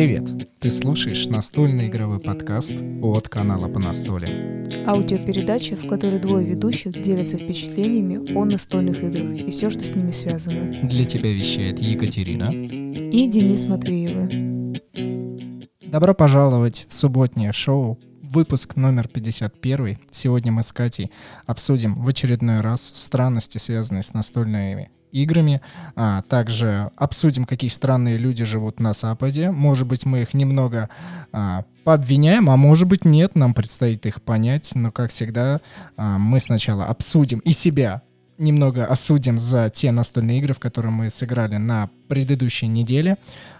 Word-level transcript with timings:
Привет! 0.00 0.58
Ты 0.60 0.70
слушаешь 0.70 1.26
настольный 1.26 1.88
игровой 1.88 2.20
подкаст 2.20 2.72
от 3.02 3.28
канала 3.28 3.68
«По 3.68 3.78
настоле». 3.78 4.64
Аудиопередача, 4.86 5.76
в 5.76 5.86
которой 5.86 6.18
двое 6.18 6.46
ведущих 6.46 6.92
делятся 7.00 7.36
впечатлениями 7.36 8.34
о 8.34 8.44
настольных 8.44 9.02
играх 9.02 9.32
и 9.40 9.50
все, 9.50 9.68
что 9.68 9.80
с 9.80 9.94
ними 9.94 10.10
связано. 10.10 10.72
Для 10.82 11.04
тебя 11.04 11.32
вещает 11.32 11.80
Екатерина 11.80 12.50
И 12.50 13.26
Денис 13.28 13.66
Матвеевы. 13.66 14.74
Добро 15.82 16.14
пожаловать 16.14 16.86
в 16.88 16.94
субботнее 16.94 17.52
шоу, 17.52 17.98
выпуск 18.22 18.76
номер 18.76 19.08
51. 19.08 19.98
Сегодня 20.10 20.52
мы 20.52 20.62
с 20.62 20.72
Катей 20.72 21.10
обсудим 21.46 21.94
в 21.94 22.08
очередной 22.08 22.60
раз 22.60 22.80
странности, 22.82 23.58
связанные 23.58 24.02
с 24.02 24.14
настольными 24.14 24.90
играми. 25.12 25.60
А, 25.96 26.22
также 26.22 26.90
обсудим, 26.96 27.44
какие 27.44 27.70
странные 27.70 28.16
люди 28.16 28.44
живут 28.44 28.80
на 28.80 28.92
Западе. 28.92 29.50
Может 29.50 29.86
быть, 29.86 30.06
мы 30.06 30.22
их 30.22 30.34
немного 30.34 30.88
а, 31.32 31.64
пообвиняем, 31.84 32.50
а 32.50 32.56
может 32.56 32.88
быть, 32.88 33.04
нет. 33.04 33.34
Нам 33.34 33.54
предстоит 33.54 34.06
их 34.06 34.22
понять. 34.22 34.70
Но, 34.74 34.90
как 34.90 35.10
всегда, 35.10 35.60
а, 35.96 36.18
мы 36.18 36.40
сначала 36.40 36.86
обсудим 36.86 37.40
и 37.40 37.52
себя 37.52 38.02
немного 38.38 38.86
осудим 38.86 39.38
за 39.38 39.70
те 39.70 39.92
настольные 39.92 40.38
игры, 40.38 40.54
в 40.54 40.58
которые 40.58 40.90
мы 40.90 41.10
сыграли 41.10 41.56
на 41.56 41.90
предыдущей 42.08 42.66
неделе. 42.66 43.16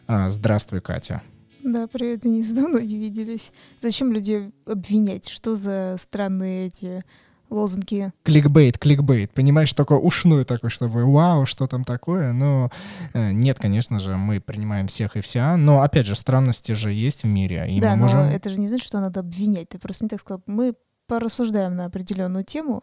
А, 0.07 0.31
здравствуй, 0.31 0.81
Катя. 0.81 1.23
Да, 1.63 1.87
привет, 1.87 2.21
Денис, 2.21 2.51
давно 2.53 2.79
не 2.81 2.97
виделись. 2.97 3.53
Зачем 3.81 4.13
людей 4.13 4.51
обвинять? 4.65 5.29
Что 5.29 5.55
за 5.55 5.97
странные 6.01 6.69
эти 6.69 7.05
лозунги? 7.51 8.13
Кликбейт, 8.23 8.79
кликбейт. 8.79 9.33
Понимаешь, 9.33 9.73
только 9.73 9.95
ушную 9.95 10.45
такой, 10.45 10.71
чтобы 10.71 11.05
вау, 11.05 11.47
что 11.47 11.67
там 11.67 11.85
такое. 11.85 12.33
Но 12.33 12.71
э, 13.13 13.33
нет, 13.33 13.59
конечно 13.59 14.01
же, 14.01 14.17
мы 14.17 14.41
принимаем 14.41 14.87
всех 14.87 15.17
и 15.17 15.21
вся. 15.21 15.57
Но, 15.57 15.83
опять 15.83 16.07
же, 16.07 16.15
странности 16.15 16.73
же 16.73 16.93
есть 16.93 17.25
в 17.25 17.27
мире. 17.27 17.67
И 17.69 17.81
да, 17.81 17.91
мы 17.91 18.03
можем... 18.03 18.21
но 18.21 18.31
это 18.31 18.51
же 18.51 18.61
не 18.61 18.69
значит, 18.69 18.87
что 18.87 19.01
надо 19.01 19.21
обвинять. 19.21 19.69
Ты 19.69 19.79
просто 19.79 20.05
не 20.05 20.09
так 20.09 20.21
сказал. 20.21 20.43
Мы 20.47 20.75
порассуждаем 21.07 21.75
на 21.75 21.87
определенную 21.87 22.45
тему, 22.45 22.83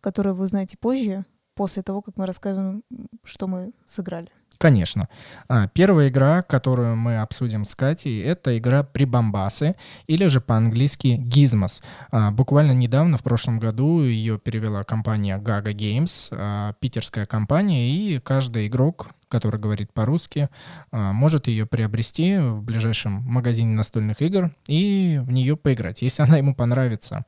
которую 0.00 0.36
вы 0.36 0.44
узнаете 0.44 0.76
позже, 0.78 1.24
после 1.54 1.82
того, 1.82 2.02
как 2.02 2.16
мы 2.16 2.26
расскажем, 2.26 2.82
что 3.24 3.46
мы 3.46 3.72
сыграли. 3.86 4.28
Конечно. 4.64 5.10
А, 5.46 5.68
Первая 5.68 6.08
игра, 6.08 6.40
которую 6.40 6.96
мы 6.96 7.18
обсудим 7.18 7.66
с 7.66 7.74
Катей, 7.74 8.22
это 8.22 8.56
игра 8.56 8.82
Прибамбасы, 8.82 9.76
или 10.06 10.26
же 10.26 10.40
по-английски 10.40 11.20
Gizmos. 11.22 11.82
А, 12.10 12.30
Буквально 12.30 12.72
недавно, 12.72 13.18
в 13.18 13.22
прошлом 13.22 13.58
году, 13.58 14.02
ее 14.02 14.38
перевела 14.38 14.82
компания 14.82 15.36
Gaga 15.36 15.74
Games, 15.74 16.28
а, 16.30 16.72
питерская 16.80 17.26
компания, 17.26 17.90
и 17.90 18.18
каждый 18.20 18.66
игрок 18.68 19.08
который 19.28 19.60
говорит 19.60 19.92
по-русски, 19.92 20.48
может 20.92 21.48
ее 21.48 21.66
приобрести 21.66 22.36
в 22.36 22.62
ближайшем 22.62 23.14
магазине 23.24 23.74
настольных 23.74 24.22
игр 24.22 24.52
и 24.68 25.20
в 25.24 25.32
нее 25.32 25.56
поиграть, 25.56 26.02
если 26.02 26.22
она 26.22 26.36
ему 26.36 26.54
понравится. 26.54 27.24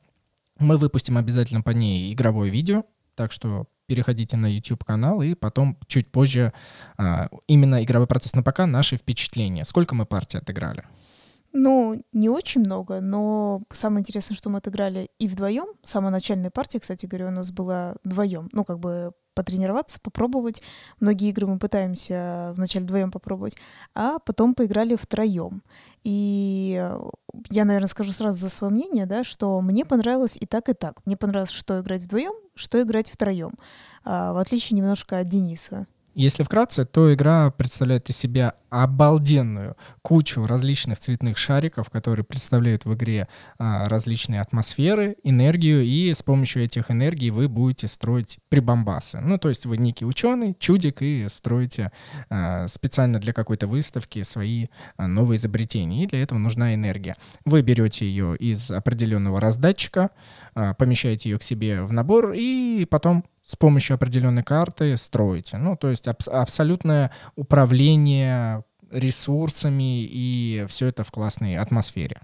Мы 0.60 0.76
выпустим 0.76 1.18
обязательно 1.18 1.62
по 1.62 1.70
ней 1.70 2.14
игровое 2.14 2.48
видео, 2.48 2.84
так 3.16 3.32
что 3.32 3.66
переходите 3.86 4.36
на 4.36 4.46
YouTube-канал 4.46 5.22
и 5.22 5.34
потом 5.34 5.78
чуть 5.86 6.10
позже 6.10 6.52
а, 6.96 7.28
именно 7.46 7.82
игровой 7.82 8.06
процесс 8.06 8.34
на 8.34 8.42
ПК, 8.42 8.60
наши 8.60 8.96
впечатления. 8.96 9.64
Сколько 9.64 9.94
мы 9.94 10.06
партий 10.06 10.38
отыграли? 10.38 10.84
Ну, 11.52 12.04
не 12.12 12.28
очень 12.28 12.60
много, 12.60 13.00
но 13.00 13.62
самое 13.70 14.00
интересное, 14.00 14.36
что 14.36 14.50
мы 14.50 14.58
отыграли 14.58 15.08
и 15.18 15.26
вдвоем. 15.26 15.68
Самая 15.82 16.10
начальная 16.10 16.50
партия, 16.50 16.80
кстати 16.80 17.06
говоря, 17.06 17.28
у 17.28 17.30
нас 17.30 17.50
была 17.50 17.94
вдвоем. 18.04 18.50
Ну, 18.52 18.64
как 18.64 18.78
бы 18.78 19.12
потренироваться, 19.36 20.00
попробовать. 20.00 20.62
Многие 20.98 21.28
игры 21.28 21.46
мы 21.46 21.60
пытаемся 21.60 22.52
вначале 22.56 22.84
вдвоем 22.84 23.12
попробовать, 23.12 23.56
а 23.94 24.18
потом 24.18 24.54
поиграли 24.54 24.96
втроем. 24.96 25.62
И 26.02 26.82
я, 27.50 27.64
наверное, 27.64 27.86
скажу 27.86 28.12
сразу 28.12 28.38
за 28.38 28.48
свое 28.48 28.72
мнение, 28.72 29.06
да, 29.06 29.22
что 29.22 29.60
мне 29.60 29.84
понравилось 29.84 30.36
и 30.40 30.46
так, 30.46 30.68
и 30.68 30.72
так. 30.72 31.04
Мне 31.04 31.16
понравилось, 31.16 31.50
что 31.50 31.80
играть 31.80 32.02
вдвоем, 32.02 32.34
что 32.54 32.82
играть 32.82 33.10
втроем. 33.10 33.52
А, 34.04 34.32
в 34.32 34.38
отличие 34.38 34.76
немножко 34.76 35.18
от 35.18 35.28
Дениса. 35.28 35.86
Если 36.16 36.44
вкратце, 36.44 36.86
то 36.86 37.12
игра 37.12 37.50
представляет 37.50 38.08
из 38.08 38.16
себя 38.16 38.54
обалденную 38.70 39.76
кучу 40.00 40.46
различных 40.46 40.98
цветных 40.98 41.36
шариков, 41.36 41.90
которые 41.90 42.24
представляют 42.24 42.86
в 42.86 42.94
игре 42.94 43.28
а, 43.58 43.86
различные 43.90 44.40
атмосферы, 44.40 45.16
энергию, 45.24 45.82
и 45.82 46.14
с 46.14 46.22
помощью 46.22 46.64
этих 46.64 46.90
энергий 46.90 47.28
вы 47.28 47.50
будете 47.50 47.86
строить 47.86 48.38
прибамбасы. 48.48 49.20
Ну, 49.20 49.36
то 49.36 49.50
есть 49.50 49.66
вы 49.66 49.76
некий 49.76 50.06
ученый, 50.06 50.56
чудик, 50.58 51.02
и 51.02 51.26
строите 51.28 51.92
а, 52.30 52.66
специально 52.68 53.18
для 53.18 53.34
какой-то 53.34 53.66
выставки 53.66 54.22
свои 54.22 54.68
а, 54.96 55.06
новые 55.06 55.36
изобретения, 55.36 56.04
и 56.04 56.06
для 56.06 56.22
этого 56.22 56.38
нужна 56.38 56.72
энергия. 56.72 57.16
Вы 57.44 57.60
берете 57.60 58.06
ее 58.06 58.38
из 58.38 58.70
определенного 58.70 59.38
раздатчика, 59.38 60.08
а, 60.54 60.72
помещаете 60.72 61.28
ее 61.28 61.38
к 61.38 61.42
себе 61.42 61.82
в 61.82 61.92
набор, 61.92 62.32
и 62.34 62.86
потом 62.88 63.22
с 63.46 63.54
помощью 63.54 63.94
определенной 63.94 64.42
карты 64.42 64.96
строите. 64.96 65.56
Ну, 65.56 65.76
то 65.76 65.88
есть 65.88 66.08
абс- 66.08 66.28
абсолютное 66.28 67.12
управление 67.36 68.64
ресурсами 68.90 70.02
и 70.02 70.66
все 70.68 70.88
это 70.88 71.04
в 71.04 71.12
классной 71.12 71.56
атмосфере. 71.56 72.20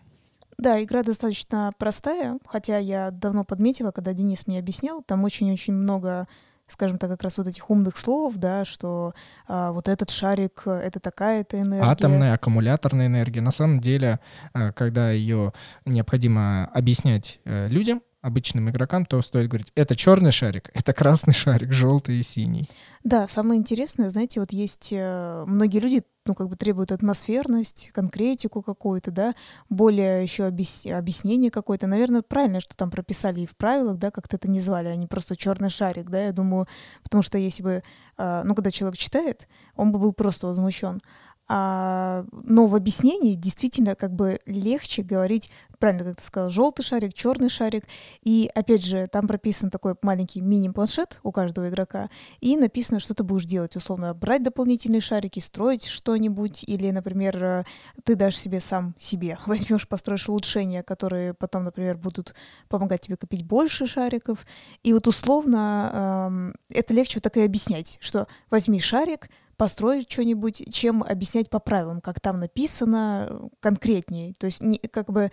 Да, 0.59 0.83
игра 0.83 1.03
достаточно 1.03 1.73
простая, 1.79 2.39
хотя 2.47 2.79
я 2.79 3.11
давно 3.11 3.45
подметила, 3.45 3.93
когда 3.93 4.13
Денис 4.13 4.47
мне 4.47 4.59
объяснял, 4.59 5.03
там 5.03 5.25
очень-очень 5.25 5.73
много 5.73 6.27
скажем 6.69 6.97
так, 6.97 7.11
как 7.11 7.23
раз 7.23 7.37
вот 7.37 7.47
этих 7.47 7.69
умных 7.69 7.99
слов, 7.99 8.37
да, 8.37 8.65
что 8.65 9.13
а, 9.47 9.73
вот 9.73 9.89
этот 9.89 10.09
шарик— 10.09 10.63
это 10.67 11.01
такая-то 11.01 11.61
энергия. 11.61 11.87
Атомная, 11.87 12.33
аккумуляторная 12.33 13.09
энергия. 13.09 13.43
На 13.43 13.51
самом 13.51 13.81
деле, 13.81 14.21
а, 14.55 14.73
когда 14.73 15.11
ее 15.11 15.53
необходимо 15.85 16.65
объяснять 16.73 17.41
э, 17.45 17.69
людям, 17.69 18.01
обычным 18.23 18.71
игрокам, 18.71 19.05
то 19.05 19.21
стоит 19.21 19.49
говорить, 19.49 19.73
это 19.75 19.97
черный 19.97 20.31
шарик, 20.31 20.71
это 20.75 20.93
красный 20.93 21.35
шарик, 21.35 21.73
желтый 21.73 22.17
и 22.17 22.23
синий. 22.23 22.69
Да, 23.05 23.27
самое 23.27 23.59
интересное, 23.59 24.11
знаете, 24.11 24.39
вот 24.39 24.53
есть 24.53 24.91
э, 24.93 25.45
многие 25.47 25.81
люди, 25.81 26.05
ну, 26.25 26.35
как 26.35 26.49
бы 26.49 26.55
требуют 26.55 26.93
атмосферность, 26.93 27.91
конкретику 27.93 28.63
какую-то, 28.63 29.11
да, 29.11 29.35
более 29.69 30.23
еще 30.23 30.45
объяс... 30.45 30.87
объяснение 30.87 31.51
какое-то. 31.51 31.89
Наверное, 31.89 32.23
правильно, 32.23 32.61
что 32.61 32.77
там 32.77 32.93
прописали 32.93 33.41
и 33.41 33.47
в 33.47 33.57
правилах, 33.57 33.99
да, 33.99 34.13
как-то 34.13 34.37
это 34.37 34.49
не 34.49 34.61
звали, 34.61 34.87
а 34.87 35.07
просто 35.09 35.37
черный 35.37 35.69
шарик, 35.69 36.11
да, 36.11 36.23
я 36.23 36.33
думаю, 36.33 36.69
потому 37.03 37.23
что 37.23 37.39
если 37.39 37.65
бы, 37.65 37.83
э, 38.19 38.43
ну, 38.45 38.55
когда 38.55 38.71
человек 38.71 38.97
читает, 38.97 39.49
он 39.75 39.91
бы 39.91 39.99
был 39.99 40.13
просто 40.13 40.47
возмущен. 40.47 41.01
А, 41.49 42.25
но 42.33 42.67
в 42.67 42.75
объяснении 42.75 43.35
действительно 43.35 43.95
как 43.95 44.15
бы 44.15 44.39
легче 44.47 45.03
говорить, 45.03 45.51
правильно 45.79 46.05
как 46.05 46.17
ты 46.17 46.25
сказал, 46.25 46.51
желтый 46.51 46.85
шарик, 46.85 47.13
черный 47.13 47.49
шарик. 47.49 47.85
И 48.23 48.49
опять 48.55 48.85
же, 48.85 49.09
там 49.09 49.27
прописан 49.27 49.69
такой 49.69 49.97
маленький 50.01 50.41
мини-планшет 50.41 51.19
у 51.25 51.33
каждого 51.33 51.69
игрока, 51.69 52.09
и 52.41 52.57
написано, 52.57 53.01
что 53.01 53.15
ты 53.15 53.25
будешь 53.25 53.45
делать, 53.45 53.75
условно, 53.75 54.15
брать 54.15 54.45
дополнительные 54.45 55.01
шарики, 55.01 55.41
строить 55.41 55.85
что-нибудь, 55.85 56.63
или, 56.67 56.91
например, 56.91 57.67
ты 58.05 58.15
дашь 58.15 58.37
себе 58.37 58.61
сам 58.61 58.95
себе, 58.97 59.39
возьмешь, 59.47 59.89
построишь 59.89 60.29
улучшения, 60.29 60.85
которые 60.85 61.35
потом, 61.35 61.65
например, 61.65 61.97
будут 61.97 62.35
помогать 62.69 63.01
тебе 63.01 63.17
копить 63.17 63.45
больше 63.45 63.87
шариков. 63.87 64.47
И 64.85 64.93
вот 64.93 65.09
условно 65.09 66.29
эм, 66.31 66.55
это 66.71 66.95
легче 66.95 67.17
вот 67.17 67.25
так 67.25 67.37
и 67.37 67.43
объяснять, 67.43 67.99
что 68.01 68.29
возьми 68.51 68.81
шарик, 68.81 69.29
построить 69.63 70.11
что-нибудь, 70.11 70.75
чем 70.75 71.05
объяснять 71.05 71.49
по 71.49 71.61
правилам, 71.61 72.01
как 72.01 72.19
там 72.19 72.41
написано 72.41 73.49
конкретнее. 73.61 74.35
То 74.37 74.47
есть 74.47 74.61
не, 74.61 74.79
как 74.79 75.07
бы 75.07 75.31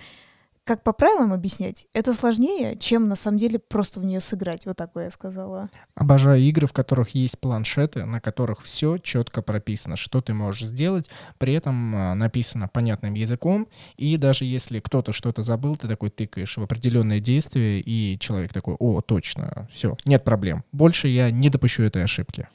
как 0.66 0.84
по 0.84 0.94
правилам 0.94 1.34
объяснять, 1.34 1.88
это 1.94 2.14
сложнее, 2.14 2.78
чем 2.78 3.08
на 3.08 3.16
самом 3.16 3.40
деле 3.40 3.58
просто 3.58 4.00
в 4.00 4.06
нее 4.06 4.22
сыграть, 4.22 4.68
вот 4.68 4.78
так 4.78 4.94
бы 4.94 5.02
я 5.02 5.10
сказала. 5.10 5.72
Обожаю 5.96 6.40
игры, 6.44 6.68
в 6.68 6.74
которых 6.74 7.16
есть 7.16 7.40
планшеты, 7.40 8.06
на 8.06 8.22
которых 8.22 8.62
все 8.62 9.00
четко 9.00 9.42
прописано, 9.42 9.96
что 9.96 10.22
ты 10.22 10.36
можешь 10.36 10.68
сделать, 10.68 11.10
при 11.40 11.54
этом 11.54 11.96
а, 11.96 12.14
написано 12.14 12.68
понятным 12.68 13.16
языком, 13.16 13.68
и 13.98 14.16
даже 14.18 14.46
если 14.46 14.80
кто-то 14.80 15.12
что-то 15.12 15.42
забыл, 15.42 15.76
ты 15.76 15.88
такой 15.88 16.12
тыкаешь 16.12 16.56
в 16.56 16.62
определенное 16.62 17.20
действие, 17.20 17.82
и 17.84 18.20
человек 18.20 18.54
такой, 18.54 18.76
о, 18.78 19.02
точно, 19.02 19.68
все, 19.74 19.98
нет 20.06 20.24
проблем, 20.24 20.64
больше 20.72 21.08
я 21.08 21.32
не 21.32 21.50
допущу 21.50 21.82
этой 21.82 22.04
ошибки 22.04 22.48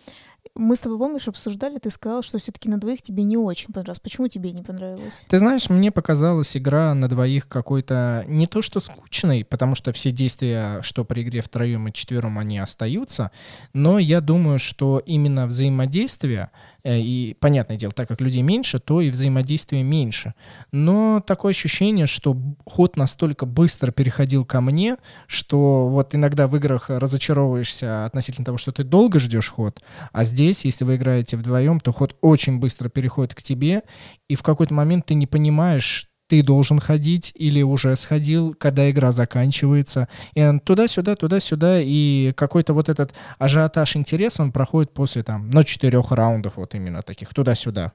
мы 0.55 0.77
с 0.77 0.81
тобой, 0.81 0.99
помнишь, 0.99 1.27
обсуждали, 1.27 1.79
ты 1.79 1.91
сказал, 1.91 2.23
что 2.23 2.39
все-таки 2.39 2.69
на 2.69 2.79
двоих 2.79 3.03
тебе 3.03 3.25
не 3.25 3.37
очень 3.37 3.73
понравилось. 3.73 4.01
Почему 4.01 4.29
тебе 4.29 4.53
не 4.53 4.63
понравилось? 4.63 5.25
Ты 5.29 5.39
знаешь, 5.39 5.69
мне 5.69 5.91
показалась 5.91 6.57
игра 6.57 6.95
на 6.95 7.09
двоих 7.09 7.49
какой-то 7.49 8.25
не 8.29 8.47
то 8.47 8.63
что 8.63 8.81
скучной, 8.81 9.45
потому 9.45 9.75
что 9.75 9.93
все 9.93 10.11
действия, 10.11 10.81
что 10.83 11.05
при 11.05 11.23
игре 11.23 11.43
втроем 11.43 11.89
и 11.89 11.93
четвером, 11.93 12.39
они 12.39 12.59
остаются, 12.59 13.31
но 13.73 13.99
я 13.99 14.21
думаю, 14.21 14.59
что 14.59 15.03
именно 15.05 15.47
взаимодействие 15.47 16.51
и, 16.85 17.37
понятное 17.41 17.77
дело, 17.77 17.93
так 17.93 18.09
как 18.09 18.21
людей 18.21 18.43
меньше, 18.43 18.79
то 18.79 19.01
и 19.01 19.11
взаимодействия 19.11 19.83
меньше. 19.83 20.35
Но 20.73 21.23
такое 21.27 21.51
ощущение, 21.51 22.07
что 22.07 22.37
ход 22.67 22.97
настолько 22.97 23.47
быстро 23.47 23.91
переходил 23.91 24.45
ко 24.45 24.61
мне, 24.61 24.97
что 25.27 25.89
вот 25.89 26.15
иногда 26.15 26.47
в 26.47 26.57
играх 26.57 26.91
разочаровываешься 26.91 28.05
относительно 28.05 28.45
того, 28.45 28.59
что 28.59 28.73
ты 28.73 28.85
долго 28.85 29.19
ждешь 29.19 29.51
ход, 29.51 29.83
а 30.13 30.25
здесь, 30.25 30.65
если 30.65 30.85
вы 30.85 30.97
играете 30.97 31.37
вдвоем, 31.37 31.81
то 31.81 31.93
ход 31.93 32.17
очень 32.21 32.59
быстро 32.59 32.89
переходит 32.89 33.35
к 33.35 33.43
тебе, 33.43 33.83
и 34.29 34.35
в 34.35 34.43
какой-то 34.43 34.75
момент 34.75 35.07
ты 35.07 35.15
не 35.15 35.27
понимаешь, 35.27 36.09
ты 36.27 36.43
должен 36.43 36.81
ходить 36.81 37.33
или 37.35 37.63
уже 37.63 37.97
сходил, 37.97 38.55
когда 38.55 38.91
игра 38.91 39.13
заканчивается. 39.13 40.09
И 40.35 40.59
туда-сюда, 40.65 41.17
туда-сюда, 41.17 41.81
и 41.81 42.33
какой-то 42.37 42.73
вот 42.75 42.89
этот 42.89 43.13
ажиотаж 43.39 43.97
интерес, 43.97 44.41
он 44.41 44.53
проходит 44.53 44.93
после 44.93 45.23
там, 45.23 45.51
ну, 45.51 45.63
четырех 45.63 46.13
раундов 46.13 46.57
вот 46.57 46.75
именно 46.75 47.03
таких, 47.03 47.35
туда-сюда. 47.35 47.93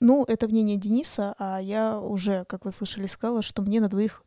Ну, 0.00 0.24
это 0.24 0.48
мнение 0.48 0.76
Дениса, 0.76 1.34
а 1.38 1.58
я 1.58 1.98
уже, 1.98 2.44
как 2.44 2.64
вы 2.64 2.72
слышали, 2.72 3.06
сказала, 3.06 3.42
что 3.42 3.62
мне 3.62 3.80
на 3.80 3.88
двоих 3.88 4.22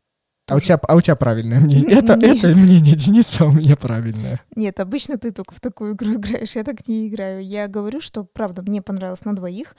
а 0.52 0.56
у, 0.56 0.60
тебя, 0.60 0.80
а 0.88 0.96
у 0.96 1.00
тебя 1.00 1.16
правильное 1.16 1.60
мнение. 1.60 1.98
Это, 1.98 2.12
это 2.14 2.48
мнение 2.48 2.94
Дениса, 2.94 3.44
а 3.44 3.46
у 3.46 3.52
меня 3.52 3.76
правильное. 3.76 4.40
Нет, 4.54 4.80
обычно 4.80 5.18
ты 5.18 5.32
только 5.32 5.54
в 5.54 5.60
такую 5.60 5.94
игру 5.94 6.14
играешь, 6.14 6.56
я 6.56 6.64
так 6.64 6.86
не 6.88 7.08
играю. 7.08 7.42
Я 7.42 7.68
говорю, 7.68 8.00
что, 8.00 8.24
правда, 8.24 8.62
мне 8.62 8.82
понравилось 8.82 9.24
на 9.24 9.34
двоих, 9.34 9.74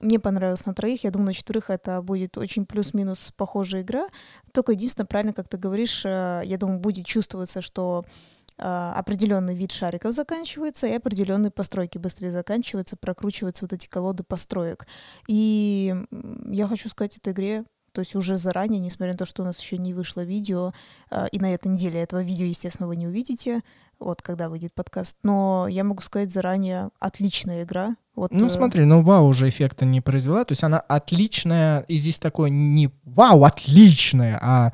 мне 0.00 0.18
понравилось 0.18 0.66
на 0.66 0.74
троих, 0.74 1.04
я 1.04 1.10
думаю, 1.10 1.28
на 1.28 1.32
четверых 1.32 1.70
это 1.70 2.02
будет 2.02 2.36
очень 2.36 2.66
плюс-минус 2.66 3.32
похожая 3.36 3.82
игра. 3.82 4.08
Только 4.52 4.72
единственное, 4.72 5.06
правильно, 5.06 5.32
как 5.32 5.48
ты 5.48 5.56
говоришь, 5.56 6.04
э, 6.04 6.42
я 6.44 6.58
думаю, 6.58 6.80
будет 6.80 7.06
чувствоваться, 7.06 7.60
что 7.62 8.04
э, 8.58 8.62
определенный 8.62 9.54
вид 9.54 9.72
шариков 9.72 10.12
заканчивается, 10.12 10.86
и 10.86 10.92
определенные 10.92 11.50
постройки 11.50 11.98
быстрее 11.98 12.32
заканчиваются, 12.32 12.96
прокручиваются 12.96 13.64
вот 13.64 13.72
эти 13.72 13.86
колоды 13.86 14.24
построек. 14.24 14.86
И 15.28 15.94
я 16.50 16.66
хочу 16.66 16.88
сказать 16.88 17.16
этой 17.18 17.32
игре 17.32 17.64
то 17.98 18.02
есть 18.02 18.14
уже 18.14 18.38
заранее, 18.38 18.78
несмотря 18.78 19.14
на 19.14 19.18
то, 19.18 19.26
что 19.26 19.42
у 19.42 19.44
нас 19.44 19.58
еще 19.58 19.76
не 19.76 19.92
вышло 19.92 20.20
видео, 20.20 20.72
а, 21.10 21.26
и 21.32 21.40
на 21.40 21.52
этой 21.52 21.66
неделе 21.66 22.00
этого 22.00 22.22
видео, 22.22 22.46
естественно, 22.46 22.86
вы 22.86 22.94
не 22.94 23.08
увидите, 23.08 23.62
вот 23.98 24.22
когда 24.22 24.48
выйдет 24.48 24.72
подкаст. 24.72 25.16
Но 25.24 25.66
я 25.68 25.82
могу 25.82 26.00
сказать 26.00 26.30
заранее, 26.30 26.90
отличная 27.00 27.64
игра. 27.64 27.96
Вот, 28.14 28.30
ну, 28.30 28.46
э, 28.46 28.50
смотри, 28.50 28.84
ну 28.84 29.02
вау 29.02 29.26
уже 29.26 29.48
эффекта 29.48 29.84
не 29.84 30.00
произвела. 30.00 30.44
То 30.44 30.52
есть 30.52 30.62
она 30.62 30.78
отличная, 30.78 31.80
и 31.88 31.96
здесь 31.96 32.20
такое 32.20 32.50
не 32.50 32.90
вау, 33.02 33.42
отличная, 33.42 34.38
а 34.40 34.72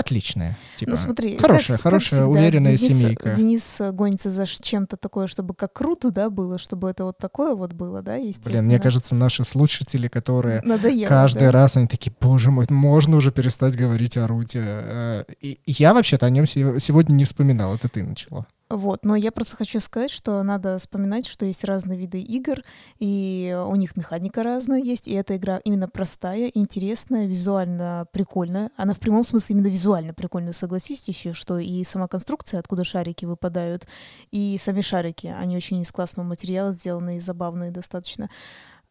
отличная. 0.00 0.56
Типа, 0.76 0.92
ну 0.92 0.96
смотри, 0.96 1.36
хорошая, 1.36 1.76
как, 1.76 1.84
хорошая, 1.84 2.20
как 2.20 2.26
всегда, 2.26 2.40
уверенная 2.40 2.76
Денис, 2.76 2.98
семейка. 2.98 3.34
Денис 3.34 3.80
гонится 3.92 4.30
за 4.30 4.46
чем-то 4.46 4.96
такое, 4.96 5.26
чтобы 5.26 5.54
как 5.54 5.72
круто, 5.72 6.10
да, 6.10 6.30
было, 6.30 6.58
чтобы 6.58 6.90
это 6.90 7.04
вот 7.04 7.18
такое 7.18 7.54
вот 7.54 7.72
было, 7.72 8.02
да, 8.02 8.16
естественно. 8.16 8.54
Блин, 8.54 8.64
мне 8.66 8.80
кажется, 8.80 9.14
наши 9.14 9.44
слушатели, 9.44 10.08
которые 10.08 10.62
Надоело, 10.62 11.08
каждый 11.08 11.46
да? 11.46 11.52
раз, 11.52 11.76
они 11.76 11.86
такие, 11.86 12.12
боже 12.20 12.50
мой, 12.50 12.66
можно 12.68 13.16
уже 13.16 13.30
перестать 13.30 13.76
говорить 13.76 14.16
о 14.16 14.26
Руте. 14.26 14.60
Э, 14.62 15.24
и 15.40 15.58
я 15.66 15.94
вообще-то 15.94 16.26
о 16.26 16.30
нем 16.30 16.46
сегодня 16.46 17.14
не 17.14 17.24
вспоминал, 17.24 17.74
это 17.74 17.88
ты 17.88 18.02
начала. 18.02 18.46
Вот, 18.70 19.04
но 19.04 19.16
я 19.16 19.32
просто 19.32 19.56
хочу 19.56 19.80
сказать, 19.80 20.12
что 20.12 20.40
надо 20.44 20.78
вспоминать, 20.78 21.26
что 21.26 21.44
есть 21.44 21.64
разные 21.64 21.98
виды 21.98 22.20
игр, 22.20 22.62
и 23.00 23.52
у 23.66 23.74
них 23.74 23.96
механика 23.96 24.44
разная 24.44 24.78
есть, 24.80 25.08
и 25.08 25.14
эта 25.14 25.36
игра 25.36 25.58
именно 25.64 25.88
простая, 25.88 26.46
интересная, 26.54 27.26
визуально 27.26 28.06
прикольная. 28.12 28.70
Она 28.76 28.94
в 28.94 29.00
прямом 29.00 29.24
смысле 29.24 29.56
именно 29.56 29.66
визуально 29.66 30.14
прикольная, 30.14 30.52
согласитесь 30.52 31.08
еще, 31.08 31.32
что 31.32 31.58
и 31.58 31.82
сама 31.82 32.06
конструкция, 32.06 32.60
откуда 32.60 32.84
шарики 32.84 33.24
выпадают, 33.24 33.88
и 34.30 34.56
сами 34.60 34.82
шарики, 34.82 35.26
они 35.26 35.56
очень 35.56 35.80
из 35.80 35.90
классного 35.90 36.28
материала 36.28 36.70
сделаны 36.70 37.16
и 37.16 37.20
забавные 37.20 37.72
достаточно. 37.72 38.30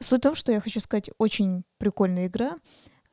Суть 0.02 0.20
в 0.20 0.24
том, 0.24 0.36
что 0.36 0.52
я 0.52 0.60
хочу 0.60 0.82
сказать, 0.82 1.10
очень 1.18 1.64
прикольная 1.78 2.28
игра 2.28 2.58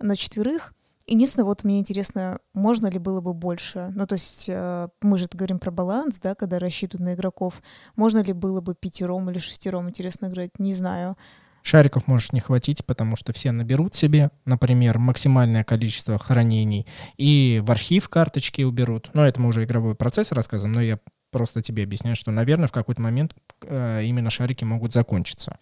на 0.01 0.17
четверых, 0.17 0.75
Единственное, 1.07 1.47
вот 1.47 1.63
мне 1.63 1.79
интересно, 1.79 2.41
можно 2.53 2.89
ли 2.89 2.99
было 2.99 3.21
бы 3.21 3.33
больше? 3.33 3.93
Ну, 3.95 4.07
то 4.07 4.15
есть 4.15 4.47
э, 4.49 4.89
мы 5.03 5.19
же 5.19 5.29
говорим 5.33 5.61
про 5.61 5.71
баланс, 5.71 6.19
да, 6.19 6.35
когда 6.35 6.59
рассчитывают 6.59 7.09
на 7.09 7.15
игроков. 7.15 7.63
Можно 7.95 8.21
ли 8.21 8.33
было 8.33 8.61
бы 8.61 8.75
пятером 8.75 9.31
или 9.31 9.39
шестером 9.39 9.89
интересно 9.89 10.27
играть? 10.27 10.59
Не 10.59 10.75
знаю. 10.75 11.17
Шариков 11.63 12.07
может 12.07 12.33
не 12.33 12.41
хватить, 12.41 12.85
потому 12.85 13.17
что 13.17 13.33
все 13.33 13.51
наберут 13.53 13.95
себе, 13.95 14.31
например, 14.45 14.99
максимальное 14.99 15.65
количество 15.65 16.19
хранений 16.19 16.87
и 17.17 17.61
в 17.65 17.71
архив 17.71 18.09
карточки 18.09 18.63
уберут. 18.63 19.11
Но 19.15 19.27
это 19.27 19.41
мы 19.41 19.49
уже 19.49 19.65
игровой 19.65 19.97
процесс 19.97 20.31
рассказываем, 20.33 20.75
но 20.75 20.81
я 20.81 20.99
просто 21.33 21.63
тебе 21.63 21.83
объясняю, 21.83 22.17
что, 22.17 22.31
наверное, 22.31 22.69
в 22.69 22.73
какой-то 22.73 23.03
момент 23.03 23.35
э, 23.63 24.05
именно 24.05 24.31
шарики 24.31 24.65
могут 24.65 24.93
закончиться. 24.93 25.59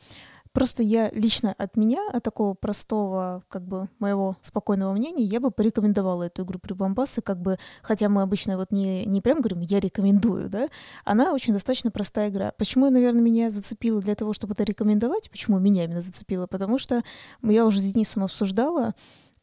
Просто 0.54 0.84
я 0.84 1.10
лично 1.10 1.52
от 1.58 1.76
меня, 1.76 1.98
от 2.12 2.22
такого 2.22 2.54
простого, 2.54 3.42
как 3.48 3.66
бы, 3.66 3.88
моего 3.98 4.36
спокойного 4.40 4.92
мнения, 4.92 5.24
я 5.24 5.40
бы 5.40 5.50
порекомендовала 5.50 6.22
эту 6.22 6.44
игру 6.44 6.60
Прибамбасы, 6.60 7.22
как 7.22 7.42
бы, 7.42 7.58
хотя 7.82 8.08
мы 8.08 8.22
обычно 8.22 8.56
вот 8.56 8.70
не, 8.70 9.04
не 9.04 9.20
прям 9.20 9.40
говорим, 9.40 9.60
я 9.62 9.80
рекомендую, 9.80 10.48
да, 10.48 10.68
она 11.04 11.32
очень 11.32 11.52
достаточно 11.52 11.90
простая 11.90 12.28
игра. 12.28 12.52
Почему, 12.56 12.88
наверное, 12.88 13.20
меня 13.20 13.50
зацепила 13.50 14.00
для 14.00 14.14
того, 14.14 14.32
чтобы 14.32 14.52
это 14.52 14.62
рекомендовать? 14.62 15.28
Почему 15.28 15.58
меня 15.58 15.84
именно 15.84 16.00
зацепила? 16.00 16.46
Потому 16.46 16.78
что 16.78 17.02
я 17.42 17.66
уже 17.66 17.80
с 17.80 17.92
Денисом 17.92 18.22
обсуждала, 18.22 18.94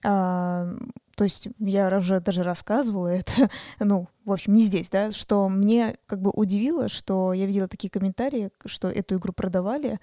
а, 0.03 0.73
то 1.15 1.25
есть 1.25 1.49
я 1.59 1.95
уже 1.95 2.19
даже 2.19 2.41
рассказывала 2.41 3.07
это, 3.07 3.49
ну, 3.79 4.07
в 4.25 4.31
общем, 4.31 4.53
не 4.53 4.63
здесь, 4.63 4.89
да, 4.89 5.11
что 5.11 5.49
мне 5.49 5.95
как 6.05 6.21
бы 6.21 6.31
удивило, 6.33 6.87
что 6.87 7.33
я 7.33 7.45
видела 7.45 7.67
такие 7.67 7.89
комментарии, 7.89 8.49
что 8.65 8.87
эту 8.87 9.17
игру 9.17 9.33
продавали, 9.33 9.99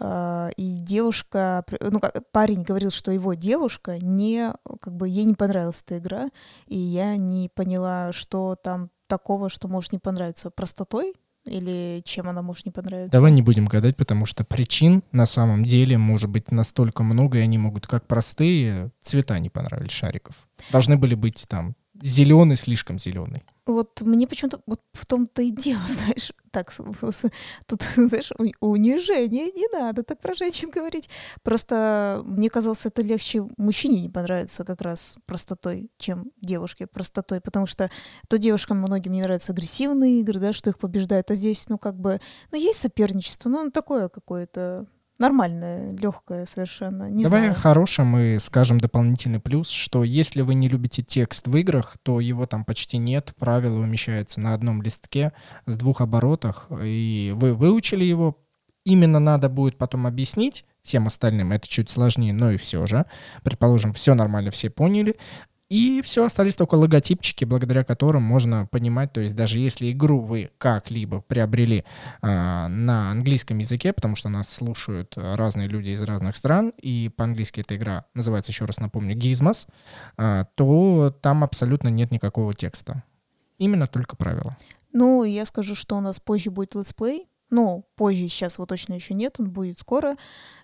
и 0.00 0.78
девушка, 0.80 1.64
ну, 1.80 2.00
парень 2.32 2.62
говорил, 2.62 2.90
что 2.90 3.12
его 3.12 3.34
девушка 3.34 3.98
не, 3.98 4.52
как 4.80 4.94
бы, 4.94 5.08
ей 5.08 5.24
не 5.24 5.34
понравилась 5.34 5.82
эта 5.86 5.98
игра, 5.98 6.30
и 6.66 6.78
я 6.78 7.16
не 7.16 7.50
поняла, 7.54 8.12
что 8.12 8.56
там 8.56 8.90
такого, 9.06 9.50
что 9.50 9.68
может 9.68 9.92
не 9.92 9.98
понравиться 9.98 10.50
простотой, 10.50 11.14
или 11.44 12.02
чем 12.04 12.28
она 12.28 12.42
может 12.42 12.66
не 12.66 12.72
понравиться? 12.72 13.12
Давай 13.12 13.32
не 13.32 13.42
будем 13.42 13.66
гадать, 13.66 13.96
потому 13.96 14.26
что 14.26 14.44
причин 14.44 15.02
на 15.12 15.26
самом 15.26 15.64
деле 15.64 15.96
может 15.96 16.30
быть 16.30 16.50
настолько 16.50 17.02
много, 17.02 17.38
и 17.38 17.42
они 17.42 17.58
могут 17.58 17.86
как 17.86 18.06
простые 18.06 18.92
цвета 19.00 19.38
не 19.38 19.48
понравились 19.48 19.92
шариков. 19.92 20.46
Должны 20.70 20.96
были 20.96 21.14
быть 21.14 21.46
там 21.48 21.74
зеленый, 22.02 22.56
слишком 22.56 22.98
зеленый. 22.98 23.42
Вот 23.66 24.00
мне 24.00 24.26
почему-то 24.26 24.60
вот 24.66 24.80
в 24.92 25.06
том-то 25.06 25.42
и 25.42 25.50
дело, 25.50 25.80
знаешь, 25.88 26.32
так, 26.50 26.72
тут, 27.66 27.82
знаешь, 27.82 28.32
унижение, 28.60 29.52
не 29.52 29.66
надо 29.72 30.02
так 30.02 30.20
про 30.20 30.34
женщин 30.34 30.70
говорить. 30.70 31.08
Просто 31.42 32.22
мне 32.24 32.50
казалось, 32.50 32.86
это 32.86 33.02
легче 33.02 33.46
мужчине 33.56 34.00
не 34.00 34.08
понравится 34.08 34.64
как 34.64 34.80
раз 34.80 35.16
простотой, 35.26 35.90
чем 35.98 36.32
девушке 36.40 36.86
простотой, 36.86 37.40
потому 37.40 37.66
что 37.66 37.90
то 38.28 38.38
девушкам 38.38 38.78
многим 38.78 39.12
не 39.12 39.22
нравятся 39.22 39.52
агрессивные 39.52 40.20
игры, 40.20 40.40
да, 40.40 40.52
что 40.52 40.70
их 40.70 40.78
побеждают, 40.78 41.30
а 41.30 41.34
здесь, 41.34 41.68
ну, 41.68 41.78
как 41.78 41.98
бы, 41.98 42.20
ну, 42.50 42.58
есть 42.58 42.80
соперничество, 42.80 43.48
ну, 43.48 43.70
такое 43.70 44.08
какое-то 44.08 44.86
нормальное, 45.20 45.92
легкое 45.92 46.46
совершенно. 46.46 47.08
Не 47.08 47.22
Давай 47.22 47.42
знаю. 47.42 47.54
хорошим 47.54 48.06
мы 48.06 48.38
скажем 48.40 48.80
дополнительный 48.80 49.38
плюс, 49.38 49.68
что 49.70 50.02
если 50.02 50.40
вы 50.40 50.54
не 50.54 50.68
любите 50.68 51.02
текст 51.02 51.46
в 51.46 51.56
играх, 51.56 51.96
то 52.02 52.18
его 52.18 52.46
там 52.46 52.64
почти 52.64 52.98
нет. 52.98 53.32
Правило 53.38 53.78
умещается 53.80 54.40
на 54.40 54.54
одном 54.54 54.82
листке 54.82 55.32
с 55.66 55.76
двух 55.76 56.00
оборотах, 56.00 56.66
и 56.82 57.32
вы 57.36 57.54
выучили 57.54 58.04
его. 58.04 58.38
Именно 58.84 59.20
надо 59.20 59.50
будет 59.50 59.76
потом 59.76 60.06
объяснить 60.06 60.64
всем 60.82 61.06
остальным. 61.06 61.52
Это 61.52 61.68
чуть 61.68 61.90
сложнее, 61.90 62.32
но 62.32 62.50
и 62.50 62.56
все 62.56 62.86
же. 62.86 63.04
Предположим, 63.42 63.92
все 63.92 64.14
нормально, 64.14 64.50
все 64.50 64.70
поняли. 64.70 65.16
И 65.70 66.02
все, 66.02 66.24
остались 66.24 66.56
только 66.56 66.74
логотипчики, 66.74 67.44
благодаря 67.44 67.84
которым 67.84 68.24
можно 68.24 68.66
понимать, 68.66 69.12
то 69.12 69.20
есть 69.20 69.36
даже 69.36 69.60
если 69.60 69.92
игру 69.92 70.20
вы 70.20 70.50
как-либо 70.58 71.20
приобрели 71.20 71.84
э, 72.22 72.26
на 72.66 73.12
английском 73.12 73.58
языке, 73.58 73.92
потому 73.92 74.16
что 74.16 74.28
нас 74.28 74.48
слушают 74.52 75.14
разные 75.16 75.68
люди 75.68 75.90
из 75.90 76.02
разных 76.02 76.34
стран, 76.34 76.72
и 76.82 77.08
по-английски 77.16 77.60
эта 77.60 77.76
игра 77.76 78.04
называется, 78.14 78.50
еще 78.50 78.64
раз 78.64 78.78
напомню, 78.78 79.16
Gizmos, 79.16 79.68
э, 80.18 80.44
то 80.56 81.16
там 81.22 81.44
абсолютно 81.44 81.86
нет 81.86 82.10
никакого 82.10 82.52
текста. 82.52 83.04
Именно 83.58 83.86
только 83.86 84.16
правила. 84.16 84.56
Ну, 84.92 85.22
я 85.22 85.46
скажу, 85.46 85.76
что 85.76 85.96
у 85.96 86.00
нас 86.00 86.18
позже 86.18 86.50
будет 86.50 86.74
летсплей, 86.74 87.28
но 87.50 87.84
позже 87.96 88.28
сейчас 88.28 88.58
вот 88.58 88.68
точно 88.68 88.94
еще 88.94 89.14
нет, 89.14 89.36
он 89.38 89.50
будет 89.50 89.78
скоро. 89.78 90.16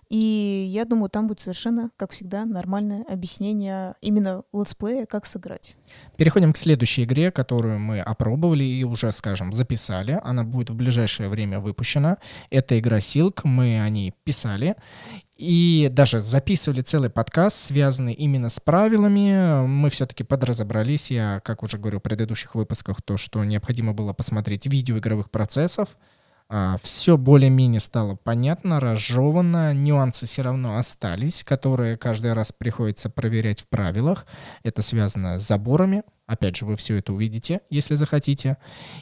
И 0.09 0.65
я 0.71 0.85
думаю, 0.85 1.09
там 1.09 1.27
будет 1.27 1.41
совершенно, 1.41 1.91
как 1.97 2.11
всегда, 2.11 2.45
нормальное 2.45 3.03
объяснение 3.09 3.95
именно 3.99 4.43
летсплея, 4.53 5.05
как 5.05 5.25
сыграть. 5.25 5.75
Переходим 6.15 6.53
к 6.53 6.57
следующей 6.57 7.03
игре, 7.03 7.29
которую 7.29 7.79
мы 7.79 7.99
опробовали 7.99 8.63
и 8.63 8.85
уже, 8.85 9.11
скажем, 9.11 9.51
записали. 9.51 10.19
Она 10.23 10.43
будет 10.43 10.69
в 10.69 10.75
ближайшее 10.75 11.27
время 11.27 11.59
выпущена. 11.59 12.19
Это 12.49 12.79
игра 12.79 12.99
Silk, 12.99 13.41
мы 13.43 13.81
о 13.81 13.89
ней 13.89 14.13
писали. 14.23 14.75
И 15.35 15.89
даже 15.91 16.19
записывали 16.19 16.81
целый 16.81 17.09
подкаст, 17.09 17.57
связанный 17.57 18.13
именно 18.13 18.49
с 18.49 18.59
правилами. 18.59 19.67
Мы 19.67 19.89
все-таки 19.89 20.23
подразобрались. 20.23 21.11
Я, 21.11 21.41
как 21.41 21.63
уже 21.63 21.77
говорил 21.77 21.99
в 21.99 22.03
предыдущих 22.03 22.55
выпусках, 22.55 23.01
то, 23.01 23.17
что 23.17 23.43
необходимо 23.43 23.93
было 23.93 24.13
посмотреть 24.13 24.65
видео 24.65 24.97
игровых 24.97 25.29
процессов, 25.29 25.89
все 26.81 27.17
более-менее 27.17 27.79
стало 27.79 28.15
понятно, 28.15 28.79
разжевано, 28.79 29.73
нюансы 29.73 30.25
все 30.25 30.43
равно 30.43 30.77
остались, 30.77 31.43
которые 31.43 31.97
каждый 31.97 32.33
раз 32.33 32.51
приходится 32.51 33.09
проверять 33.09 33.61
в 33.61 33.67
правилах. 33.67 34.25
Это 34.63 34.81
связано 34.81 35.39
с 35.39 35.47
заборами, 35.47 36.03
Опять 36.27 36.57
же, 36.57 36.65
вы 36.65 36.75
все 36.75 36.97
это 36.97 37.13
увидите, 37.13 37.61
если 37.69 37.95
захотите. 37.95 38.57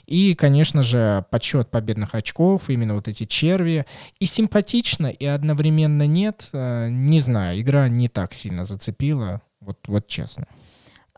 И, 0.05 0.35
конечно 0.35 0.83
же, 0.83 1.25
подсчет 1.31 1.71
победных 1.71 2.13
очков, 2.13 2.69
именно 2.69 2.93
вот 2.93 3.07
эти 3.07 3.25
черви. 3.25 3.87
И 4.19 4.27
симпатично, 4.27 5.07
и 5.07 5.25
одновременно 5.25 6.05
нет. 6.05 6.49
А, 6.53 6.87
не 6.87 7.19
знаю, 7.19 7.59
игра 7.59 7.89
не 7.89 8.09
так 8.09 8.35
сильно 8.35 8.63
зацепила, 8.63 9.41
вот, 9.59 9.79
вот 9.87 10.05
честно. 10.05 10.45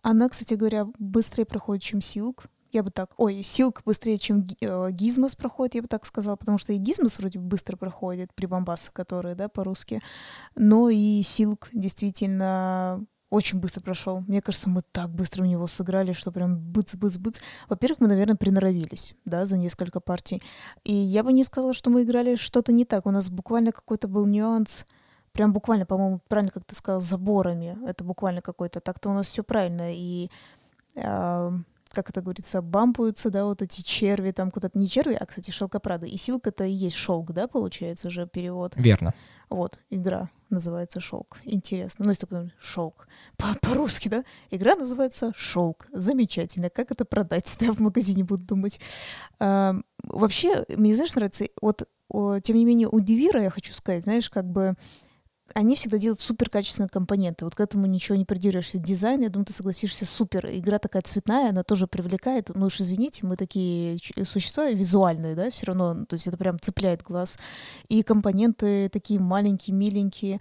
Она, 0.02 0.30
кстати 0.30 0.54
говоря, 0.54 0.88
быстрее 0.98 1.44
проходит, 1.44 1.84
чем 1.84 2.00
Силк 2.00 2.46
я 2.78 2.84
бы 2.84 2.92
так, 2.92 3.12
ой, 3.18 3.44
Силк 3.44 3.82
быстрее, 3.86 4.18
чем 4.18 4.48
э, 4.62 4.92
Гизмос 4.92 5.36
проходит, 5.36 5.76
я 5.76 5.82
бы 5.82 5.88
так 5.88 6.06
сказала, 6.06 6.36
потому 6.36 6.58
что 6.58 6.74
и 6.74 6.78
Гизмос 6.78 7.20
вроде 7.20 7.40
быстро 7.40 7.76
проходит, 7.76 8.34
при 8.34 8.46
бомбасы, 8.46 8.92
которые, 8.92 9.36
да, 9.36 9.50
по-русски, 9.50 10.00
но 10.56 10.90
и 10.90 11.22
Силк 11.24 11.70
действительно 11.74 13.04
очень 13.30 13.60
быстро 13.60 13.82
прошел. 13.82 14.24
Мне 14.28 14.42
кажется, 14.42 14.70
мы 14.70 14.84
так 14.92 15.10
быстро 15.10 15.44
в 15.44 15.48
него 15.48 15.68
сыграли, 15.68 16.14
что 16.14 16.32
прям 16.32 16.58
быц-быц-быц. 16.58 17.42
Во-первых, 17.68 18.00
мы, 18.00 18.08
наверное, 18.08 18.36
приноровились, 18.36 19.16
да, 19.26 19.46
за 19.46 19.58
несколько 19.58 20.00
партий. 20.00 20.42
И 20.84 20.94
я 20.94 21.24
бы 21.24 21.34
не 21.34 21.44
сказала, 21.44 21.74
что 21.74 21.90
мы 21.90 22.04
играли 22.04 22.36
что-то 22.36 22.72
не 22.72 22.86
так. 22.86 23.06
У 23.06 23.12
нас 23.12 23.30
буквально 23.30 23.72
какой-то 23.72 24.08
был 24.08 24.26
нюанс, 24.28 24.86
прям 25.34 25.52
буквально, 25.52 25.86
по-моему, 25.86 26.22
правильно, 26.28 26.52
как 26.52 26.64
ты 26.64 26.76
сказал, 26.76 27.02
заборами. 27.02 27.78
Это 27.86 28.04
буквально 28.04 28.42
какой-то. 28.42 28.80
Так-то 28.80 29.10
у 29.10 29.14
нас 29.14 29.28
все 29.28 29.44
правильно. 29.44 29.94
И 29.94 30.30
э, 30.96 31.52
как 31.98 32.12
это 32.12 32.22
говорится, 32.22 32.62
бампаются, 32.62 33.32
да, 33.32 33.46
вот 33.46 33.64
эти 33.64 33.82
черви, 33.82 34.32
там 34.32 34.52
куда-то, 34.52 34.78
не 34.78 34.88
черви, 34.88 35.18
а, 35.20 35.26
кстати, 35.26 35.50
шелкопрады. 35.50 36.08
И 36.08 36.16
силка 36.16 36.50
это 36.50 36.64
и 36.64 36.72
есть 36.72 36.96
шелк, 36.96 37.32
да, 37.32 37.48
получается 37.48 38.12
же 38.12 38.28
перевод. 38.28 38.74
Верно. 38.76 39.16
Вот, 39.50 39.80
игра 39.90 40.30
называется 40.50 41.00
шелк. 41.00 41.40
Интересно. 41.44 42.06
Ну, 42.06 42.12
если 42.12 42.28
такой 42.28 42.54
шелк. 42.60 43.08
По-русски, 43.62 44.10
да? 44.10 44.24
Игра 44.52 44.76
называется 44.76 45.32
шелк. 45.36 45.88
Замечательно. 45.92 46.70
Как 46.70 46.92
это 46.92 47.04
продать? 47.04 47.58
Да, 47.60 47.74
в 47.74 47.80
магазине 47.80 48.24
буду 48.24 48.44
думать. 48.44 48.80
А, 49.40 49.76
вообще, 50.04 50.66
мне, 50.76 50.96
знаешь, 50.96 51.16
нравится, 51.16 51.46
вот, 51.62 51.88
о, 52.10 52.40
тем 52.40 52.58
не 52.58 52.66
менее, 52.66 52.88
у 52.88 53.00
Девира, 53.00 53.42
я 53.42 53.50
хочу 53.50 53.74
сказать, 53.74 54.04
знаешь, 54.04 54.30
как 54.30 54.46
бы 54.46 54.76
они 55.58 55.76
всегда 55.76 55.98
делают 55.98 56.20
супер 56.20 56.52
качественные 56.52 56.88
компоненты. 56.88 57.44
Вот 57.44 57.56
к 57.56 57.60
этому 57.60 57.88
ничего 57.88 58.16
не 58.16 58.26
придерешься. 58.26 58.78
Дизайн, 58.78 59.22
я 59.22 59.30
думаю, 59.30 59.48
ты 59.48 59.54
согласишься, 59.54 60.06
супер. 60.06 60.48
Игра 60.52 60.78
такая 60.78 61.02
цветная, 61.02 61.50
она 61.50 61.64
тоже 61.64 61.88
привлекает. 61.88 62.52
Ну 62.54 62.68
уж 62.68 62.80
извините, 62.80 63.26
мы 63.26 63.38
такие 63.38 63.98
существа 64.24 64.70
визуальные, 64.70 65.34
да, 65.34 65.50
все 65.50 65.66
равно, 65.66 66.06
то 66.06 66.14
есть 66.14 66.28
это 66.28 66.38
прям 66.38 66.60
цепляет 66.60 67.02
глаз. 67.02 67.40
И 67.88 68.04
компоненты 68.04 68.88
такие 68.90 69.20
маленькие, 69.20 69.76
миленькие. 69.76 70.40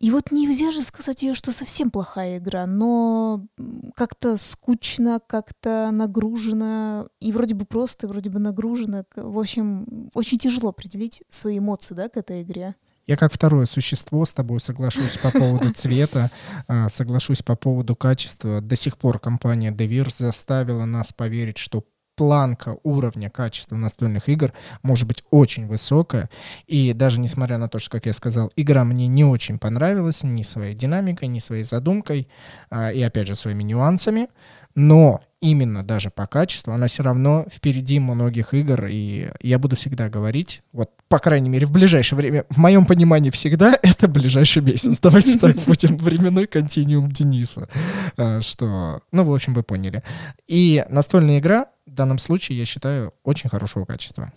И 0.00 0.10
вот 0.10 0.32
нельзя 0.32 0.72
же 0.72 0.82
сказать 0.82 1.22
ее, 1.22 1.32
что 1.34 1.52
совсем 1.52 1.92
плохая 1.92 2.38
игра, 2.38 2.66
но 2.66 3.46
как-то 3.94 4.36
скучно, 4.38 5.20
как-то 5.24 5.90
нагружена, 5.92 7.06
и 7.20 7.30
вроде 7.30 7.54
бы 7.54 7.64
просто, 7.64 8.08
вроде 8.08 8.28
бы 8.28 8.40
нагружена. 8.40 9.04
В 9.14 9.38
общем, 9.38 10.10
очень 10.14 10.38
тяжело 10.38 10.70
определить 10.70 11.22
свои 11.28 11.58
эмоции, 11.58 11.94
да, 11.94 12.08
к 12.08 12.16
этой 12.16 12.42
игре. 12.42 12.74
Я 13.06 13.16
как 13.16 13.32
второе 13.32 13.66
существо 13.66 14.24
с 14.24 14.32
тобой 14.32 14.60
соглашусь 14.60 15.18
по 15.18 15.30
поводу 15.30 15.72
цвета, 15.74 16.30
а, 16.66 16.88
соглашусь 16.88 17.42
по 17.42 17.54
поводу 17.54 17.94
качества. 17.94 18.60
До 18.60 18.76
сих 18.76 18.96
пор 18.96 19.18
компания 19.18 19.70
Devir 19.70 20.10
заставила 20.10 20.86
нас 20.86 21.12
поверить, 21.12 21.58
что 21.58 21.84
планка 22.16 22.76
уровня 22.82 23.28
качества 23.28 23.76
настольных 23.76 24.28
игр 24.28 24.52
может 24.82 25.06
быть 25.06 25.24
очень 25.30 25.66
высокая. 25.66 26.30
И 26.66 26.92
даже 26.92 27.20
несмотря 27.20 27.58
на 27.58 27.68
то, 27.68 27.78
что, 27.78 27.90
как 27.90 28.06
я 28.06 28.12
сказал, 28.12 28.50
игра 28.56 28.84
мне 28.84 29.06
не 29.06 29.24
очень 29.24 29.58
понравилась 29.58 30.22
ни 30.22 30.42
своей 30.42 30.74
динамикой, 30.74 31.28
ни 31.28 31.40
своей 31.40 31.64
задумкой, 31.64 32.28
а, 32.70 32.90
и 32.90 33.02
опять 33.02 33.26
же 33.26 33.34
своими 33.34 33.62
нюансами, 33.62 34.28
но 34.74 35.22
именно 35.44 35.82
даже 35.82 36.10
по 36.10 36.26
качеству 36.26 36.72
она 36.72 36.86
все 36.86 37.02
равно 37.02 37.46
впереди 37.52 37.98
многих 37.98 38.54
игр, 38.54 38.86
и 38.90 39.28
я 39.42 39.58
буду 39.58 39.76
всегда 39.76 40.08
говорить, 40.08 40.62
вот 40.72 40.90
по 41.08 41.18
крайней 41.18 41.50
мере 41.50 41.66
в 41.66 41.72
ближайшее 41.72 42.16
время, 42.16 42.46
в 42.48 42.56
моем 42.56 42.86
понимании 42.86 43.28
всегда 43.30 43.78
это 43.82 44.08
ближайший 44.08 44.62
месяц. 44.62 44.98
Давайте 45.02 45.38
так 45.38 45.56
будем 45.66 45.98
временной 45.98 46.46
континуум 46.46 47.12
Дениса, 47.12 47.68
а, 48.16 48.40
что, 48.40 49.02
ну, 49.12 49.24
в 49.24 49.34
общем, 49.34 49.52
вы 49.52 49.62
поняли. 49.62 50.02
И 50.48 50.82
настольная 50.88 51.40
игра 51.40 51.66
в 51.86 51.92
данном 51.92 52.18
случае, 52.18 52.58
я 52.58 52.64
считаю, 52.64 53.12
очень 53.22 53.50
хорошего 53.50 53.84
качества 53.84 54.32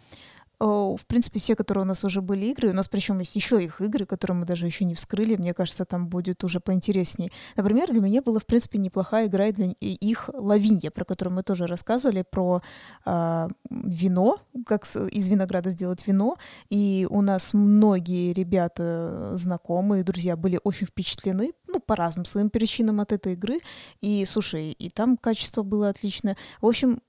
в 0.59 1.05
принципе, 1.05 1.39
все, 1.39 1.55
которые 1.55 1.83
у 1.83 1.87
нас 1.87 2.03
уже 2.03 2.21
были 2.21 2.47
игры, 2.47 2.69
у 2.69 2.73
нас 2.73 2.87
причем 2.87 3.19
есть 3.19 3.35
еще 3.35 3.63
их 3.63 3.79
игры, 3.81 4.05
которые 4.05 4.37
мы 4.37 4.45
даже 4.45 4.65
еще 4.65 4.85
не 4.85 4.95
вскрыли, 4.95 5.35
мне 5.35 5.53
кажется, 5.53 5.85
там 5.85 6.07
будет 6.07 6.43
уже 6.43 6.59
поинтереснее. 6.59 7.31
Например, 7.55 7.91
для 7.91 8.01
меня 8.01 8.21
была, 8.21 8.39
в 8.39 8.45
принципе, 8.45 8.79
неплохая 8.79 9.27
игра 9.27 9.51
для 9.51 9.67
их 9.79 10.29
«Лавинья», 10.33 10.89
про 10.89 11.05
которую 11.05 11.35
мы 11.35 11.43
тоже 11.43 11.67
рассказывали, 11.67 12.23
про 12.29 12.61
э, 13.05 13.47
вино, 13.69 14.39
как 14.65 14.85
из 14.85 15.27
винограда 15.27 15.69
сделать 15.69 16.05
вино, 16.07 16.37
и 16.69 17.07
у 17.09 17.21
нас 17.21 17.53
многие 17.53 18.33
ребята, 18.33 19.31
знакомые, 19.33 20.03
друзья 20.03 20.35
были 20.35 20.59
очень 20.63 20.87
впечатлены, 20.87 21.51
ну, 21.67 21.79
по 21.79 21.95
разным 21.95 22.25
своим 22.25 22.49
причинам 22.49 22.99
от 22.99 23.11
этой 23.11 23.33
игры, 23.33 23.59
и, 24.01 24.25
слушай, 24.25 24.71
и 24.71 24.89
там 24.89 25.17
качество 25.17 25.63
было 25.63 25.89
отличное. 25.89 26.37
В 26.61 26.65
общем, 26.65 27.01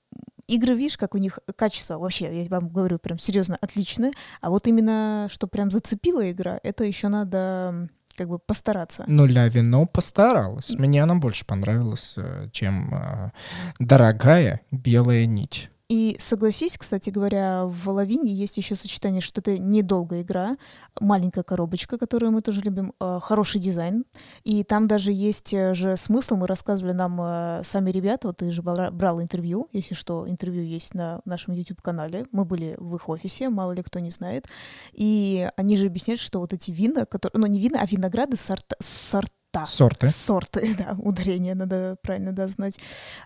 игры, 0.55 0.75
видишь, 0.75 0.97
как 0.97 1.15
у 1.15 1.17
них 1.17 1.39
качество 1.55 1.97
вообще, 1.97 2.43
я 2.43 2.49
вам 2.49 2.69
говорю, 2.69 2.99
прям 2.99 3.19
серьезно 3.19 3.57
отличное. 3.61 4.11
А 4.41 4.49
вот 4.49 4.67
именно, 4.67 5.27
что 5.31 5.47
прям 5.47 5.71
зацепила 5.71 6.29
игра, 6.31 6.59
это 6.63 6.83
еще 6.83 7.07
надо 7.07 7.89
как 8.15 8.27
бы 8.27 8.37
постараться. 8.37 9.05
Ну, 9.07 9.25
Ля 9.25 9.47
Вино 9.47 9.85
постаралась. 9.85 10.71
Мне 10.71 11.03
она 11.03 11.15
больше 11.15 11.45
понравилась, 11.45 12.15
э, 12.17 12.49
чем 12.51 12.93
э, 12.93 13.31
дорогая 13.79 14.59
белая 14.71 15.25
нить. 15.25 15.69
И 15.89 16.15
согласись, 16.19 16.77
кстати 16.77 17.09
говоря, 17.09 17.65
в 17.65 17.89
Лавине 17.89 18.31
есть 18.31 18.57
еще 18.57 18.75
сочетание, 18.75 19.21
что 19.21 19.41
это 19.41 19.57
недолгая 19.57 20.21
игра, 20.21 20.55
маленькая 20.99 21.41
коробочка, 21.41 21.97
которую 21.97 22.31
мы 22.31 22.41
тоже 22.41 22.61
любим, 22.61 22.93
э, 22.99 23.19
хороший 23.19 23.59
дизайн. 23.59 24.05
И 24.43 24.63
там 24.63 24.87
даже 24.87 25.11
есть 25.11 25.51
э, 25.51 25.73
же 25.73 25.97
смысл, 25.97 26.35
мы 26.35 26.45
рассказывали 26.45 26.91
нам 26.91 27.19
э, 27.19 27.61
сами 27.63 27.89
ребята, 27.89 28.27
вот 28.27 28.37
ты 28.37 28.51
же 28.51 28.61
брал 28.61 29.19
интервью, 29.19 29.67
если 29.73 29.95
что, 29.95 30.29
интервью 30.29 30.63
есть 30.63 30.93
на 30.93 31.21
нашем 31.25 31.55
YouTube-канале. 31.55 32.27
Мы 32.31 32.45
были 32.45 32.75
в 32.77 32.95
их 32.95 33.09
офисе, 33.09 33.49
мало 33.49 33.71
ли 33.71 33.81
кто 33.81 33.97
не 33.97 34.11
знает. 34.11 34.47
И 34.93 35.49
они 35.55 35.75
же 35.75 35.87
объясняют, 35.87 36.19
что 36.19 36.39
вот 36.39 36.53
эти 36.53 36.69
вина, 36.69 37.07
которые, 37.07 37.41
ну 37.41 37.47
не 37.47 37.59
вина, 37.59 37.79
а 37.81 37.87
винограды 37.87 38.37
сорт, 38.37 38.73
сорт 38.79 39.31
сорта. 39.53 39.65
Сорты. 39.65 40.09
Сорты, 40.09 40.75
да, 40.77 40.95
ударение 40.99 41.55
надо 41.55 41.97
правильно 42.01 42.31
да, 42.31 42.47
знать. 42.47 42.79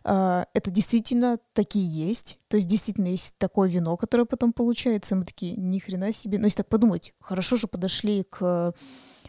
А, 0.03 0.47
это 0.53 0.71
действительно 0.71 1.39
такие 1.53 1.87
есть. 1.87 2.39
То 2.47 2.57
есть 2.57 2.67
действительно 2.67 3.07
есть 3.07 3.35
такое 3.37 3.69
вино, 3.69 3.97
которое 3.97 4.25
потом 4.25 4.53
получается. 4.53 5.15
Мы 5.15 5.25
такие, 5.25 5.55
ни 5.55 5.79
хрена 5.79 6.11
себе. 6.13 6.39
Но 6.39 6.45
если 6.45 6.57
так 6.57 6.69
подумать, 6.69 7.13
хорошо 7.19 7.55
же 7.55 7.67
подошли 7.67 8.23
к 8.23 8.73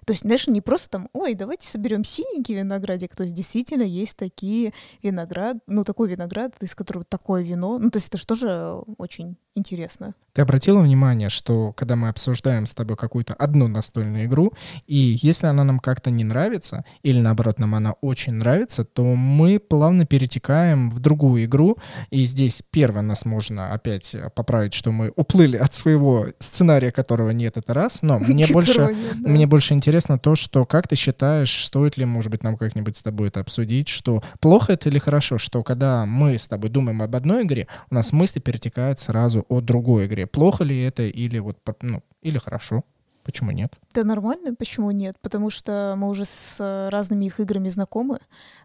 то 0.05 0.13
есть, 0.13 0.23
знаешь, 0.23 0.47
не 0.47 0.61
просто 0.61 0.91
там, 0.91 1.09
ой, 1.13 1.35
давайте 1.35 1.67
соберем 1.67 2.05
синенький 2.05 2.55
виноградик. 2.55 3.15
То 3.17 3.25
есть, 3.25 3.35
действительно 3.35 3.83
есть 3.83 4.17
такие 4.17 4.73
виноград, 5.03 5.57
ну, 5.67 5.85
такой 5.85 6.09
виноград, 6.09 6.55
из 6.61 6.75
которого 6.75 7.05
такое 7.05 7.43
вино. 7.43 7.79
Ну, 7.79 7.91
то 7.91 7.97
есть, 7.97 8.09
это 8.09 8.19
же 8.19 8.27
тоже 8.27 8.83
очень 8.99 9.37
интересно. 9.55 10.15
Ты 10.33 10.43
обратила 10.43 10.81
внимание, 10.81 11.31
что 11.31 11.73
когда 11.73 11.95
мы 11.95 12.09
обсуждаем 12.09 12.67
с 12.67 12.75
тобой 12.75 12.97
какую-то 12.97 13.35
одну 13.35 13.69
настольную 13.69 14.25
игру, 14.25 14.53
и 14.87 15.17
если 15.23 15.47
она 15.47 15.63
нам 15.63 15.79
как-то 15.79 16.11
не 16.11 16.25
нравится, 16.25 16.85
или 17.05 17.21
наоборот, 17.21 17.61
нам 17.61 17.77
она 17.77 17.93
очень 18.01 18.33
нравится, 18.33 18.85
то 18.85 19.05
мы 19.05 19.61
плавно 19.61 20.07
перетекаем 20.07 20.91
в 20.91 20.99
другую 20.99 21.45
игру, 21.45 21.79
и 22.11 22.25
здесь 22.25 22.63
первое 22.71 23.03
нас 23.03 23.25
можно 23.25 23.73
опять 23.73 24.17
поправить, 24.35 24.75
что 24.75 24.91
мы 24.91 25.13
уплыли 25.15 25.57
от 25.57 25.73
своего 25.73 26.27
сценария, 26.41 26.91
которого 26.91 27.31
нет, 27.31 27.57
это 27.57 27.73
раз, 27.73 28.03
но 28.03 28.19
мне 28.19 28.47
больше, 28.53 28.97
мне 29.19 29.47
больше 29.47 29.75
интересно 29.75 29.94
интересно 29.95 30.19
то, 30.19 30.35
что 30.35 30.67
как 30.67 30.89
ты 30.89 30.97
считаешь, 30.97 31.67
стоит 31.67 31.97
ли, 31.97 32.05
может 32.05 32.29
быть, 32.33 32.43
нам 32.43 32.57
как-нибудь 32.57 32.97
с 32.97 33.03
тобой 33.03 33.29
это 33.29 33.39
обсудить, 33.39 33.87
что 33.87 34.25
плохо 34.41 34.73
это 34.73 34.89
или 34.89 34.99
хорошо, 34.99 35.39
что 35.39 35.63
когда 35.63 36.05
мы 36.05 36.37
с 36.37 36.49
тобой 36.49 36.69
думаем 36.69 37.01
об 37.01 37.15
одной 37.15 37.45
игре, 37.45 37.69
у 37.93 37.95
нас 37.95 38.13
мысли 38.13 38.41
перетекают 38.41 38.99
сразу 38.99 39.47
о 39.49 39.61
другой 39.61 40.07
игре. 40.07 40.27
Плохо 40.27 40.65
ли 40.65 40.83
это 40.83 41.05
или 41.05 41.39
вот, 41.39 41.59
ну, 41.81 42.03
или 42.23 42.39
хорошо? 42.39 42.83
Почему 43.23 43.53
нет? 43.53 43.73
Да 43.95 44.03
нормально, 44.03 44.57
почему 44.57 44.91
нет? 44.91 45.15
Потому 45.23 45.49
что 45.51 45.95
мы 45.97 46.09
уже 46.09 46.25
с 46.25 46.57
э, 46.59 46.89
разными 46.89 47.27
их 47.27 47.39
играми 47.39 47.69
знакомы, 47.69 48.19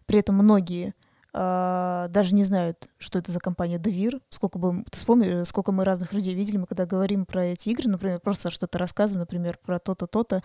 при 0.07 0.19
этом 0.19 0.33
многие 0.33 0.95
даже 1.31 2.33
не 2.33 2.43
знают, 2.43 2.89
что 2.97 3.19
это 3.19 3.31
за 3.31 3.39
компания 3.39 3.77
Devir. 3.77 4.21
Сколько 4.29 4.57
бы 4.57 4.83
ты 4.89 4.97
вспомни, 4.97 5.43
сколько 5.43 5.71
мы 5.71 5.85
разных 5.85 6.13
людей 6.13 6.33
видели, 6.33 6.57
мы 6.57 6.65
когда 6.65 6.85
говорим 6.85 7.25
про 7.25 7.45
эти 7.45 7.69
игры, 7.69 7.89
например, 7.89 8.19
просто 8.19 8.49
что-то 8.49 8.77
рассказываем, 8.77 9.21
например, 9.21 9.59
про 9.63 9.79
то-то, 9.79 10.07
то-то, 10.07 10.41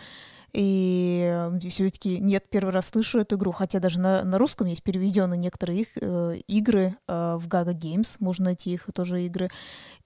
и 0.54 1.50
все-таки 1.68 2.18
нет, 2.18 2.44
первый 2.48 2.72
раз 2.72 2.86
слышу 2.86 3.18
эту 3.18 3.36
игру, 3.36 3.50
хотя 3.50 3.80
даже 3.80 3.98
на, 3.98 4.22
на 4.22 4.38
русском 4.38 4.68
есть 4.68 4.84
переведены 4.84 5.36
некоторые 5.36 5.80
их 5.80 5.88
э, 6.00 6.36
игры 6.46 6.96
э, 7.08 7.36
в 7.40 7.48
Gaga 7.48 7.74
Games, 7.74 8.16
можно 8.20 8.46
найти 8.46 8.72
их 8.72 8.86
тоже 8.94 9.22
игры. 9.22 9.50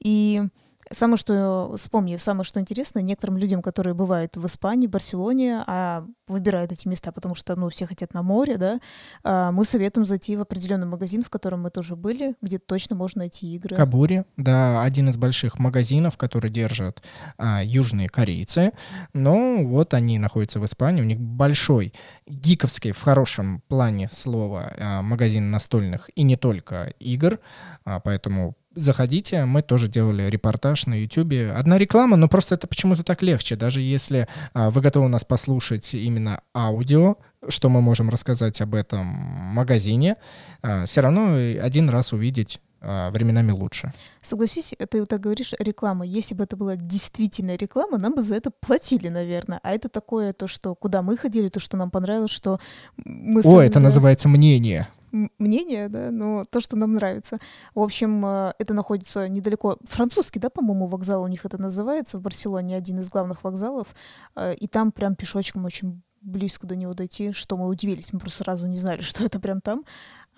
И 0.03 0.43
Самое 0.91 1.17
что, 1.17 1.75
вспомни, 1.77 2.17
самое 2.17 2.45
что 2.45 2.61
интересно, 2.61 3.01
некоторым 3.01 3.37
людям, 3.37 3.63
которые 3.63 3.95
бывают 3.95 4.37
в 4.37 4.47
Испании, 4.47 4.87
Барселоне, 4.87 5.63
а 5.67 6.05
выбирают 6.29 6.73
эти 6.73 6.89
места, 6.89 7.13
потому 7.13 7.35
что, 7.35 7.57
ну, 7.57 7.69
все 7.69 7.87
хотят 7.87 8.15
на 8.15 8.23
море, 8.23 8.57
да, 8.57 8.81
а, 9.23 9.51
мы 9.53 9.65
советуем 9.65 10.07
зайти 10.07 10.37
в 10.37 10.41
определенный 10.41 10.87
магазин, 10.87 11.23
в 11.23 11.31
котором 11.31 11.63
мы 11.63 11.71
тоже 11.71 11.97
были, 11.97 12.35
где 12.43 12.59
точно 12.59 12.97
можно 12.97 13.21
найти 13.21 13.55
игры. 13.55 13.77
Кабури, 13.77 14.25
да, 14.37 14.83
один 14.83 15.09
из 15.09 15.17
больших 15.17 15.59
магазинов, 15.59 16.17
который 16.17 16.51
держат 16.51 17.03
а, 17.37 17.63
южные 17.63 18.09
корейцы, 18.09 18.73
но 19.13 19.63
вот 19.65 19.95
они 19.95 20.19
находятся 20.19 20.61
в 20.61 20.65
Испании, 20.65 21.03
у 21.03 21.07
них 21.07 21.19
большой 21.19 21.93
гиковский 22.27 22.93
в 22.93 23.01
хорошем 23.01 23.63
плане 23.69 24.09
слова 24.11 24.73
а, 24.79 25.03
магазин 25.03 25.51
настольных 25.51 26.11
и 26.15 26.23
не 26.23 26.37
только 26.37 26.93
игр, 26.99 27.39
а, 27.85 28.01
поэтому 28.01 28.57
заходите, 28.79 29.45
мы 29.45 29.63
тоже 29.63 29.89
делали 29.89 30.29
репортаж 30.29 30.87
на 30.87 30.95
YouTube. 30.95 31.35
Одна 31.55 31.79
реклама, 31.79 32.17
но 32.17 32.29
просто 32.29 32.55
это 32.55 32.67
почему-то 32.67 33.03
так 33.03 33.23
легче, 33.23 33.57
даже 33.57 33.81
если 33.81 34.29
а, 34.55 34.71
вы 34.71 34.81
готовы 34.81 35.09
нас 35.09 35.25
послушать 35.25 35.95
именно 35.95 36.41
аудио, 36.55 37.17
что 37.49 37.69
мы 37.69 37.81
можем 37.81 38.09
рассказать 38.09 38.61
об 38.61 38.75
этом 38.75 39.07
магазине, 39.07 40.17
а, 40.63 40.87
все 40.87 41.01
равно 41.01 41.35
один 41.63 41.89
раз 41.91 42.13
увидеть 42.13 42.61
а, 42.81 43.11
временами 43.11 43.51
лучше. 43.51 43.93
Согласись, 44.23 44.75
ты 44.91 45.05
так 45.07 45.21
говоришь, 45.21 45.55
реклама. 45.59 46.07
Если 46.07 46.35
бы 46.35 46.45
это 46.45 46.57
была 46.57 46.77
действительно 46.77 47.57
реклама, 47.57 47.99
нам 47.99 48.15
бы 48.15 48.23
за 48.23 48.37
это 48.37 48.51
платили, 48.51 49.09
наверное. 49.09 49.61
А 49.63 49.73
это 49.73 49.89
такое, 49.89 50.33
то, 50.33 50.47
что 50.47 50.75
куда 50.75 51.03
мы 51.03 51.17
ходили, 51.17 51.49
то, 51.49 51.61
что 51.61 51.77
нам 51.77 51.91
понравилось, 51.91 52.31
что 52.31 52.61
мы... 52.97 53.43
О, 53.45 53.61
это 53.61 53.81
называется 53.81 54.29
мнение 54.29 54.89
мнение, 55.13 55.89
да, 55.89 56.11
но 56.11 56.45
то, 56.45 56.61
что 56.61 56.77
нам 56.77 56.95
нравится. 56.95 57.39
В 57.75 57.81
общем, 57.81 58.25
э, 58.25 58.53
это 58.59 58.75
находится 58.75 59.29
недалеко. 59.29 59.79
Французский, 59.85 60.41
да, 60.41 60.51
по-моему, 60.51 60.87
вокзал 60.87 61.23
у 61.23 61.29
них 61.29 61.45
это 61.45 61.61
называется 61.61 62.19
в 62.19 62.23
Барселоне, 62.23 62.77
один 62.77 62.99
из 63.01 63.09
главных 63.09 63.45
вокзалов. 63.45 63.89
Э, 64.37 64.55
и 64.55 64.67
там 64.69 64.93
прям 64.93 65.15
пешочком 65.15 65.65
очень 65.65 66.03
близко 66.21 66.67
до 66.67 66.77
него 66.77 66.95
дойти, 66.95 67.33
что 67.33 67.57
мы 67.57 67.67
удивились. 67.67 68.13
Мы 68.13 68.19
просто 68.19 68.45
сразу 68.45 68.67
не 68.67 68.77
знали, 68.77 69.01
что 69.03 69.25
это 69.25 69.41
прям 69.41 69.61
там 69.61 69.85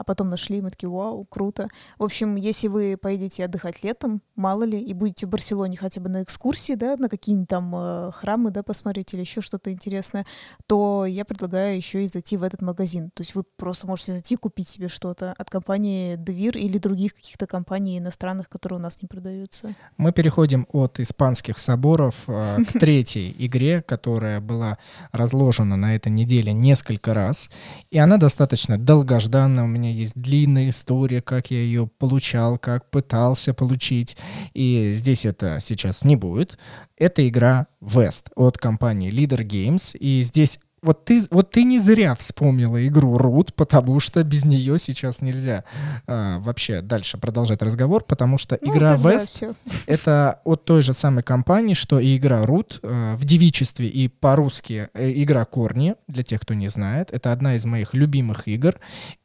а 0.00 0.04
потом 0.04 0.30
нашли, 0.30 0.56
и 0.56 0.60
мы 0.62 0.70
такие, 0.70 0.88
вау, 0.88 1.26
круто. 1.26 1.68
В 1.98 2.04
общем, 2.04 2.36
если 2.36 2.68
вы 2.68 2.96
поедете 2.96 3.44
отдыхать 3.44 3.84
летом, 3.84 4.22
мало 4.34 4.62
ли, 4.64 4.80
и 4.80 4.94
будете 4.94 5.26
в 5.26 5.28
Барселоне 5.28 5.76
хотя 5.76 6.00
бы 6.00 6.08
на 6.08 6.22
экскурсии, 6.22 6.72
да, 6.72 6.96
на 6.96 7.10
какие-нибудь 7.10 7.50
там 7.50 7.70
э, 7.76 8.10
храмы, 8.14 8.50
да, 8.50 8.62
посмотреть 8.62 9.12
или 9.12 9.20
еще 9.20 9.42
что-то 9.42 9.70
интересное, 9.70 10.24
то 10.66 11.04
я 11.04 11.26
предлагаю 11.26 11.76
еще 11.76 12.02
и 12.02 12.06
зайти 12.06 12.38
в 12.38 12.42
этот 12.42 12.62
магазин. 12.62 13.10
То 13.10 13.20
есть 13.20 13.34
вы 13.34 13.42
просто 13.42 13.86
можете 13.86 14.12
зайти 14.12 14.36
купить 14.36 14.68
себе 14.68 14.88
что-то 14.88 15.34
от 15.36 15.50
компании 15.50 16.16
Devir 16.16 16.58
или 16.58 16.78
других 16.78 17.12
каких-то 17.12 17.46
компаний 17.46 17.98
иностранных, 17.98 18.48
которые 18.48 18.78
у 18.78 18.82
нас 18.82 19.02
не 19.02 19.06
продаются. 19.06 19.74
Мы 19.98 20.12
переходим 20.12 20.66
от 20.72 20.98
испанских 20.98 21.58
соборов 21.58 22.14
э, 22.26 22.64
к 22.64 22.72
третьей 22.80 23.36
игре, 23.38 23.82
которая 23.82 24.40
была 24.40 24.78
разложена 25.12 25.76
на 25.76 25.94
этой 25.94 26.10
неделе 26.10 26.54
несколько 26.54 27.12
раз, 27.12 27.50
и 27.90 27.98
она 27.98 28.16
достаточно 28.16 28.78
долгожданная. 28.78 29.64
У 29.64 29.66
меня 29.66 29.89
есть 29.90 30.20
длинная 30.20 30.70
история, 30.70 31.20
как 31.22 31.50
я 31.50 31.58
ее 31.58 31.86
получал, 31.98 32.58
как 32.58 32.90
пытался 32.90 33.54
получить. 33.54 34.16
И 34.54 34.92
здесь 34.94 35.24
это 35.24 35.58
сейчас 35.62 36.04
не 36.04 36.16
будет. 36.16 36.58
Это 36.96 37.26
игра 37.28 37.66
West 37.80 38.26
от 38.34 38.58
компании 38.58 39.12
Leader 39.12 39.46
Games. 39.46 39.96
И 39.96 40.22
здесь 40.22 40.58
вот 40.82 41.04
ты, 41.04 41.26
вот 41.30 41.50
ты 41.50 41.64
не 41.64 41.78
зря 41.78 42.14
вспомнила 42.14 42.86
игру 42.86 43.16
Root, 43.18 43.52
потому 43.54 44.00
что 44.00 44.22
без 44.24 44.44
нее 44.44 44.78
сейчас 44.78 45.20
нельзя 45.20 45.64
а, 46.06 46.38
вообще 46.40 46.80
дальше 46.80 47.18
продолжать 47.18 47.62
разговор, 47.62 48.04
потому 48.04 48.38
что 48.38 48.58
ну, 48.60 48.74
игра 48.74 48.96
West— 48.96 49.54
это 49.86 50.40
от 50.44 50.64
той 50.64 50.82
же 50.82 50.92
самой 50.92 51.22
компании, 51.22 51.74
что 51.74 51.98
и 51.98 52.16
игра 52.16 52.44
Root 52.44 52.80
а, 52.82 53.16
в 53.16 53.24
девичестве 53.24 53.88
и 53.88 54.08
по-русски 54.08 54.88
э, 54.94 55.12
игра 55.22 55.44
Корни, 55.44 55.94
для 56.08 56.22
тех, 56.22 56.40
кто 56.40 56.54
не 56.54 56.68
знает. 56.68 57.10
Это 57.10 57.32
одна 57.32 57.56
из 57.56 57.64
моих 57.64 57.94
любимых 57.94 58.48
игр. 58.48 58.78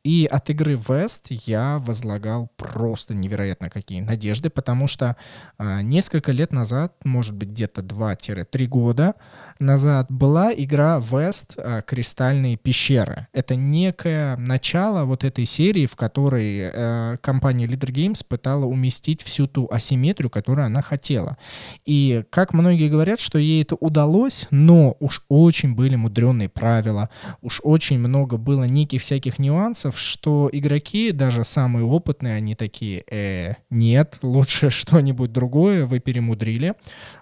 И 0.03 0.27
от 0.31 0.49
игры 0.49 0.73
West 0.75 1.27
я 1.45 1.79
возлагал 1.79 2.49
просто 2.57 3.15
невероятно 3.15 3.69
какие 3.69 4.01
надежды, 4.01 4.49
потому 4.49 4.87
что 4.87 5.15
а, 5.57 5.81
несколько 5.81 6.31
лет 6.31 6.51
назад, 6.51 6.93
может 7.03 7.33
быть 7.33 7.49
где-то 7.49 7.81
2-3 7.81 8.67
года 8.67 9.15
назад, 9.59 10.07
была 10.09 10.53
игра 10.53 10.99
West 10.99 11.44
а, 11.57 11.81
«Кристальные 11.81 12.57
пещеры». 12.57 13.27
Это 13.33 13.55
некое 13.55 14.37
начало 14.37 15.05
вот 15.05 15.23
этой 15.23 15.45
серии, 15.45 15.85
в 15.85 15.95
которой 15.95 16.69
а, 16.69 17.17
компания 17.17 17.65
Leader 17.65 17.91
Games 17.91 18.25
пытала 18.27 18.65
уместить 18.65 19.21
всю 19.21 19.47
ту 19.47 19.67
асимметрию, 19.71 20.29
которую 20.29 20.65
она 20.65 20.81
хотела. 20.81 21.37
И 21.85 22.23
как 22.29 22.53
многие 22.53 22.89
говорят, 22.89 23.19
что 23.19 23.37
ей 23.37 23.61
это 23.61 23.75
удалось, 23.75 24.47
но 24.51 24.95
уж 24.99 25.23
очень 25.29 25.75
были 25.75 25.95
мудреные 25.95 26.49
правила, 26.49 27.09
уж 27.41 27.61
очень 27.63 27.99
много 27.99 28.37
было 28.37 28.63
неких 28.63 29.01
всяких 29.01 29.39
нюансов, 29.39 29.99
что 29.99 30.49
игроки, 30.51 31.11
даже 31.11 31.43
самые 31.43 31.85
опытные, 31.85 32.35
они 32.35 32.55
такие, 32.55 33.03
э, 33.11 33.53
нет, 33.69 34.19
лучше 34.21 34.69
что-нибудь 34.69 35.31
другое, 35.31 35.85
вы 35.85 35.99
перемудрили. 35.99 36.73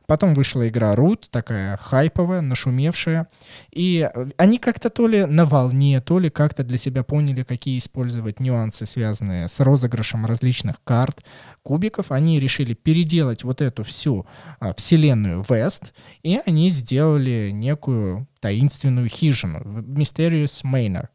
Потом 0.07 0.33
вышла 0.33 0.67
игра 0.67 0.93
Root, 0.95 1.25
такая 1.29 1.77
хайповая, 1.77 2.41
нашумевшая. 2.41 3.27
И 3.71 4.09
они 4.37 4.57
как-то 4.57 4.89
то 4.89 5.07
ли 5.07 5.25
на 5.25 5.45
волне, 5.45 6.01
то 6.01 6.19
ли 6.19 6.29
как-то 6.29 6.63
для 6.63 6.77
себя 6.77 7.03
поняли, 7.03 7.43
какие 7.43 7.77
использовать 7.77 8.39
нюансы, 8.39 8.85
связанные 8.85 9.47
с 9.47 9.59
розыгрышем 9.59 10.25
различных 10.25 10.81
карт, 10.83 11.23
кубиков. 11.63 12.11
Они 12.11 12.39
решили 12.39 12.73
переделать 12.73 13.43
вот 13.43 13.61
эту 13.61 13.83
всю 13.83 14.25
а, 14.59 14.73
вселенную 14.73 15.43
West, 15.43 15.91
и 16.23 16.39
они 16.45 16.69
сделали 16.69 17.51
некую 17.51 18.27
таинственную 18.39 19.07
хижину, 19.07 19.59
Mysterious 19.59 20.63
Manor. 20.63 21.07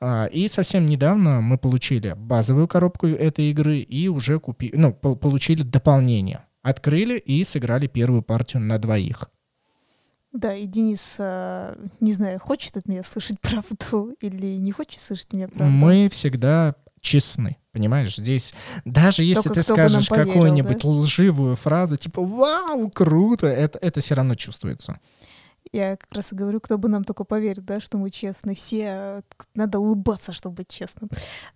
А, 0.00 0.26
и 0.26 0.48
совсем 0.48 0.86
недавно 0.86 1.40
мы 1.40 1.58
получили 1.58 2.14
базовую 2.16 2.68
коробку 2.68 3.06
этой 3.06 3.50
игры 3.50 3.78
и 3.78 4.08
уже 4.08 4.38
купи, 4.38 4.70
ну, 4.74 4.92
получили 4.92 5.62
дополнение. 5.62 6.40
Открыли 6.66 7.16
и 7.16 7.44
сыграли 7.44 7.86
первую 7.86 8.22
партию 8.22 8.60
на 8.60 8.78
двоих. 8.78 9.30
Да, 10.32 10.52
и 10.52 10.66
Денис, 10.66 11.14
а, 11.20 11.78
не 12.00 12.12
знаю, 12.12 12.40
хочет 12.40 12.76
от 12.76 12.88
меня 12.88 13.04
слышать 13.04 13.40
правду 13.40 14.16
или 14.20 14.56
не 14.56 14.72
хочет 14.72 15.00
слышать 15.00 15.32
меня 15.32 15.46
правду. 15.46 15.72
Мы 15.72 16.08
всегда 16.10 16.74
честны. 17.00 17.58
Понимаешь, 17.70 18.16
здесь 18.16 18.52
даже 18.84 19.22
если 19.22 19.42
Только 19.42 19.60
ты 19.60 19.62
скажешь 19.62 20.08
какую-нибудь 20.08 20.82
да? 20.82 20.88
лживую 20.88 21.54
фразу, 21.54 21.96
типа 21.96 22.20
«Вау, 22.20 22.90
круто!», 22.90 23.46
это, 23.46 23.78
это 23.78 24.00
все 24.00 24.14
равно 24.14 24.34
чувствуется. 24.34 24.98
Я 25.76 25.96
как 25.98 26.10
раз 26.12 26.32
и 26.32 26.34
говорю, 26.34 26.58
кто 26.58 26.78
бы 26.78 26.88
нам 26.88 27.04
только 27.04 27.24
поверил, 27.24 27.62
да, 27.62 27.80
что 27.80 27.98
мы 27.98 28.08
честны. 28.10 28.54
Все 28.54 28.84
э, 28.86 29.22
надо 29.54 29.78
улыбаться, 29.78 30.32
чтобы 30.32 30.56
быть 30.56 30.68
честным. 30.68 31.10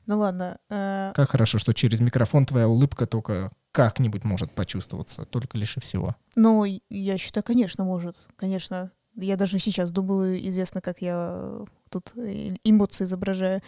Ну 0.04 0.18
ладно. 0.18 0.58
Э... 0.68 1.12
Как 1.14 1.30
хорошо, 1.30 1.56
что 1.56 1.72
через 1.72 2.00
микрофон 2.00 2.44
твоя 2.44 2.68
улыбка 2.68 3.06
только 3.06 3.50
как-нибудь 3.72 4.24
может 4.24 4.54
почувствоваться, 4.54 5.24
только 5.24 5.56
лишь 5.56 5.78
и 5.78 5.80
всего. 5.80 6.16
Ну, 6.36 6.66
я 6.90 7.16
считаю, 7.16 7.44
конечно, 7.44 7.84
может. 7.84 8.16
Конечно. 8.36 8.92
Я 9.16 9.36
даже 9.36 9.58
сейчас 9.58 9.90
думаю, 9.90 10.46
известно, 10.48 10.82
как 10.82 11.00
я 11.00 11.64
тут 11.88 12.12
э, 12.16 12.56
эмоции 12.62 13.04
изображаю. 13.04 13.62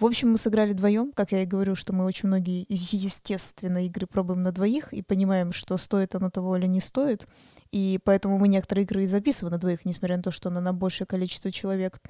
В 0.00 0.06
общем, 0.06 0.30
мы 0.30 0.38
сыграли 0.38 0.72
вдвоем. 0.72 1.12
Как 1.12 1.30
я 1.32 1.42
и 1.42 1.46
говорю, 1.46 1.74
что 1.74 1.92
мы 1.92 2.06
очень 2.06 2.26
многие 2.26 2.62
из 2.62 2.90
естественной 2.94 3.84
игры 3.84 4.06
пробуем 4.06 4.42
на 4.42 4.50
двоих 4.50 4.94
и 4.94 5.02
понимаем, 5.02 5.52
что 5.52 5.76
стоит 5.76 6.14
оно 6.14 6.30
того 6.30 6.56
или 6.56 6.66
не 6.66 6.80
стоит. 6.80 7.28
И 7.70 8.00
поэтому 8.02 8.38
мы 8.38 8.48
некоторые 8.48 8.86
игры 8.86 9.02
и 9.02 9.06
записываем 9.06 9.52
на 9.52 9.58
двоих, 9.58 9.84
несмотря 9.84 10.16
на 10.16 10.22
то, 10.22 10.30
что 10.30 10.48
она 10.48 10.62
на 10.62 10.72
большее 10.72 11.06
количество 11.06 11.52
человек. 11.52 12.00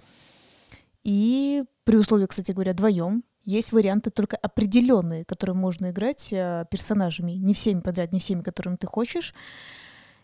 И 1.02 1.64
при 1.82 1.96
условии, 1.96 2.26
кстати 2.26 2.52
говоря, 2.52 2.74
вдвоем 2.74 3.24
есть 3.42 3.72
варианты 3.72 4.10
только 4.10 4.36
определенные, 4.36 5.24
которые 5.24 5.56
можно 5.56 5.90
играть 5.90 6.32
э, 6.32 6.66
персонажами. 6.70 7.32
Не 7.32 7.54
всеми 7.54 7.80
подряд, 7.80 8.12
не 8.12 8.20
всеми, 8.20 8.42
которыми 8.42 8.76
ты 8.76 8.86
хочешь. 8.86 9.34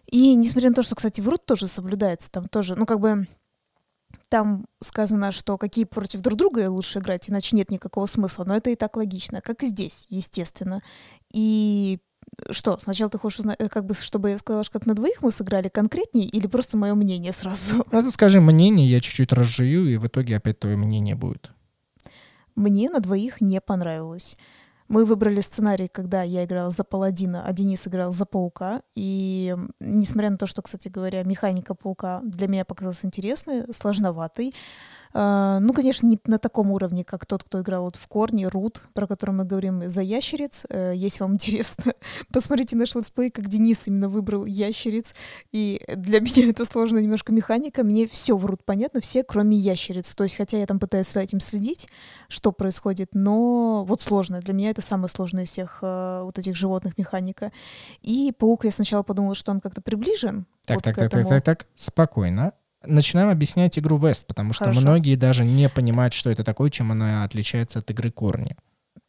И 0.06 0.36
несмотря 0.36 0.68
на 0.68 0.76
то, 0.76 0.82
что, 0.82 0.94
кстати, 0.94 1.20
в 1.20 1.28
Рут 1.28 1.46
тоже 1.46 1.66
соблюдается, 1.66 2.30
там 2.30 2.46
тоже, 2.46 2.76
ну, 2.76 2.86
как 2.86 3.00
бы 3.00 3.26
там 4.28 4.66
сказано, 4.80 5.32
что 5.32 5.58
какие 5.58 5.84
против 5.84 6.20
друг 6.20 6.38
друга 6.38 6.70
лучше 6.70 6.98
играть, 6.98 7.30
иначе 7.30 7.56
нет 7.56 7.70
никакого 7.70 8.06
смысла. 8.06 8.44
Но 8.44 8.56
это 8.56 8.70
и 8.70 8.76
так 8.76 8.96
логично, 8.96 9.40
как 9.40 9.62
и 9.62 9.66
здесь, 9.66 10.06
естественно. 10.08 10.82
И 11.32 12.00
что, 12.50 12.78
сначала 12.78 13.10
ты 13.10 13.18
хочешь 13.18 13.40
узнать, 13.40 13.56
э, 13.60 13.68
как 13.68 13.86
бы, 13.86 13.94
чтобы 13.94 14.30
я 14.30 14.38
сказала, 14.38 14.64
как 14.70 14.86
на 14.86 14.94
двоих 14.94 15.22
мы 15.22 15.32
сыграли 15.32 15.68
конкретнее, 15.68 16.26
или 16.26 16.46
просто 16.46 16.76
мое 16.76 16.94
мнение 16.94 17.32
сразу? 17.32 17.86
Ну, 17.92 18.02
ты 18.02 18.10
скажи 18.10 18.40
мнение, 18.40 18.90
я 18.90 19.00
чуть-чуть 19.00 19.32
разжую, 19.32 19.88
и 19.88 19.96
в 19.96 20.06
итоге 20.06 20.36
опять 20.36 20.58
твое 20.58 20.76
мнение 20.76 21.14
будет. 21.14 21.50
Мне 22.54 22.90
на 22.90 23.00
двоих 23.00 23.40
не 23.40 23.60
понравилось. 23.60 24.36
Мы 24.88 25.04
выбрали 25.04 25.40
сценарий, 25.40 25.88
когда 25.88 26.22
я 26.22 26.44
играла 26.44 26.70
за 26.70 26.84
паладина, 26.84 27.44
а 27.44 27.52
Денис 27.52 27.86
играл 27.88 28.12
за 28.12 28.24
паука. 28.24 28.82
И 28.94 29.56
несмотря 29.80 30.30
на 30.30 30.36
то, 30.36 30.46
что, 30.46 30.62
кстати 30.62 30.88
говоря, 30.88 31.24
механика 31.24 31.74
паука 31.74 32.20
для 32.22 32.46
меня 32.46 32.64
показалась 32.64 33.04
интересной, 33.04 33.72
сложноватой, 33.72 34.54
ну, 35.18 35.72
конечно, 35.72 36.06
не 36.06 36.18
на 36.26 36.38
таком 36.38 36.70
уровне, 36.70 37.02
как 37.04 37.24
тот, 37.24 37.44
кто 37.44 37.62
играл 37.62 37.84
вот 37.84 37.96
в 37.96 38.06
Корне, 38.06 38.48
Root, 38.48 38.82
про 38.92 39.06
который 39.06 39.30
мы 39.30 39.44
говорим, 39.44 39.88
за 39.88 40.02
ящериц. 40.02 40.64
Э, 40.68 40.92
если 40.94 41.22
вам 41.22 41.32
интересно, 41.34 41.94
посмотрите 42.32 42.76
наш 42.76 42.94
летсплей, 42.94 43.30
как 43.30 43.48
Денис 43.48 43.86
именно 43.86 44.08
выбрал 44.08 44.44
ящериц. 44.44 45.14
И 45.52 45.82
для 45.88 46.20
меня 46.26 46.50
это 46.50 46.64
сложная 46.64 47.02
немножко 47.02 47.32
механика. 47.32 47.82
Мне 47.82 48.06
все 48.06 48.36
в 48.36 48.44
Рут 48.44 48.64
понятно, 48.64 49.00
все, 49.00 49.24
кроме 49.24 49.56
ящериц. 49.56 50.14
То 50.14 50.24
есть, 50.24 50.36
хотя 50.36 50.58
я 50.58 50.66
там 50.66 50.78
пытаюсь 50.78 51.10
за 51.10 51.20
этим 51.20 51.40
следить, 51.40 51.88
что 52.28 52.52
происходит, 52.52 53.14
но 53.14 53.84
вот 53.84 54.02
сложно. 54.02 54.40
Для 54.40 54.52
меня 54.52 54.70
это 54.70 54.82
самое 54.82 55.08
сложное 55.08 55.44
из 55.44 55.50
всех 55.50 55.78
э, 55.82 56.20
вот 56.24 56.38
этих 56.38 56.56
животных 56.56 56.98
механика. 56.98 57.52
И 58.02 58.34
паук 58.38 58.64
я 58.64 58.72
сначала 58.72 59.02
подумала, 59.02 59.34
что 59.34 59.50
он 59.50 59.60
как-то 59.60 59.80
приближен. 59.80 60.46
Так, 60.66 60.76
вот 60.76 60.84
так, 60.84 60.96
так, 60.96 61.10
так, 61.10 61.28
так, 61.28 61.44
так, 61.44 61.66
спокойно. 61.74 62.52
Начинаем 62.86 63.28
объяснять 63.28 63.78
игру 63.78 63.98
Вест, 63.98 64.26
потому 64.26 64.52
что 64.52 64.64
Хорошо. 64.64 64.80
многие 64.80 65.16
даже 65.16 65.44
не 65.44 65.68
понимают, 65.68 66.14
что 66.14 66.30
это 66.30 66.44
такое, 66.44 66.70
чем 66.70 66.92
она 66.92 67.24
отличается 67.24 67.78
от 67.80 67.90
игры 67.90 68.10
Корни. 68.10 68.56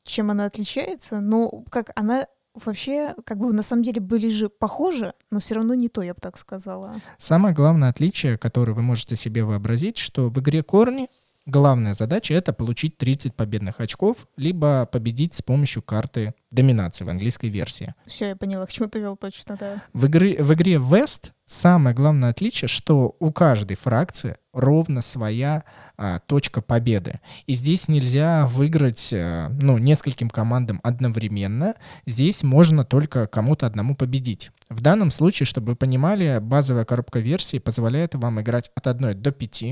чем 0.06 0.32
она 0.32 0.46
отличается, 0.46 1.20
но 1.20 1.64
как 1.70 1.92
она 1.96 2.28
вообще, 2.66 3.14
как 3.26 3.38
бы 3.38 3.52
на 3.54 3.62
самом 3.62 3.84
деле 3.84 4.02
были 4.02 4.30
же 4.30 4.50
похожи, 4.50 5.14
но 5.32 5.40
все 5.40 5.56
равно 5.56 5.74
не 5.74 5.90
то, 5.90 6.02
я 6.02 6.14
бы 6.14 6.20
так 6.22 6.38
сказала. 6.38 6.96
Самое 7.18 7.54
главное 7.54 7.90
отличие, 7.90 8.38
которое 8.38 8.74
вы 8.74 8.82
можете 8.82 9.16
себе 9.16 9.44
вообразить, 9.44 9.98
что 9.98 10.30
в 10.30 10.40
игре 10.40 10.64
Корни 10.64 11.10
главная 11.46 11.94
задача— 11.94 12.34
это 12.36 12.54
получить 12.54 12.98
30 12.98 13.36
победных 13.36 13.80
очков, 13.80 14.28
либо 14.38 14.86
победить 14.92 15.34
с 15.34 15.42
помощью 15.42 15.82
карты 15.82 16.34
доминации 16.52 17.06
в 17.06 17.10
английской 17.10 17.50
версии. 17.50 17.94
Все, 18.06 18.30
я 18.30 18.36
поняла, 18.36 18.66
к 18.66 18.72
чему 18.72 18.90
ты 18.90 19.00
вел 19.00 19.16
точно, 19.18 19.58
да. 19.58 19.82
В, 19.94 20.08
игре, 20.08 20.42
в 20.42 20.54
игре 20.54 20.76
West 20.76 21.32
самое 21.48 21.96
главное 21.96 22.30
отличие, 22.30 22.68
что 22.68 23.16
у 23.20 23.32
каждой 23.32 23.76
фракции 23.76 24.38
ровно 24.54 25.02
своя 25.02 25.64
а, 25.98 26.20
точка 26.20 26.62
победы. 26.62 27.20
И 27.48 27.54
здесь 27.54 27.88
нельзя 27.88 28.46
выиграть 28.48 29.12
а, 29.14 29.50
ну, 29.60 29.78
нескольким 29.78 30.30
командам 30.30 30.80
одновременно. 30.84 31.74
Здесь 32.06 32.44
можно 32.44 32.86
только 32.86 33.28
кому-то 33.28 33.66
одному 33.66 33.96
победить. 33.96 34.52
В 34.70 34.82
данном 34.82 35.12
случае, 35.12 35.46
чтобы 35.46 35.70
вы 35.70 35.76
понимали, 35.76 36.40
базовая 36.42 36.86
коробка 36.86 37.20
версии 37.20 37.58
позволяет 37.58 38.16
вам 38.16 38.42
играть 38.42 38.70
от 38.76 38.88
1 38.88 39.22
до 39.22 39.32
5 39.32 39.64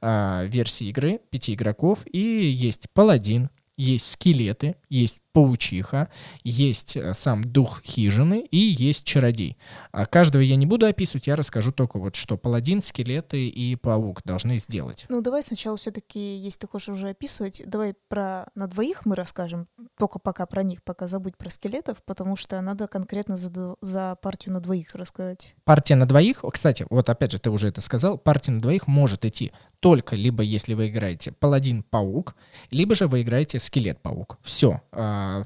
а, 0.00 0.44
версий 0.46 0.88
игры, 0.88 1.20
5 1.30 1.50
игроков. 1.50 2.00
И 2.10 2.18
есть 2.18 2.86
паладин, 2.94 3.50
есть 3.76 4.10
скелеты, 4.10 4.76
есть 4.88 5.20
паучиха, 5.32 6.08
есть 6.42 6.96
э, 6.96 7.14
сам 7.14 7.44
дух 7.44 7.82
хижины 7.84 8.46
и 8.50 8.56
есть 8.56 9.04
чародей. 9.04 9.56
А 9.92 10.06
каждого 10.06 10.42
я 10.42 10.56
не 10.56 10.66
буду 10.66 10.86
описывать, 10.86 11.26
я 11.26 11.36
расскажу 11.36 11.72
только 11.72 11.98
вот, 11.98 12.16
что 12.16 12.36
паладин, 12.36 12.82
скелеты 12.82 13.48
и 13.48 13.76
паук 13.76 14.22
должны 14.24 14.58
сделать. 14.58 15.06
Ну, 15.08 15.20
давай 15.20 15.42
сначала 15.42 15.76
все-таки, 15.76 16.36
если 16.36 16.60
ты 16.60 16.68
хочешь 16.68 16.88
уже 16.88 17.10
описывать, 17.10 17.62
давай 17.66 17.94
про 18.08 18.46
на 18.54 18.66
двоих 18.66 19.06
мы 19.06 19.14
расскажем, 19.14 19.68
только 19.98 20.18
пока 20.18 20.46
про 20.46 20.62
них, 20.62 20.82
пока 20.82 21.08
забудь 21.08 21.36
про 21.36 21.50
скелетов, 21.50 22.02
потому 22.04 22.36
что 22.36 22.60
надо 22.60 22.88
конкретно 22.88 23.36
за, 23.36 23.76
за 23.80 24.16
партию 24.20 24.54
на 24.54 24.60
двоих 24.60 24.94
рассказать. 24.94 25.54
Партия 25.64 25.96
на 25.96 26.06
двоих, 26.06 26.44
кстати, 26.52 26.86
вот 26.90 27.10
опять 27.10 27.32
же 27.32 27.38
ты 27.38 27.50
уже 27.50 27.68
это 27.68 27.80
сказал, 27.80 28.18
партия 28.18 28.52
на 28.52 28.60
двоих 28.60 28.86
может 28.86 29.24
идти 29.24 29.52
только 29.80 30.16
либо 30.16 30.42
если 30.42 30.74
вы 30.74 30.88
играете 30.88 31.32
паладин-паук, 31.32 32.34
либо 32.70 32.94
же 32.94 33.06
вы 33.06 33.22
играете 33.22 33.58
скелет-паук. 33.58 34.38
Все. 34.42 34.82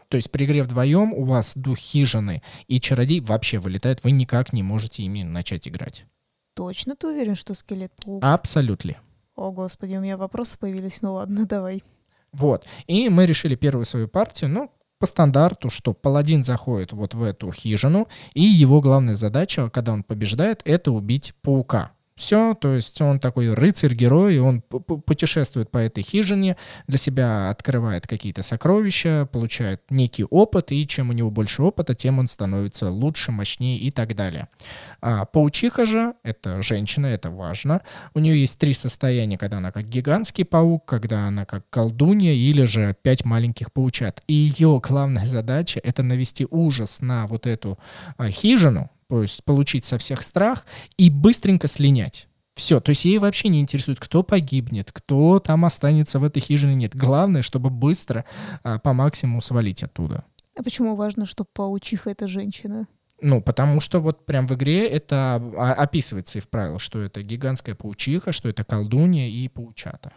То 0.09 0.17
есть 0.17 0.31
при 0.31 0.45
игре 0.45 0.63
вдвоем 0.63 1.13
у 1.13 1.25
вас 1.25 1.53
дух 1.55 1.79
хижины 1.79 2.43
и 2.69 2.81
чародей 2.81 3.21
вообще 3.21 3.59
вылетает, 3.59 4.05
вы 4.05 4.11
никак 4.11 4.53
не 4.53 4.63
можете 4.63 5.03
ими 5.03 5.23
начать 5.23 5.69
играть. 5.69 6.05
Точно 6.55 6.97
ты 6.97 7.09
уверен, 7.09 7.35
что 7.35 7.55
скелет 7.55 7.93
паук? 8.05 8.23
Абсолютно. 8.25 8.97
О, 9.35 9.51
господи, 9.51 9.97
у 9.97 10.01
меня 10.01 10.17
вопросы 10.17 10.59
появились, 10.59 11.03
ну 11.03 11.15
ладно, 11.15 11.47
давай. 11.49 11.83
Вот. 12.33 12.67
И 12.87 13.09
мы 13.09 13.27
решили 13.27 13.55
первую 13.55 13.85
свою 13.85 14.09
партию, 14.09 14.51
ну, 14.51 14.71
по 14.99 15.07
стандарту, 15.07 15.69
что 15.69 15.95
паладин 15.95 16.45
заходит 16.45 16.93
вот 16.93 17.15
в 17.15 17.23
эту 17.25 17.51
хижину, 17.51 18.07
и 18.35 18.43
его 18.43 18.81
главная 18.81 19.17
задача, 19.17 19.69
когда 19.69 19.93
он 19.93 20.05
побеждает, 20.05 20.63
это 20.65 20.93
убить 20.93 21.35
паука. 21.43 21.93
Все, 22.15 22.55
то 22.55 22.75
есть 22.75 23.01
он 23.01 23.19
такой 23.19 23.53
рыцарь-герой, 23.53 24.39
он 24.39 24.61
путешествует 24.61 25.71
по 25.71 25.79
этой 25.79 26.03
хижине, 26.03 26.57
для 26.87 26.99
себя 26.99 27.51
открывает 27.51 28.07
какие-то 28.07 28.43
сокровища, 28.43 29.29
получает 29.33 29.83
некий 29.91 30.25
опыт, 30.25 30.73
и 30.73 30.87
чем 30.87 31.11
у 31.11 31.13
него 31.13 31.31
больше 31.31 31.63
опыта, 31.63 31.95
тем 31.95 32.19
он 32.19 32.29
становится 32.29 32.91
лучше, 32.91 33.33
мощнее 33.33 33.79
и 33.79 33.91
так 33.91 34.15
далее. 34.15 34.49
А 35.01 35.25
паучиха 35.25 35.87
же, 35.87 36.15
это 36.23 36.63
женщина, 36.63 37.07
это 37.07 37.31
важно, 37.31 37.81
у 38.15 38.19
нее 38.19 38.41
есть 38.41 38.59
три 38.59 38.75
состояния, 38.75 39.39
когда 39.39 39.57
она 39.57 39.73
как 39.73 39.89
гигантский 39.89 40.45
паук, 40.45 40.85
когда 40.85 41.29
она 41.29 41.47
как 41.47 41.69
колдунья 41.71 42.33
или 42.33 42.65
же 42.65 42.95
пять 43.03 43.25
маленьких 43.25 43.73
паучат. 43.73 44.23
И 44.27 44.35
ее 44.35 44.81
главная 44.87 45.27
задача— 45.27 45.81
это 45.83 46.03
навести 46.03 46.47
ужас 46.51 47.01
на 47.01 47.27
вот 47.27 47.47
эту 47.47 47.79
а, 48.19 48.31
хижину, 48.31 48.91
то 49.13 49.21
есть 49.21 49.45
получить 49.45 49.85
со 49.85 49.99
всех 49.99 50.23
страх 50.23 50.65
и 50.97 51.11
быстренько 51.11 51.69
слинять. 51.69 52.29
Все, 52.55 52.81
то 52.81 52.89
есть 52.89 53.05
ей 53.05 53.19
вообще 53.19 53.49
не 53.49 53.61
интересует, 53.61 54.01
кто 54.01 54.23
погибнет, 54.23 54.91
кто 54.91 55.39
там 55.39 55.67
останется 55.67 56.19
в 56.19 56.25
этой 56.25 56.41
хижине, 56.41 56.75
нет. 56.75 56.97
Главное, 56.97 57.43
чтобы 57.43 57.69
быстро 57.69 58.25
а, 58.63 58.79
по 58.79 58.95
максимуму 58.95 59.43
свалить 59.43 59.83
оттуда. 59.83 60.25
А 60.59 60.63
почему 60.63 60.97
важно, 60.97 61.27
что 61.27 61.45
паучиха— 61.45 62.09
это 62.13 62.27
женщина? 62.27 62.89
Ну, 63.21 63.43
потому 63.43 63.81
что 63.81 64.01
вот 64.01 64.25
прям 64.25 64.47
в 64.47 64.55
игре 64.55 64.89
это 64.89 65.43
а, 65.59 65.75
описывается 65.75 66.39
и 66.39 66.41
в 66.41 66.49
правилах, 66.49 66.81
что 66.81 66.99
это 66.99 67.23
гигантская 67.23 67.75
паучиха, 67.75 68.33
что 68.33 68.49
это 68.49 68.65
колдунья 68.65 69.29
и 69.29 69.47
паучата. 69.49 70.11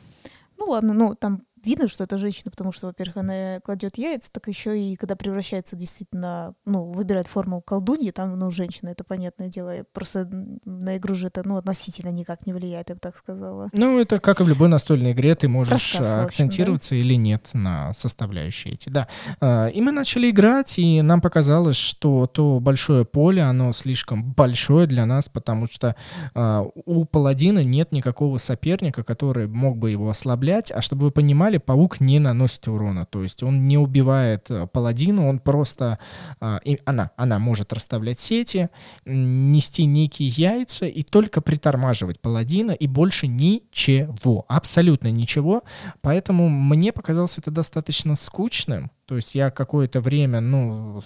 Ну 0.57 0.67
ладно, 0.67 0.93
ну 0.93 1.15
там 1.15 1.43
видно, 1.65 1.87
что 1.87 2.03
это 2.03 2.17
женщина, 2.17 2.51
потому 2.51 2.71
что, 2.71 2.87
во-первых, 2.87 3.17
она 3.17 3.59
кладет 3.61 3.97
яйца, 3.97 4.31
так 4.31 4.47
еще 4.47 4.79
и 4.79 4.95
когда 4.95 5.15
превращается 5.15 5.75
действительно, 5.75 6.53
ну, 6.65 6.91
выбирает 6.91 7.27
форму 7.27 7.61
колдуньи, 7.61 8.11
там, 8.11 8.37
ну, 8.37 8.51
женщина, 8.51 8.89
это 8.89 9.03
понятное 9.03 9.49
дело. 9.49 9.73
Просто 9.93 10.27
на 10.65 10.97
игру 10.97 11.15
же 11.15 11.27
это, 11.27 11.47
ну, 11.47 11.57
относительно 11.57 12.09
никак 12.09 12.45
не 12.45 12.53
влияет, 12.53 12.89
я 12.89 12.95
бы 12.95 13.01
так 13.01 13.17
сказала. 13.17 13.69
Ну, 13.73 13.99
это 13.99 14.19
как 14.19 14.41
и 14.41 14.43
в 14.43 14.49
любой 14.49 14.69
настольной 14.69 15.11
игре, 15.11 15.35
ты 15.35 15.47
можешь 15.47 15.73
Рассказ, 15.73 16.07
а, 16.07 16.23
общем, 16.23 16.25
акцентироваться 16.25 16.95
или 16.95 17.15
нет 17.15 17.49
на 17.53 17.93
составляющие 17.93 18.73
эти, 18.73 18.89
да. 18.89 19.07
А, 19.41 19.67
И 19.67 19.81
мы 19.81 19.91
начали 19.91 20.29
играть, 20.29 20.77
и 20.79 21.01
нам 21.01 21.21
показалось, 21.21 21.77
что 21.77 22.27
то 22.27 22.59
большое 22.59 23.05
поле, 23.05 23.41
оно 23.41 23.73
слишком 23.73 24.33
большое 24.33 24.87
для 24.87 25.05
нас, 25.05 25.29
потому 25.29 25.67
что 25.67 25.95
а, 26.33 26.65
у 26.85 27.05
паладина 27.05 27.63
нет 27.63 27.91
никакого 27.91 28.37
соперника, 28.37 29.03
который 29.03 29.47
мог 29.47 29.77
бы 29.77 29.91
его 29.91 30.09
ослаблять. 30.09 30.71
А 30.71 30.81
чтобы 30.81 31.03
вы 31.03 31.11
понимали, 31.11 31.54
паук 31.59 31.99
не 31.99 32.19
наносит 32.19 32.67
урона, 32.67 33.05
то 33.05 33.23
есть 33.23 33.43
он 33.43 33.65
не 33.67 33.77
убивает 33.77 34.47
а, 34.49 34.67
паладину, 34.67 35.27
он 35.27 35.39
просто... 35.39 35.99
а, 36.39 36.59
и 36.63 36.79
она, 36.85 37.11
она 37.17 37.39
может 37.39 37.73
расставлять 37.73 38.19
сети, 38.19 38.69
нести 39.05 39.85
некие 39.85 40.29
яйца 40.29 40.85
и 40.85 41.03
только 41.03 41.41
притормаживать 41.41 42.19
паладина, 42.19 42.71
и 42.71 42.87
больше 42.87 43.27
ничего, 43.27 44.45
абсолютно 44.47 45.11
ничего. 45.11 45.63
Поэтому 46.01 46.49
мне 46.49 46.91
показалось 46.91 47.37
это 47.37 47.51
достаточно 47.51 48.15
скучным. 48.15 48.91
То 49.05 49.17
есть 49.17 49.35
я 49.35 49.51
какое-то 49.51 50.01
время, 50.01 50.41
ну, 50.41 51.01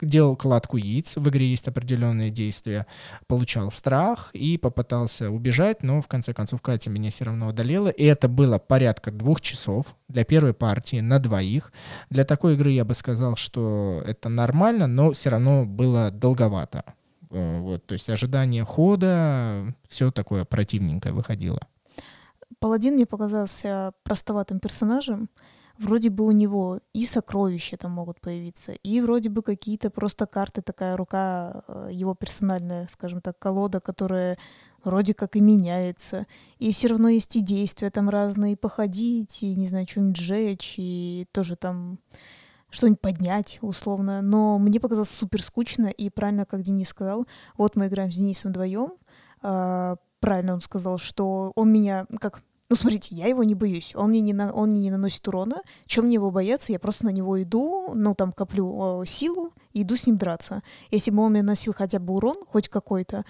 делал 0.00 0.36
кладку 0.36 0.76
яиц, 0.76 1.16
в 1.16 1.28
игре 1.28 1.48
есть 1.48 1.68
определенные 1.68 2.30
действия, 2.30 2.86
получал 3.28 3.70
страх 3.70 4.30
и 4.32 4.58
попытался 4.58 5.30
убежать, 5.30 5.84
но 5.84 6.00
в 6.00 6.08
конце 6.08 6.34
концов 6.34 6.60
Катя 6.60 6.90
меня 6.90 7.10
все 7.10 7.24
равно 7.24 7.48
одолела. 7.48 7.88
И 7.88 8.04
это 8.04 8.28
было 8.28 8.58
порядка 8.58 9.12
двух 9.12 9.40
часов 9.40 9.94
для 10.08 10.24
первой 10.24 10.54
партии 10.54 11.00
на 11.00 11.20
двоих. 11.20 11.72
Для 12.10 12.24
такой 12.24 12.54
игры 12.54 12.72
я 12.72 12.84
бы 12.84 12.94
сказал, 12.94 13.36
что 13.36 14.02
это 14.04 14.28
нормально, 14.28 14.88
но 14.88 15.12
все 15.12 15.30
равно 15.30 15.64
было 15.66 16.10
долговато. 16.10 16.82
Э, 17.30 17.60
Вот, 17.60 17.86
то 17.86 17.92
есть 17.92 18.10
ожидание 18.10 18.64
хода, 18.64 19.72
все 19.88 20.10
такое 20.10 20.44
противненькое 20.44 21.14
выходило. 21.14 21.60
Паладин 22.58 22.94
мне 22.94 23.06
показался 23.06 23.92
простоватым 24.02 24.58
персонажем. 24.58 25.28
Вроде 25.78 26.10
бы 26.10 26.24
у 26.24 26.30
него 26.30 26.80
и 26.92 27.04
сокровища 27.04 27.76
там 27.76 27.92
могут 27.92 28.20
появиться, 28.20 28.72
и 28.72 29.00
вроде 29.00 29.28
бы 29.28 29.42
какие-то 29.42 29.90
просто 29.90 30.26
карты, 30.26 30.62
такая 30.62 30.96
рука, 30.96 31.64
э, 31.66 31.88
его 31.90 32.14
персональная, 32.14 32.86
скажем 32.88 33.20
так, 33.20 33.38
колода, 33.38 33.80
которая 33.80 34.38
вроде 34.84 35.14
как 35.14 35.34
и 35.34 35.40
меняется. 35.40 36.26
И 36.58 36.72
все 36.72 36.88
равно 36.88 37.08
есть 37.08 37.34
и 37.34 37.40
действия 37.40 37.90
там 37.90 38.08
разные, 38.08 38.56
походить, 38.56 39.42
и, 39.42 39.54
не 39.56 39.66
знаю, 39.66 39.86
что-нибудь 39.88 40.16
сжечь, 40.16 40.74
и 40.78 41.26
тоже 41.32 41.56
там 41.56 41.98
что-нибудь 42.70 43.00
поднять, 43.00 43.58
условно. 43.62 44.22
Но 44.22 44.58
мне 44.58 44.78
показалось 44.78 45.10
супер 45.10 45.42
скучно, 45.42 45.86
и 45.86 46.10
правильно, 46.10 46.44
как 46.44 46.62
Денис 46.62 46.88
сказал, 46.88 47.26
вот 47.56 47.76
мы 47.76 47.86
играем 47.86 48.12
с 48.12 48.16
Денисом 48.16 48.50
вдвоем, 48.50 48.92
а, 49.42 49.96
правильно 50.20 50.54
он 50.54 50.60
сказал, 50.60 50.98
что 50.98 51.52
он 51.54 51.72
меня 51.72 52.06
как 52.20 52.42
ну, 52.70 52.76
смотрите, 52.76 53.14
я 53.14 53.26
его 53.26 53.44
не 53.44 53.54
боюсь. 53.54 53.94
Он 53.94 54.08
мне 54.08 54.20
не, 54.20 54.32
на, 54.32 54.52
он 54.52 54.70
мне 54.70 54.82
не 54.82 54.90
наносит 54.90 55.26
урона. 55.28 55.62
Чем 55.86 56.06
мне 56.06 56.14
его 56.14 56.30
бояться? 56.30 56.72
Я 56.72 56.78
просто 56.78 57.04
на 57.04 57.10
него 57.10 57.40
иду, 57.42 57.92
ну, 57.94 58.14
там, 58.14 58.32
коплю 58.32 59.02
э, 59.02 59.06
силу 59.06 59.52
и 59.72 59.82
иду 59.82 59.96
с 59.96 60.06
ним 60.06 60.16
драться. 60.16 60.62
Если 60.90 61.10
бы 61.10 61.22
он 61.22 61.32
мне 61.32 61.42
наносил 61.42 61.74
хотя 61.74 61.98
бы 61.98 62.14
урон, 62.14 62.38
хоть 62.48 62.68
какой-то, 62.68 63.24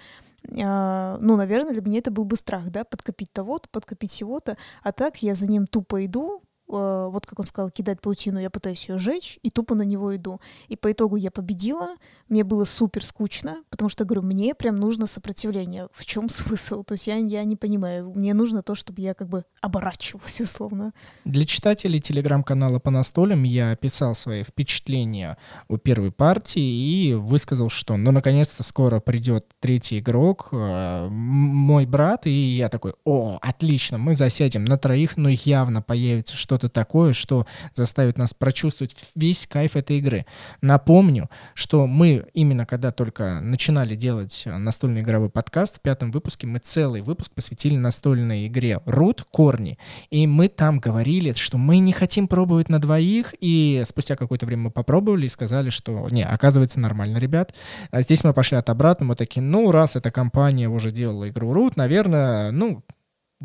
э, 0.47 1.17
ну, 1.19 1.35
наверное, 1.35 1.73
для 1.73 1.81
меня 1.81 1.99
это 1.99 2.11
был 2.11 2.23
бы 2.23 2.37
страх, 2.37 2.69
да, 2.69 2.85
подкопить 2.85 3.31
того-то, 3.33 3.67
подкопить 3.69 4.11
всего-то, 4.11 4.57
а 4.83 4.91
так 4.93 5.21
я 5.21 5.35
за 5.35 5.47
ним 5.47 5.67
тупо 5.67 6.05
иду, 6.05 6.41
вот 6.67 7.25
как 7.25 7.39
он 7.39 7.45
сказал, 7.45 7.69
кидать 7.69 8.01
паутину, 8.01 8.39
я 8.39 8.49
пытаюсь 8.49 8.87
ее 8.89 8.97
сжечь, 8.97 9.39
и 9.43 9.49
тупо 9.49 9.75
на 9.75 9.83
него 9.83 10.15
иду. 10.15 10.39
И 10.67 10.75
по 10.75 10.91
итогу 10.91 11.15
я 11.15 11.29
победила, 11.29 11.95
мне 12.27 12.43
было 12.43 12.65
супер 12.65 13.03
скучно, 13.03 13.63
потому 13.69 13.89
что, 13.89 14.03
говорю, 14.03 14.23
мне 14.23 14.55
прям 14.55 14.75
нужно 14.77 15.05
сопротивление. 15.05 15.87
В 15.93 16.05
чем 16.05 16.29
смысл? 16.29 16.83
То 16.83 16.93
есть 16.93 17.07
я, 17.07 17.17
я 17.17 17.43
не 17.43 17.55
понимаю, 17.55 18.11
мне 18.15 18.33
нужно 18.33 18.63
то, 18.63 18.73
чтобы 18.75 19.01
я 19.01 19.13
как 19.13 19.29
бы 19.29 19.45
оборачивалась 19.61 20.41
условно. 20.45 20.93
Для 21.23 21.45
читателей 21.45 21.99
телеграм-канала 21.99 22.79
по 22.79 22.89
настолям 22.91 23.43
я 23.43 23.71
описал 23.71 24.15
свои 24.15 24.43
впечатления 24.43 25.37
о 25.67 25.77
первой 25.77 26.11
партии 26.11 26.61
и 26.61 27.13
высказал, 27.13 27.69
что 27.69 27.97
ну 27.97 28.11
наконец-то 28.11 28.63
скоро 28.63 28.99
придет 28.99 29.47
третий 29.59 29.99
игрок, 29.99 30.49
э, 30.51 31.09
мой 31.09 31.85
брат, 31.85 32.25
и 32.25 32.31
я 32.31 32.69
такой, 32.69 32.93
о, 33.03 33.37
отлично, 33.41 33.97
мы 33.97 34.15
засядем 34.15 34.65
на 34.65 34.77
троих, 34.77 35.17
но 35.17 35.29
явно 35.29 35.81
появится 35.81 36.35
что 36.35 36.54
что-то 36.55 36.69
такое, 36.69 37.11
что 37.11 37.45
заставит 37.73 38.17
нас 38.17 38.33
прочувствовать 38.33 38.95
весь 39.13 39.45
кайф 39.45 39.75
этой 39.75 39.97
игры. 39.97 40.25
Напомню, 40.61 41.29
что 41.53 41.85
мы 41.85 42.25
именно 42.33 42.65
когда 42.65 42.91
только 42.91 43.41
начинали 43.41 43.95
делать 43.95 44.43
настольный 44.45 45.01
игровой 45.01 45.29
подкаст, 45.29 45.77
в 45.77 45.81
пятом 45.81 46.11
выпуске 46.11 46.47
мы 46.47 46.59
целый 46.59 47.01
выпуск 47.01 47.31
посвятили 47.33 47.75
настольной 47.75 48.47
игре 48.47 48.79
Root 48.85 49.23
Корни. 49.31 49.77
И 50.09 50.27
мы 50.27 50.47
там 50.47 50.79
говорили, 50.79 51.33
что 51.33 51.57
мы 51.57 51.79
не 51.79 51.91
хотим 51.91 52.27
пробовать 52.29 52.69
на 52.69 52.79
двоих, 52.79 53.35
и 53.41 53.83
спустя 53.85 54.15
какое-то 54.15 54.45
время 54.45 54.63
мы 54.63 54.71
попробовали 54.71 55.25
и 55.25 55.29
сказали, 55.29 55.69
что 55.69 56.07
не, 56.09 56.23
оказывается 56.23 56.79
нормально, 56.79 57.17
ребят. 57.17 57.53
А 57.91 58.01
здесь 58.01 58.23
мы 58.23 58.33
пошли 58.33 58.57
от 58.57 58.69
обратного, 58.69 59.09
мы 59.09 59.15
такие, 59.15 59.41
ну, 59.41 59.71
раз 59.71 59.97
эта 59.97 60.09
компания 60.09 60.69
уже 60.69 60.91
делала 60.91 61.27
игру 61.27 61.53
Root, 61.53 61.73
наверное, 61.75 62.51
ну, 62.51 62.81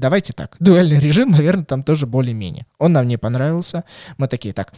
давайте 0.01 0.33
так, 0.33 0.57
дуэльный 0.59 0.99
режим, 0.99 1.31
наверное, 1.31 1.65
там 1.65 1.83
тоже 1.85 2.07
более-менее. 2.07 2.67
Он 2.79 2.93
нам 2.93 3.07
не 3.07 3.17
понравился. 3.17 3.85
Мы 4.19 4.27
такие, 4.27 4.53
так, 4.53 4.73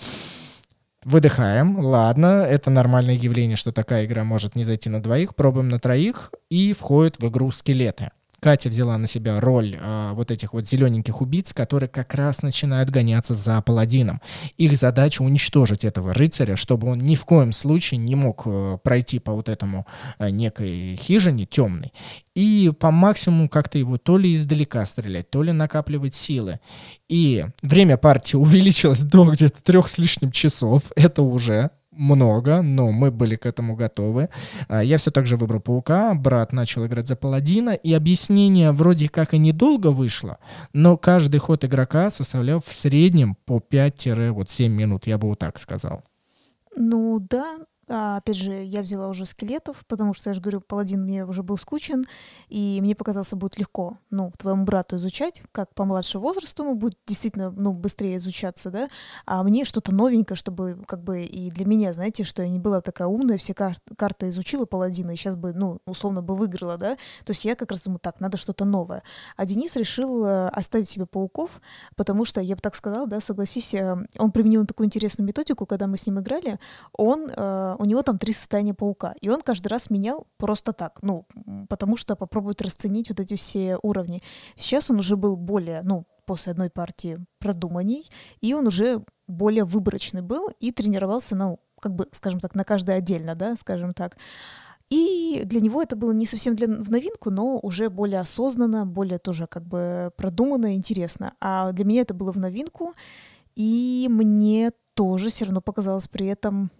выдыхаем, 1.04 1.78
ладно, 1.78 2.44
это 2.48 2.70
нормальное 2.70 3.14
явление, 3.14 3.56
что 3.56 3.72
такая 3.72 4.04
игра 4.04 4.24
может 4.24 4.56
не 4.56 4.64
зайти 4.64 4.90
на 4.90 5.02
двоих, 5.02 5.34
пробуем 5.34 5.68
на 5.68 5.78
троих, 5.78 6.32
и 6.50 6.72
входят 6.72 7.18
в 7.18 7.28
игру 7.28 7.50
скелеты. 7.50 8.10
Катя 8.42 8.70
взяла 8.70 8.98
на 8.98 9.06
себя 9.06 9.38
роль 9.38 9.78
э, 9.80 10.10
вот 10.14 10.32
этих 10.32 10.52
вот 10.52 10.68
зелененьких 10.68 11.20
убийц, 11.20 11.52
которые 11.52 11.88
как 11.88 12.12
раз 12.12 12.42
начинают 12.42 12.90
гоняться 12.90 13.34
за 13.34 13.62
паладином. 13.62 14.20
Их 14.56 14.76
задача 14.76 15.22
уничтожить 15.22 15.84
этого 15.84 16.12
рыцаря, 16.12 16.56
чтобы 16.56 16.90
он 16.90 16.98
ни 16.98 17.14
в 17.14 17.24
коем 17.24 17.52
случае 17.52 17.98
не 17.98 18.16
мог 18.16 18.42
э, 18.46 18.78
пройти 18.82 19.20
по 19.20 19.32
вот 19.32 19.48
этому 19.48 19.86
э, 20.18 20.30
некой 20.30 20.96
хижине 20.96 21.46
темной 21.46 21.92
и 22.34 22.72
по 22.80 22.90
максимуму 22.90 23.48
как-то 23.48 23.78
его 23.78 23.96
то 23.96 24.18
ли 24.18 24.34
издалека 24.34 24.84
стрелять, 24.86 25.30
то 25.30 25.44
ли 25.44 25.52
накапливать 25.52 26.16
силы. 26.16 26.58
И 27.08 27.46
время 27.62 27.96
партии 27.96 28.34
увеличилось 28.36 29.02
до 29.02 29.30
где-то 29.30 29.62
трех 29.62 29.88
с 29.88 29.98
лишним 29.98 30.32
часов. 30.32 30.90
Это 30.96 31.22
уже 31.22 31.70
много, 31.92 32.62
но 32.62 32.90
мы 32.90 33.10
были 33.10 33.36
к 33.36 33.46
этому 33.46 33.76
готовы. 33.76 34.28
А, 34.68 34.82
я 34.82 34.98
все 34.98 35.10
так 35.10 35.26
же 35.26 35.36
выбрал 35.36 35.60
паука, 35.60 36.14
брат 36.14 36.52
начал 36.52 36.86
играть 36.86 37.08
за 37.08 37.16
паладина, 37.16 37.70
и 37.70 37.92
объяснение 37.92 38.72
вроде 38.72 39.08
как 39.08 39.34
и 39.34 39.38
недолго 39.38 39.88
вышло, 39.88 40.38
но 40.72 40.96
каждый 40.96 41.38
ход 41.38 41.64
игрока 41.64 42.10
составлял 42.10 42.60
в 42.60 42.72
среднем 42.72 43.36
по 43.44 43.58
5-7 43.58 44.68
минут, 44.68 45.06
я 45.06 45.18
бы 45.18 45.28
вот 45.28 45.38
так 45.38 45.58
сказал. 45.58 46.02
Ну 46.74 47.20
да, 47.20 47.58
а, 47.92 48.16
опять 48.16 48.36
же, 48.36 48.52
я 48.52 48.80
взяла 48.80 49.08
уже 49.08 49.26
скелетов, 49.26 49.84
потому 49.86 50.14
что, 50.14 50.30
я 50.30 50.34
же 50.34 50.40
говорю, 50.40 50.62
паладин 50.62 51.02
мне 51.02 51.26
уже 51.26 51.42
был 51.42 51.58
скучен, 51.58 52.04
и 52.48 52.78
мне 52.80 52.94
показался, 52.94 53.36
будет 53.36 53.58
легко, 53.58 53.98
ну, 54.10 54.32
твоему 54.38 54.64
брату 54.64 54.96
изучать, 54.96 55.42
как 55.52 55.74
по 55.74 55.84
младшему 55.84 56.24
возрасту 56.24 56.62
ему 56.62 56.74
будет 56.74 56.96
действительно, 57.06 57.50
ну, 57.50 57.74
быстрее 57.74 58.16
изучаться, 58.16 58.70
да, 58.70 58.88
а 59.26 59.42
мне 59.42 59.66
что-то 59.66 59.94
новенькое, 59.94 60.36
чтобы, 60.36 60.82
как 60.86 61.04
бы, 61.04 61.22
и 61.22 61.50
для 61.50 61.66
меня, 61.66 61.92
знаете, 61.92 62.24
что 62.24 62.42
я 62.42 62.48
не 62.48 62.58
была 62.58 62.80
такая 62.80 63.08
умная, 63.08 63.36
все 63.36 63.52
кар- 63.52 63.76
карты 63.98 64.30
изучила 64.30 64.64
паладина, 64.64 65.10
и 65.10 65.16
сейчас 65.16 65.36
бы, 65.36 65.52
ну, 65.52 65.80
условно 65.84 66.22
бы 66.22 66.34
выиграла, 66.34 66.78
да, 66.78 66.94
то 67.24 67.30
есть 67.30 67.44
я 67.44 67.56
как 67.56 67.70
раз 67.70 67.82
думаю, 67.82 68.00
так, 68.00 68.20
надо 68.20 68.38
что-то 68.38 68.64
новое. 68.64 69.02
А 69.36 69.44
Денис 69.44 69.76
решил 69.76 70.24
э, 70.24 70.48
оставить 70.48 70.88
себе 70.88 71.04
пауков, 71.04 71.60
потому 71.96 72.24
что, 72.24 72.40
я 72.40 72.56
бы 72.56 72.62
так 72.62 72.74
сказала, 72.74 73.06
да, 73.06 73.20
согласись, 73.20 73.74
э, 73.74 73.96
он 74.18 74.32
применил 74.32 74.64
такую 74.64 74.86
интересную 74.86 75.26
методику, 75.26 75.66
когда 75.66 75.86
мы 75.86 75.98
с 75.98 76.06
ним 76.06 76.20
играли, 76.20 76.58
он 76.94 77.28
э, 77.28 77.76
у 77.82 77.84
него 77.84 78.02
там 78.04 78.16
три 78.16 78.32
состояния 78.32 78.74
паука. 78.74 79.16
И 79.20 79.28
он 79.28 79.40
каждый 79.40 79.66
раз 79.66 79.90
менял 79.90 80.28
просто 80.36 80.72
так, 80.72 81.00
ну, 81.02 81.26
потому 81.68 81.96
что 81.96 82.14
попробует 82.14 82.62
расценить 82.62 83.08
вот 83.08 83.18
эти 83.18 83.34
все 83.34 83.76
уровни. 83.82 84.22
Сейчас 84.56 84.88
он 84.88 84.98
уже 84.98 85.16
был 85.16 85.36
более, 85.36 85.82
ну, 85.82 86.06
после 86.24 86.52
одной 86.52 86.70
партии 86.70 87.18
продуманней, 87.40 88.08
и 88.40 88.54
он 88.54 88.68
уже 88.68 89.04
более 89.26 89.64
выборочный 89.64 90.22
был 90.22 90.50
и 90.60 90.70
тренировался, 90.70 91.34
ну, 91.34 91.58
как 91.80 91.96
бы, 91.96 92.06
скажем 92.12 92.38
так, 92.38 92.54
на 92.54 92.62
каждый 92.62 92.94
отдельно, 92.94 93.34
да, 93.34 93.56
скажем 93.56 93.94
так. 93.94 94.16
И 94.88 95.42
для 95.44 95.60
него 95.60 95.82
это 95.82 95.96
было 95.96 96.12
не 96.12 96.26
совсем 96.26 96.54
для, 96.54 96.68
в 96.68 96.88
новинку, 96.88 97.30
но 97.30 97.58
уже 97.58 97.90
более 97.90 98.20
осознанно, 98.20 98.86
более 98.86 99.18
тоже 99.18 99.48
как 99.48 99.66
бы 99.66 100.12
продуманно 100.16 100.74
и 100.74 100.76
интересно. 100.76 101.34
А 101.40 101.72
для 101.72 101.84
меня 101.84 102.02
это 102.02 102.14
было 102.14 102.30
в 102.30 102.38
новинку, 102.38 102.94
и 103.56 104.06
мне 104.08 104.70
тоже 104.94 105.30
все 105.30 105.46
равно 105.46 105.60
показалось 105.60 106.06
при 106.06 106.26
этом 106.28 106.70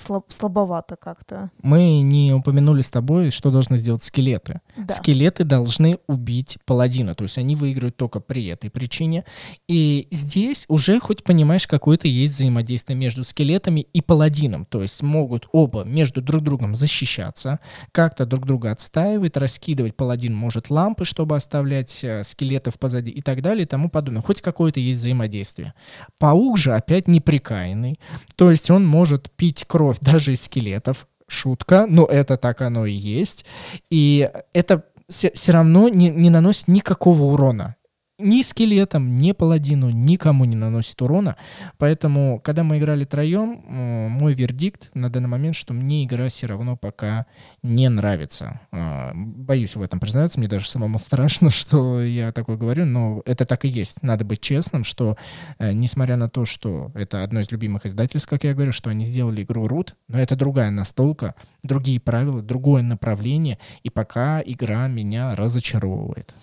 слаб, 0.00 0.24
слабовато 0.28 0.96
как-то. 0.96 1.50
Мы 1.62 2.00
не 2.00 2.32
упомянули 2.32 2.82
с 2.82 2.90
тобой, 2.90 3.30
что 3.30 3.50
должны 3.50 3.78
сделать 3.78 4.02
скелеты. 4.02 4.60
Да. 4.76 4.94
Скелеты 4.94 5.44
должны 5.44 5.98
убить 6.06 6.58
паладина, 6.64 7.14
то 7.14 7.24
есть 7.24 7.38
они 7.38 7.54
выиграют 7.54 7.96
только 7.96 8.20
при 8.20 8.46
этой 8.46 8.70
причине. 8.70 9.24
И 9.68 10.08
здесь 10.10 10.64
уже 10.68 10.98
хоть 11.00 11.22
понимаешь, 11.22 11.66
какое-то 11.66 12.08
есть 12.08 12.34
взаимодействие 12.34 12.96
между 12.96 13.24
скелетами 13.24 13.86
и 13.92 14.00
паладином, 14.00 14.64
то 14.64 14.82
есть 14.82 15.02
могут 15.02 15.48
оба 15.52 15.84
между 15.84 16.22
друг 16.22 16.42
другом 16.42 16.74
защищаться, 16.76 17.60
как-то 17.92 18.26
друг 18.26 18.46
друга 18.46 18.70
отстаивать, 18.70 19.36
раскидывать. 19.36 19.96
Паладин 19.96 20.34
может 20.34 20.70
лампы, 20.70 21.04
чтобы 21.04 21.36
оставлять 21.36 22.02
э, 22.02 22.24
скелетов 22.24 22.78
позади 22.78 23.10
и 23.10 23.20
так 23.20 23.42
далее 23.42 23.64
и 23.64 23.66
тому 23.66 23.90
подобное. 23.90 24.22
Хоть 24.22 24.40
какое-то 24.40 24.80
есть 24.80 25.00
взаимодействие. 25.00 25.74
Паук 26.18 26.58
же 26.58 26.74
опять 26.74 27.08
неприкаянный, 27.08 27.98
то 28.36 28.50
есть 28.50 28.70
он 28.70 28.86
может 28.86 29.30
пить 29.30 29.64
кровь 29.66 29.89
кровь 29.90 29.98
даже 30.00 30.32
из 30.32 30.42
скелетов. 30.42 31.06
Шутка, 31.26 31.86
но 31.88 32.06
это 32.06 32.36
так 32.36 32.60
оно 32.60 32.86
и 32.86 32.92
есть. 32.92 33.44
И 33.88 34.28
это 34.52 34.84
все 35.08 35.52
равно 35.52 35.88
не, 35.88 36.08
не 36.08 36.28
наносит 36.28 36.66
никакого 36.66 37.22
урона 37.22 37.76
ни 38.20 38.42
скелетам, 38.42 39.16
ни 39.16 39.32
паладину 39.32 39.90
никому 39.90 40.44
не 40.44 40.56
наносит 40.56 41.00
урона. 41.02 41.36
Поэтому, 41.78 42.40
когда 42.42 42.62
мы 42.64 42.78
играли 42.78 43.04
троем, 43.04 43.62
мой 43.66 44.34
вердикт 44.34 44.90
на 44.94 45.10
данный 45.10 45.28
момент, 45.28 45.56
что 45.56 45.72
мне 45.72 46.04
игра 46.04 46.28
все 46.28 46.46
равно 46.46 46.76
пока 46.76 47.26
не 47.62 47.88
нравится. 47.88 48.60
А, 48.72 49.12
боюсь 49.14 49.76
в 49.76 49.82
этом 49.82 50.00
признаться, 50.00 50.38
мне 50.38 50.48
даже 50.48 50.68
самому 50.68 50.98
страшно, 51.04 51.50
что 51.50 52.02
я 52.02 52.32
такое 52.32 52.56
говорю, 52.56 52.86
но 52.86 53.22
это 53.26 53.46
так 53.46 53.64
и 53.64 53.68
есть. 53.68 54.02
Надо 54.02 54.24
быть 54.24 54.40
честным, 54.40 54.84
что 54.84 55.16
э, 55.58 55.72
несмотря 55.72 56.16
на 56.16 56.28
то, 56.28 56.46
что 56.46 56.90
это 56.94 57.22
одно 57.22 57.40
из 57.40 57.50
любимых 57.50 57.86
издательств, 57.86 58.28
как 58.28 58.44
я 58.44 58.54
говорю, 58.54 58.72
что 58.72 58.90
они 58.90 59.04
сделали 59.04 59.42
игру 59.42 59.66
Root, 59.66 59.94
но 60.08 60.18
это 60.18 60.36
другая 60.36 60.70
настолка, 60.70 61.34
другие 61.62 62.00
правила, 62.00 62.42
другое 62.42 62.82
направление, 62.82 63.58
и 63.82 63.90
пока 63.90 64.42
игра 64.44 64.88
меня 64.88 65.34
разочаровывает. 65.36 66.34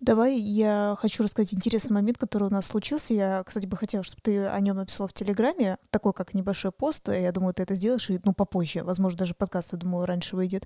Давай 0.00 0.38
я 0.38 0.94
хочу 0.98 1.22
рассказать 1.22 1.52
интересный 1.52 1.92
момент, 1.92 2.16
который 2.16 2.44
у 2.44 2.50
нас 2.50 2.66
случился. 2.66 3.12
Я, 3.12 3.42
кстати, 3.44 3.66
бы 3.66 3.76
хотела, 3.76 4.02
чтобы 4.02 4.22
ты 4.22 4.46
о 4.46 4.58
нем 4.60 4.76
написала 4.76 5.08
в 5.08 5.12
Телеграме, 5.12 5.76
такой 5.90 6.14
как 6.14 6.32
небольшой 6.32 6.72
пост. 6.72 7.08
Я 7.08 7.30
думаю, 7.32 7.52
ты 7.52 7.64
это 7.64 7.74
сделаешь, 7.74 8.08
и, 8.08 8.18
ну, 8.24 8.32
попозже. 8.32 8.82
Возможно, 8.82 9.18
даже 9.18 9.34
подкаст, 9.34 9.72
я 9.72 9.78
думаю, 9.78 10.06
раньше 10.06 10.36
выйдет. 10.36 10.64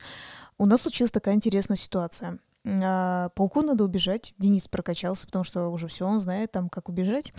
У 0.57 0.67
нас 0.67 0.83
случилась 0.83 1.11
такая 1.11 1.35
интересная 1.35 1.77
ситуация. 1.77 2.39
А, 2.65 3.31
пауку 3.31 3.63
надо 3.63 3.83
убежать. 3.83 4.35
Денис 4.39 4.69
прокачался, 4.69 5.27
потому 5.27 5.43
что 5.43 5.69
уже 5.69 5.89
все, 5.89 6.07
он 6.07 6.21
знает 6.21 6.53
там, 6.53 6.69
как 6.69 6.89
убежать. 6.89 7.33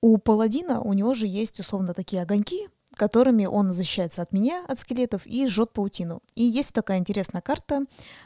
У 0.00 0.18
паладина 0.18 0.80
у 0.80 0.94
него 0.94 1.14
же 1.14 1.28
есть 1.28 1.60
условно 1.60 1.94
такие 1.94 2.22
огоньки, 2.22 2.68
которыми 2.94 3.46
он 3.46 3.72
защищается 3.72 4.22
от 4.22 4.32
меня, 4.32 4.64
от 4.68 4.78
скелетов, 4.78 5.26
и 5.26 5.46
жжет 5.46 5.72
паутину. 5.72 6.22
И 6.34 6.42
есть 6.42 6.72
такая 6.72 6.98
интересная 6.98 7.42
карта 7.42 7.84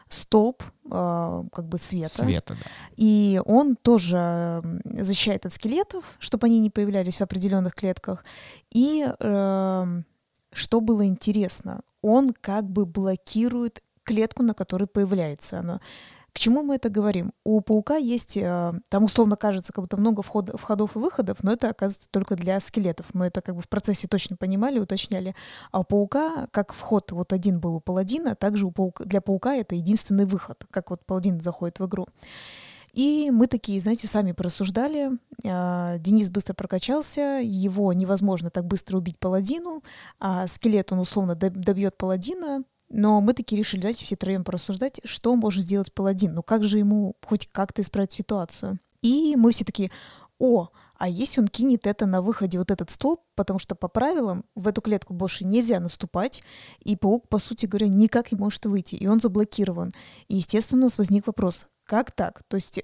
столб 0.09 0.63
э, 0.91 1.45
как 1.53 1.69
бы 1.69 1.79
света. 1.79 2.09
Света, 2.09 2.55
да. 2.55 2.71
И 2.97 3.41
он 3.45 3.77
тоже 3.77 4.63
защищает 4.85 5.47
от 5.47 5.53
скелетов, 5.53 6.05
чтобы 6.19 6.47
они 6.47 6.59
не 6.59 6.71
появлялись 6.71 7.19
в 7.19 7.23
определенных 7.23 7.75
клетках. 7.75 8.25
И 8.71 9.07
э, 9.07 10.03
что 10.53 10.81
было 10.81 11.07
интересно, 11.07 11.83
он 12.03 12.33
как 12.33 12.69
бы 12.69 12.87
блокирует 12.87 13.83
клетку, 14.05 14.43
на 14.43 14.55
которой 14.55 14.87
появляется 14.87 15.61
оно. 15.61 15.81
К 16.39 16.41
чему 16.41 16.63
мы 16.63 16.77
это 16.77 16.89
говорим? 16.89 17.33
У 17.43 17.61
паука 17.61 17.97
есть, 17.97 18.37
э, 18.37 18.73
там 18.91 19.03
условно 19.03 19.35
кажется, 19.35 19.73
как 19.73 19.83
будто 19.83 19.97
много 19.97 20.23
вход, 20.23 20.53
входов 20.55 20.95
и 20.95 21.01
выходов, 21.01 21.39
но 21.43 21.55
это 21.55 21.69
оказывается 21.69 22.09
только 22.13 22.37
для 22.37 22.61
скелетов. 22.61 23.07
Мы 23.13 23.27
это 23.27 23.41
как 23.41 23.57
бы 23.57 23.61
в 23.61 23.69
процессе 23.69 24.07
точно 24.07 24.37
понимали, 24.37 24.79
уточняли. 24.79 25.35
А 25.73 25.81
у 25.81 25.83
паука, 25.83 26.47
как 26.53 26.73
вход 26.73 27.11
вот 27.11 27.33
один 27.33 27.59
был 27.59 27.75
у 27.75 27.81
паладина, 27.81 28.37
также 28.37 28.67
у 28.67 28.71
паука, 28.71 29.03
для 29.03 29.21
паука 29.21 29.57
это 29.57 29.75
единственный 29.75 30.27
выход, 30.27 30.65
как 30.71 30.91
вот 30.91 31.05
паладин 31.05 31.41
заходит 31.41 31.81
в 31.81 31.87
игру. 31.87 32.07
И 32.93 33.33
мы 33.33 33.49
такие, 33.49 33.81
знаете, 33.81 34.07
сами 34.07 34.31
порассуждали. 34.31 35.11
А, 35.45 35.99
Денис 35.99 36.31
быстро 36.31 36.55
прокачался, 36.55 37.41
его 37.43 37.93
невозможно 37.93 38.51
так 38.51 38.65
быстро 38.65 38.99
убить 38.99 39.19
паладину, 39.19 39.83
а 40.21 40.47
скелет 40.47 40.93
он 40.93 41.01
условно 41.01 41.35
добьет 41.35 41.99
паладина, 41.99 42.63
но 42.89 43.21
мы 43.21 43.35
такие 43.35 43.59
решили, 43.59 43.81
давайте 43.81 44.05
все 44.05 44.17
троем 44.17 44.45
порассуждать, 44.45 45.01
что 45.05 45.37
может 45.37 45.65
сделать 45.65 45.93
паладин, 45.93 46.35
ну 46.35 46.43
как 46.43 46.65
же 46.65 46.79
ему 46.79 47.17
хоть 47.25 47.49
как-то 47.51 47.83
исправить 47.83 48.13
ситуацию. 48.13 48.79
И 49.03 49.37
мы 49.37 49.53
все 49.53 49.65
такие, 49.65 49.91
о, 50.39 50.69
а 50.97 51.09
если 51.09 51.41
он 51.41 51.49
кинет 51.49 51.87
это 51.87 52.07
на 52.07 52.23
выходе, 52.23 52.59
вот 52.59 52.71
этот 52.71 52.91
столб, 52.91 53.21
потому 53.37 53.59
что 53.59 53.75
по 53.75 53.89
правилам 53.89 54.45
в 54.55 54.67
эту 54.67 54.81
клетку 54.81 55.15
больше 55.15 55.45
нельзя 55.45 55.79
наступать, 55.81 56.43
и 56.81 56.97
паук, 56.97 57.29
по 57.29 57.39
сути 57.39 57.67
говоря, 57.67 57.89
никак 57.89 58.33
не 58.33 58.39
может 58.39 58.65
выйти, 58.67 58.97
и 58.97 59.07
он 59.07 59.21
заблокирован. 59.21 59.93
И, 60.27 60.37
естественно, 60.37 60.83
у 60.83 60.85
нас 60.85 60.99
возник 60.99 61.27
вопрос, 61.27 61.67
как 61.85 62.11
так? 62.11 62.43
То 62.49 62.57
есть 62.57 62.81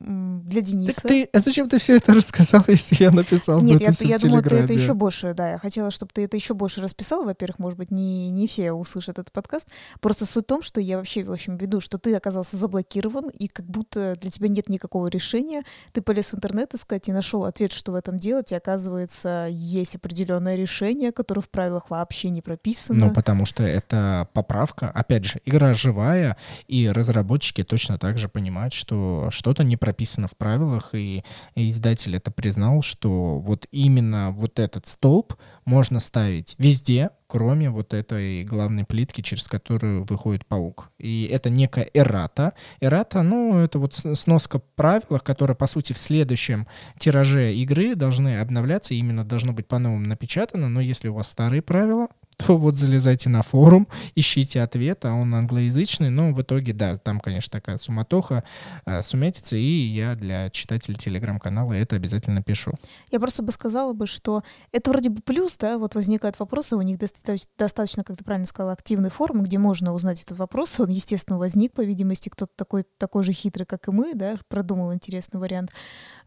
для 0.00 0.60
Дениса. 0.60 1.00
Так 1.00 1.10
ты, 1.10 1.28
а 1.32 1.40
зачем 1.40 1.68
ты 1.68 1.78
все 1.78 1.96
это 1.96 2.14
рассказал, 2.14 2.64
если 2.68 3.02
я 3.02 3.10
написал 3.10 3.60
Нет, 3.60 3.80
я, 3.80 3.92
я 4.08 4.18
думала, 4.18 4.42
ты 4.42 4.56
это 4.56 4.72
еще 4.72 4.94
больше, 4.94 5.34
да, 5.34 5.52
я 5.52 5.58
хотела, 5.58 5.90
чтобы 5.90 6.12
ты 6.12 6.24
это 6.24 6.36
еще 6.36 6.54
больше 6.54 6.80
расписал. 6.80 7.24
Во-первых, 7.24 7.58
может 7.58 7.78
быть, 7.78 7.90
не, 7.90 8.30
не 8.30 8.46
все 8.46 8.72
услышат 8.72 9.18
этот 9.18 9.32
подкаст. 9.32 9.68
Просто 10.00 10.26
суть 10.26 10.44
в 10.44 10.48
том, 10.48 10.62
что 10.62 10.80
я 10.80 10.96
вообще, 10.98 11.24
в 11.24 11.32
общем, 11.32 11.56
веду, 11.56 11.80
что 11.80 11.98
ты 11.98 12.14
оказался 12.14 12.56
заблокирован, 12.56 13.28
и 13.28 13.48
как 13.48 13.66
будто 13.66 14.16
для 14.20 14.30
тебя 14.30 14.48
нет 14.48 14.68
никакого 14.68 15.08
решения. 15.08 15.62
Ты 15.92 16.02
полез 16.02 16.32
в 16.32 16.36
интернет 16.36 16.74
искать 16.74 17.08
и 17.08 17.12
нашел 17.12 17.44
ответ, 17.44 17.72
что 17.72 17.92
в 17.92 17.94
этом 17.94 18.18
делать, 18.18 18.52
и 18.52 18.54
оказывается, 18.54 19.48
есть 19.50 19.94
определенное 19.94 20.56
решение, 20.56 21.12
которое 21.12 21.40
в 21.40 21.48
правилах 21.48 21.90
вообще 21.90 22.30
не 22.30 22.42
прописано. 22.42 23.06
Ну, 23.06 23.14
потому 23.14 23.46
что 23.46 23.62
это 23.62 24.28
поправка. 24.32 24.90
Опять 24.90 25.24
же, 25.24 25.40
игра 25.44 25.74
живая, 25.74 26.36
и 26.68 26.88
разработчики 26.88 27.64
точно 27.64 27.98
так 27.98 28.18
же 28.18 28.28
понимают, 28.28 28.72
что 28.72 29.28
что-то 29.30 29.64
не 29.64 29.75
прописано 29.76 30.28
в 30.28 30.36
правилах, 30.36 30.94
и 30.94 31.24
издатель 31.54 32.16
это 32.16 32.30
признал, 32.30 32.82
что 32.82 33.40
вот 33.40 33.66
именно 33.70 34.30
вот 34.30 34.58
этот 34.58 34.86
столб 34.86 35.34
можно 35.64 36.00
ставить 36.00 36.54
везде, 36.58 37.10
кроме 37.26 37.70
вот 37.70 37.92
этой 37.92 38.44
главной 38.44 38.84
плитки, 38.84 39.20
через 39.20 39.48
которую 39.48 40.04
выходит 40.04 40.46
паук. 40.46 40.90
И 40.98 41.24
это 41.24 41.50
некая 41.50 41.88
эррата. 41.92 42.52
Эррата, 42.80 43.22
ну, 43.22 43.58
это 43.58 43.78
вот 43.78 43.94
сноска 43.94 44.60
правил, 44.76 45.18
которые, 45.22 45.56
по 45.56 45.66
сути, 45.66 45.92
в 45.92 45.98
следующем 45.98 46.66
тираже 46.98 47.52
игры 47.54 47.94
должны 47.94 48.38
обновляться, 48.38 48.94
именно 48.94 49.24
должно 49.24 49.52
быть 49.52 49.66
по-новому 49.66 50.06
напечатано, 50.06 50.68
но 50.68 50.80
если 50.80 51.08
у 51.08 51.14
вас 51.14 51.28
старые 51.28 51.62
правила, 51.62 52.08
то 52.36 52.58
вот 52.58 52.76
залезайте 52.76 53.28
на 53.28 53.42
форум, 53.42 53.88
ищите 54.14 54.60
ответ, 54.60 55.04
а 55.04 55.12
он 55.12 55.34
англоязычный, 55.34 56.10
но 56.10 56.32
в 56.32 56.42
итоге, 56.42 56.72
да, 56.72 56.96
там, 56.96 57.20
конечно, 57.20 57.50
такая 57.50 57.78
суматоха, 57.78 58.44
э, 58.84 59.02
сумятица, 59.02 59.56
и 59.56 59.60
я 59.62 60.14
для 60.14 60.50
читателей 60.50 60.98
телеграм-канала 60.98 61.72
это 61.72 61.96
обязательно 61.96 62.42
пишу. 62.42 62.72
Я 63.10 63.20
просто 63.20 63.42
бы 63.42 63.52
сказала 63.52 63.92
бы, 63.94 64.06
что 64.06 64.42
это 64.72 64.90
вроде 64.90 65.10
бы 65.10 65.22
плюс, 65.22 65.56
да, 65.56 65.78
вот 65.78 65.94
возникают 65.94 66.38
вопросы, 66.38 66.76
у 66.76 66.82
них 66.82 66.98
достаточно, 66.98 67.48
достаточно 67.58 68.04
как 68.04 68.16
ты 68.16 68.24
правильно 68.24 68.46
сказала, 68.46 68.72
активный 68.72 69.10
форум, 69.10 69.42
где 69.42 69.58
можно 69.58 69.92
узнать 69.94 70.22
этот 70.22 70.38
вопрос, 70.38 70.78
он, 70.78 70.90
естественно, 70.90 71.38
возник, 71.38 71.72
по 71.72 71.82
видимости, 71.82 72.28
кто-то 72.28 72.52
такой, 72.54 72.84
такой 72.98 73.22
же 73.22 73.32
хитрый, 73.32 73.66
как 73.66 73.88
и 73.88 73.90
мы, 73.90 74.14
да, 74.14 74.36
продумал 74.48 74.92
интересный 74.92 75.40
вариант. 75.40 75.70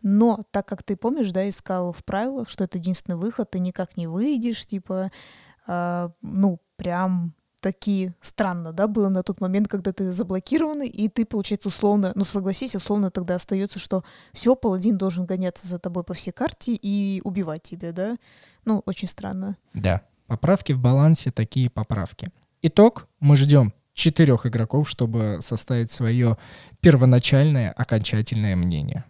Но 0.02 0.40
так 0.52 0.68
как 0.68 0.84
ты 0.84 0.96
помнишь, 0.96 1.32
да, 1.32 1.48
искал 1.48 1.94
в 1.94 2.04
правилах, 2.04 2.50
что 2.50 2.64
это 2.64 2.78
единственный 2.78 3.16
выход, 3.16 3.52
ты 3.52 3.60
никак 3.60 3.98
не 3.98 4.08
выйдешь, 4.08 4.66
типа, 4.66 5.12
ну, 6.22 6.60
прям 6.78 7.36
такие 7.60 8.16
странно, 8.22 8.72
да, 8.72 8.88
было 8.88 9.10
на 9.10 9.24
тот 9.24 9.42
момент, 9.42 9.68
когда 9.68 9.92
ты 9.92 10.12
заблокирован, 10.12 10.82
и 10.84 11.10
ты, 11.10 11.26
получается, 11.26 11.68
условно, 11.68 12.12
ну, 12.16 12.24
согласись, 12.24 12.76
условно 12.76 13.12
тогда 13.12 13.36
остается, 13.36 13.80
что 13.80 14.04
все, 14.34 14.56
паладин 14.56 14.98
должен 14.98 15.26
гоняться 15.26 15.68
за 15.68 15.80
тобой 15.80 16.04
по 16.04 16.14
всей 16.14 16.32
карте 16.32 16.74
и 16.74 17.22
убивать 17.24 17.64
тебя, 17.64 17.92
да? 17.92 18.18
Ну, 18.66 18.82
очень 18.86 19.08
странно. 19.08 19.58
Да, 19.74 20.02
поправки 20.28 20.72
в 20.74 20.80
балансе, 20.80 21.32
такие 21.32 21.70
поправки. 21.70 22.30
Итог, 22.62 23.08
мы 23.20 23.36
ждем 23.36 23.74
четырех 23.94 24.46
игроков, 24.46 24.90
чтобы 24.90 25.40
составить 25.42 25.92
свое 25.92 26.38
первоначальное 26.80 27.72
окончательное 27.72 28.56
мнение. 28.56 29.04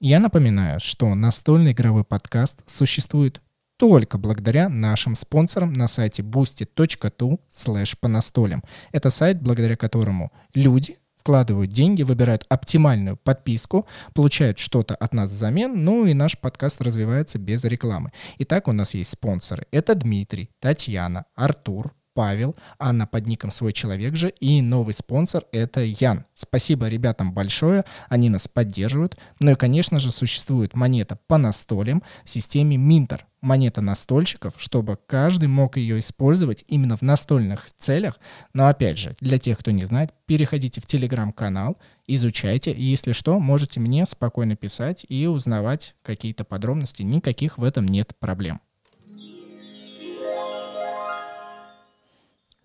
Я 0.00 0.20
напоминаю, 0.20 0.78
что 0.78 1.12
настольный 1.16 1.72
игровой 1.72 2.04
подкаст 2.04 2.62
существует 2.70 3.42
только 3.78 4.16
благодаря 4.16 4.68
нашим 4.68 5.16
спонсорам 5.16 5.72
на 5.72 5.88
сайте 5.88 6.22
boosty.tu 6.22 7.40
slash 7.50 7.96
по 8.00 8.06
настолям. 8.06 8.62
Это 8.92 9.10
сайт, 9.10 9.42
благодаря 9.42 9.76
которому 9.76 10.32
люди 10.54 10.98
вкладывают 11.16 11.72
деньги, 11.72 12.04
выбирают 12.04 12.46
оптимальную 12.48 13.16
подписку, 13.16 13.88
получают 14.14 14.60
что-то 14.60 14.94
от 14.94 15.14
нас 15.14 15.30
взамен, 15.30 15.84
ну 15.84 16.06
и 16.06 16.14
наш 16.14 16.38
подкаст 16.38 16.80
развивается 16.80 17.40
без 17.40 17.64
рекламы. 17.64 18.12
Итак, 18.38 18.68
у 18.68 18.72
нас 18.72 18.94
есть 18.94 19.10
спонсоры. 19.10 19.66
Это 19.72 19.96
Дмитрий, 19.96 20.50
Татьяна, 20.60 21.24
Артур, 21.34 21.92
Павел, 22.18 22.56
Анна 22.80 23.06
под 23.06 23.28
ником 23.28 23.52
«Свой 23.52 23.72
человек» 23.72 24.16
же, 24.16 24.30
и 24.40 24.60
новый 24.60 24.92
спонсор— 24.92 25.44
это 25.52 25.82
Ян. 25.82 26.24
Спасибо 26.34 26.88
ребятам 26.88 27.32
большое, 27.32 27.84
они 28.08 28.28
нас 28.28 28.48
поддерживают. 28.48 29.16
Ну 29.38 29.52
и, 29.52 29.54
конечно 29.54 30.00
же, 30.00 30.10
существует 30.10 30.74
монета 30.74 31.16
по 31.28 31.38
настолям 31.38 32.02
в 32.24 32.28
системе 32.28 32.76
Минтер. 32.76 33.24
Монета 33.40 33.82
настольщиков, 33.82 34.54
чтобы 34.56 34.98
каждый 35.06 35.46
мог 35.46 35.76
ее 35.76 36.00
использовать 36.00 36.64
именно 36.66 36.96
в 36.96 37.02
настольных 37.02 37.66
целях. 37.78 38.18
Но 38.52 38.66
опять 38.66 38.98
же, 38.98 39.14
для 39.20 39.38
тех, 39.38 39.56
кто 39.56 39.70
не 39.70 39.84
знает, 39.84 40.12
переходите 40.26 40.80
в 40.80 40.88
телеграм-канал, 40.88 41.76
изучайте, 42.08 42.72
и 42.72 42.82
если 42.82 43.12
что, 43.12 43.38
можете 43.38 43.78
мне 43.78 44.04
спокойно 44.06 44.56
писать 44.56 45.06
и 45.08 45.28
узнавать 45.28 45.94
какие-то 46.02 46.42
подробности. 46.42 47.02
Никаких 47.02 47.58
в 47.58 47.62
этом 47.62 47.86
нет 47.86 48.12
проблем. 48.18 48.60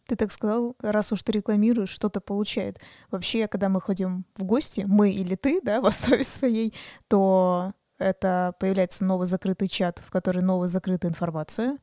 Ты 0.06 0.16
так 0.16 0.32
сказал, 0.32 0.76
раз 0.82 1.12
уж 1.12 1.24
ты 1.24 1.32
рекламируешь, 1.32 1.89
что-то 1.89 2.22
получает. 2.22 2.80
Вообще, 3.12 3.48
когда 3.48 3.70
мы 3.70 3.82
ходим 3.82 4.26
в 4.36 4.44
гости, 4.44 4.84
мы 4.88 5.12
или 5.12 5.36
ты, 5.36 5.62
да, 5.62 5.82
в 5.82 5.86
основе 5.86 6.24
своей, 6.24 6.74
то 7.08 7.74
это 8.00 8.54
появляется 8.60 9.06
новый 9.06 9.28
закрытый 9.28 9.68
чат, 9.68 10.00
в 10.06 10.12
который 10.12 10.42
новая 10.42 10.68
закрытая 10.68 11.12
информация. 11.12 11.78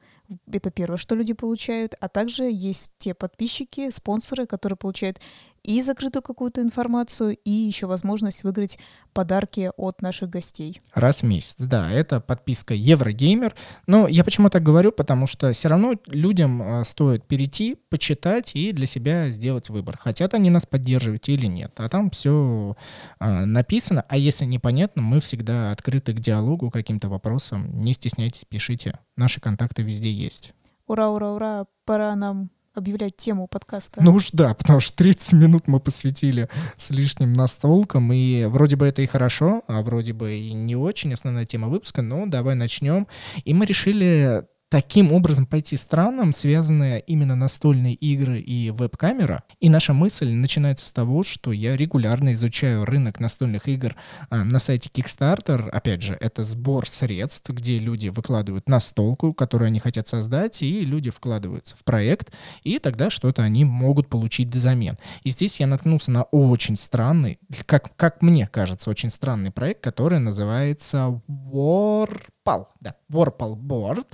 Это 0.50 0.70
первое, 0.70 0.98
что 0.98 1.14
люди 1.14 1.32
получают. 1.32 1.94
А 2.00 2.08
также 2.08 2.44
есть 2.44 2.94
те 2.98 3.14
подписчики, 3.14 3.90
спонсоры, 3.90 4.46
которые 4.46 4.76
получают 4.76 5.18
и 5.62 5.80
закрытую 5.80 6.22
какую-то 6.22 6.62
информацию, 6.62 7.36
и 7.36 7.50
еще 7.50 7.86
возможность 7.86 8.44
выиграть 8.44 8.78
подарки 9.12 9.70
от 9.76 10.02
наших 10.02 10.30
гостей. 10.30 10.80
Раз 10.94 11.22
в 11.22 11.26
месяц, 11.26 11.56
да, 11.58 11.90
это 11.90 12.20
подписка 12.20 12.74
Еврогеймер. 12.74 13.54
Но 13.86 14.08
я 14.08 14.24
почему 14.24 14.50
так 14.50 14.62
говорю, 14.62 14.92
потому 14.92 15.26
что 15.26 15.52
все 15.52 15.68
равно 15.68 15.94
людям 16.06 16.62
а, 16.62 16.84
стоит 16.84 17.26
перейти, 17.26 17.76
почитать 17.88 18.54
и 18.54 18.72
для 18.72 18.86
себя 18.86 19.28
сделать 19.30 19.68
выбор. 19.70 19.98
Хотят 19.98 20.34
они 20.34 20.50
нас 20.50 20.66
поддерживать 20.66 21.28
или 21.28 21.46
нет. 21.46 21.72
А 21.76 21.88
там 21.88 22.10
все 22.10 22.76
а, 23.18 23.44
написано. 23.46 24.04
А 24.08 24.16
если 24.16 24.44
непонятно, 24.44 25.02
мы 25.02 25.20
всегда 25.20 25.72
открыты 25.72 26.12
к 26.14 26.20
диалогу, 26.20 26.70
каким-то 26.70 27.08
вопросам. 27.08 27.82
Не 27.82 27.94
стесняйтесь, 27.94 28.44
пишите. 28.44 28.98
Наши 29.16 29.40
контакты 29.40 29.82
везде 29.82 30.10
есть. 30.10 30.52
Ура, 30.86 31.08
ура, 31.08 31.32
ура! 31.32 31.66
Пора 31.84 32.14
нам 32.16 32.50
объявлять 32.74 33.16
тему 33.16 33.46
подкаста. 33.48 34.02
Ну 34.02 34.14
уж 34.14 34.30
да, 34.32 34.54
потому 34.54 34.80
что 34.80 34.96
30 34.96 35.32
минут 35.34 35.68
мы 35.68 35.80
посвятили 35.80 36.48
с 36.76 36.90
лишним 36.90 37.32
настолком, 37.32 38.12
и 38.12 38.44
вроде 38.46 38.76
бы 38.76 38.86
это 38.86 39.02
и 39.02 39.06
хорошо, 39.06 39.62
а 39.66 39.82
вроде 39.82 40.12
бы 40.12 40.34
и 40.34 40.52
не 40.52 40.76
очень 40.76 41.12
основная 41.12 41.46
тема 41.46 41.68
выпуска, 41.68 42.02
но 42.02 42.26
давай 42.26 42.54
начнем. 42.54 43.06
И 43.44 43.54
мы 43.54 43.66
решили 43.66 44.44
таким 44.70 45.12
образом 45.12 45.46
пойти 45.46 45.76
странам, 45.76 46.32
связанные 46.32 47.00
именно 47.00 47.34
настольные 47.34 47.94
игры 47.94 48.38
и 48.38 48.70
веб-камера. 48.70 49.42
И 49.58 49.68
наша 49.68 49.92
мысль 49.92 50.30
начинается 50.30 50.86
с 50.86 50.92
того, 50.92 51.24
что 51.24 51.50
я 51.52 51.76
регулярно 51.76 52.32
изучаю 52.32 52.84
рынок 52.84 53.18
настольных 53.18 53.68
игр 53.68 53.96
а, 54.30 54.44
на 54.44 54.60
сайте 54.60 54.88
Kickstarter. 54.88 55.68
Опять 55.68 56.02
же, 56.02 56.16
это 56.20 56.44
сбор 56.44 56.88
средств, 56.88 57.50
где 57.50 57.78
люди 57.78 58.08
выкладывают 58.08 58.68
настолку, 58.68 59.32
которую 59.34 59.66
они 59.66 59.80
хотят 59.80 60.06
создать, 60.06 60.62
и 60.62 60.82
люди 60.82 61.10
вкладываются 61.10 61.74
в 61.76 61.82
проект, 61.82 62.32
и 62.62 62.78
тогда 62.78 63.10
что-то 63.10 63.42
они 63.42 63.64
могут 63.64 64.08
получить 64.08 64.50
взамен. 64.54 64.96
И 65.24 65.30
здесь 65.30 65.58
я 65.58 65.66
наткнулся 65.66 66.12
на 66.12 66.22
очень 66.22 66.76
странный, 66.76 67.40
как, 67.66 67.96
как 67.96 68.22
мне 68.22 68.46
кажется, 68.46 68.88
очень 68.88 69.10
странный 69.10 69.50
проект, 69.50 69.82
который 69.82 70.20
называется 70.20 71.20
War 71.28 72.20
Warpal, 72.44 72.66
да, 72.80 72.94
Warpal 73.10 73.56
Board. 73.56 74.06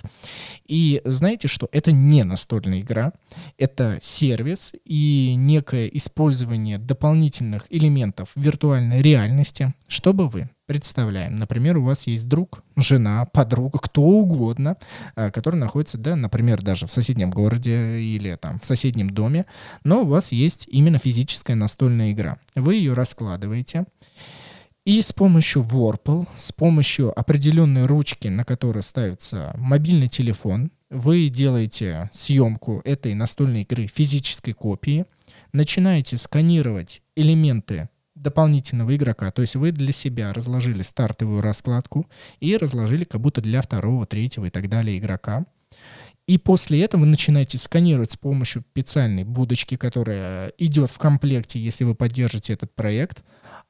И 0.66 1.00
знаете 1.04 1.48
что? 1.48 1.68
Это 1.72 1.92
не 1.92 2.24
настольная 2.24 2.80
игра, 2.80 3.12
это 3.58 3.98
сервис 4.02 4.72
и 4.84 5.34
некое 5.36 5.86
использование 5.88 6.78
дополнительных 6.78 7.66
элементов 7.70 8.32
виртуальной 8.34 9.02
реальности, 9.02 9.74
чтобы 9.88 10.28
вы 10.28 10.48
Представляем, 10.66 11.36
например, 11.36 11.76
у 11.76 11.84
вас 11.84 12.08
есть 12.08 12.28
друг, 12.28 12.64
жена, 12.74 13.24
подруга, 13.26 13.78
кто 13.78 14.02
угодно, 14.02 14.76
а, 15.14 15.30
который 15.30 15.60
находится, 15.60 15.96
да, 15.96 16.16
например, 16.16 16.60
даже 16.60 16.88
в 16.88 16.90
соседнем 16.90 17.30
городе 17.30 18.00
или 18.00 18.34
там 18.34 18.58
в 18.58 18.66
соседнем 18.66 19.10
доме, 19.10 19.46
но 19.84 20.02
у 20.02 20.06
вас 20.06 20.32
есть 20.32 20.66
именно 20.68 20.98
физическая 20.98 21.54
настольная 21.54 22.10
игра. 22.10 22.38
Вы 22.56 22.74
ее 22.74 22.94
раскладываете, 22.94 23.84
и 24.86 25.02
с 25.02 25.12
помощью 25.12 25.64
Warple, 25.64 26.28
с 26.36 26.52
помощью 26.52 27.18
определенной 27.18 27.86
ручки, 27.86 28.28
на 28.28 28.44
которой 28.44 28.84
ставится 28.84 29.52
мобильный 29.58 30.08
телефон, 30.08 30.70
вы 30.90 31.28
делаете 31.28 32.08
съемку 32.12 32.82
этой 32.84 33.14
настольной 33.14 33.62
игры 33.62 33.88
физической 33.88 34.52
копии, 34.52 35.04
начинаете 35.52 36.16
сканировать 36.16 37.02
элементы 37.16 37.88
дополнительного 38.14 38.94
игрока. 38.94 39.32
То 39.32 39.42
есть 39.42 39.56
вы 39.56 39.72
для 39.72 39.90
себя 39.90 40.32
разложили 40.32 40.82
стартовую 40.82 41.42
раскладку 41.42 42.06
и 42.38 42.56
разложили 42.56 43.02
как 43.02 43.20
будто 43.20 43.40
для 43.40 43.62
второго, 43.62 44.06
третьего 44.06 44.46
и 44.46 44.50
так 44.50 44.68
далее 44.68 44.98
игрока. 44.98 45.46
И 46.28 46.38
после 46.38 46.82
этого 46.82 47.02
вы 47.02 47.06
начинаете 47.06 47.56
сканировать 47.58 48.12
с 48.12 48.16
помощью 48.16 48.64
специальной 48.72 49.24
будочки, 49.24 49.76
которая 49.76 50.52
идет 50.58 50.90
в 50.90 50.98
комплекте, 50.98 51.60
если 51.60 51.84
вы 51.84 51.94
поддержите 51.94 52.52
этот 52.52 52.74
проект. 52.74 53.24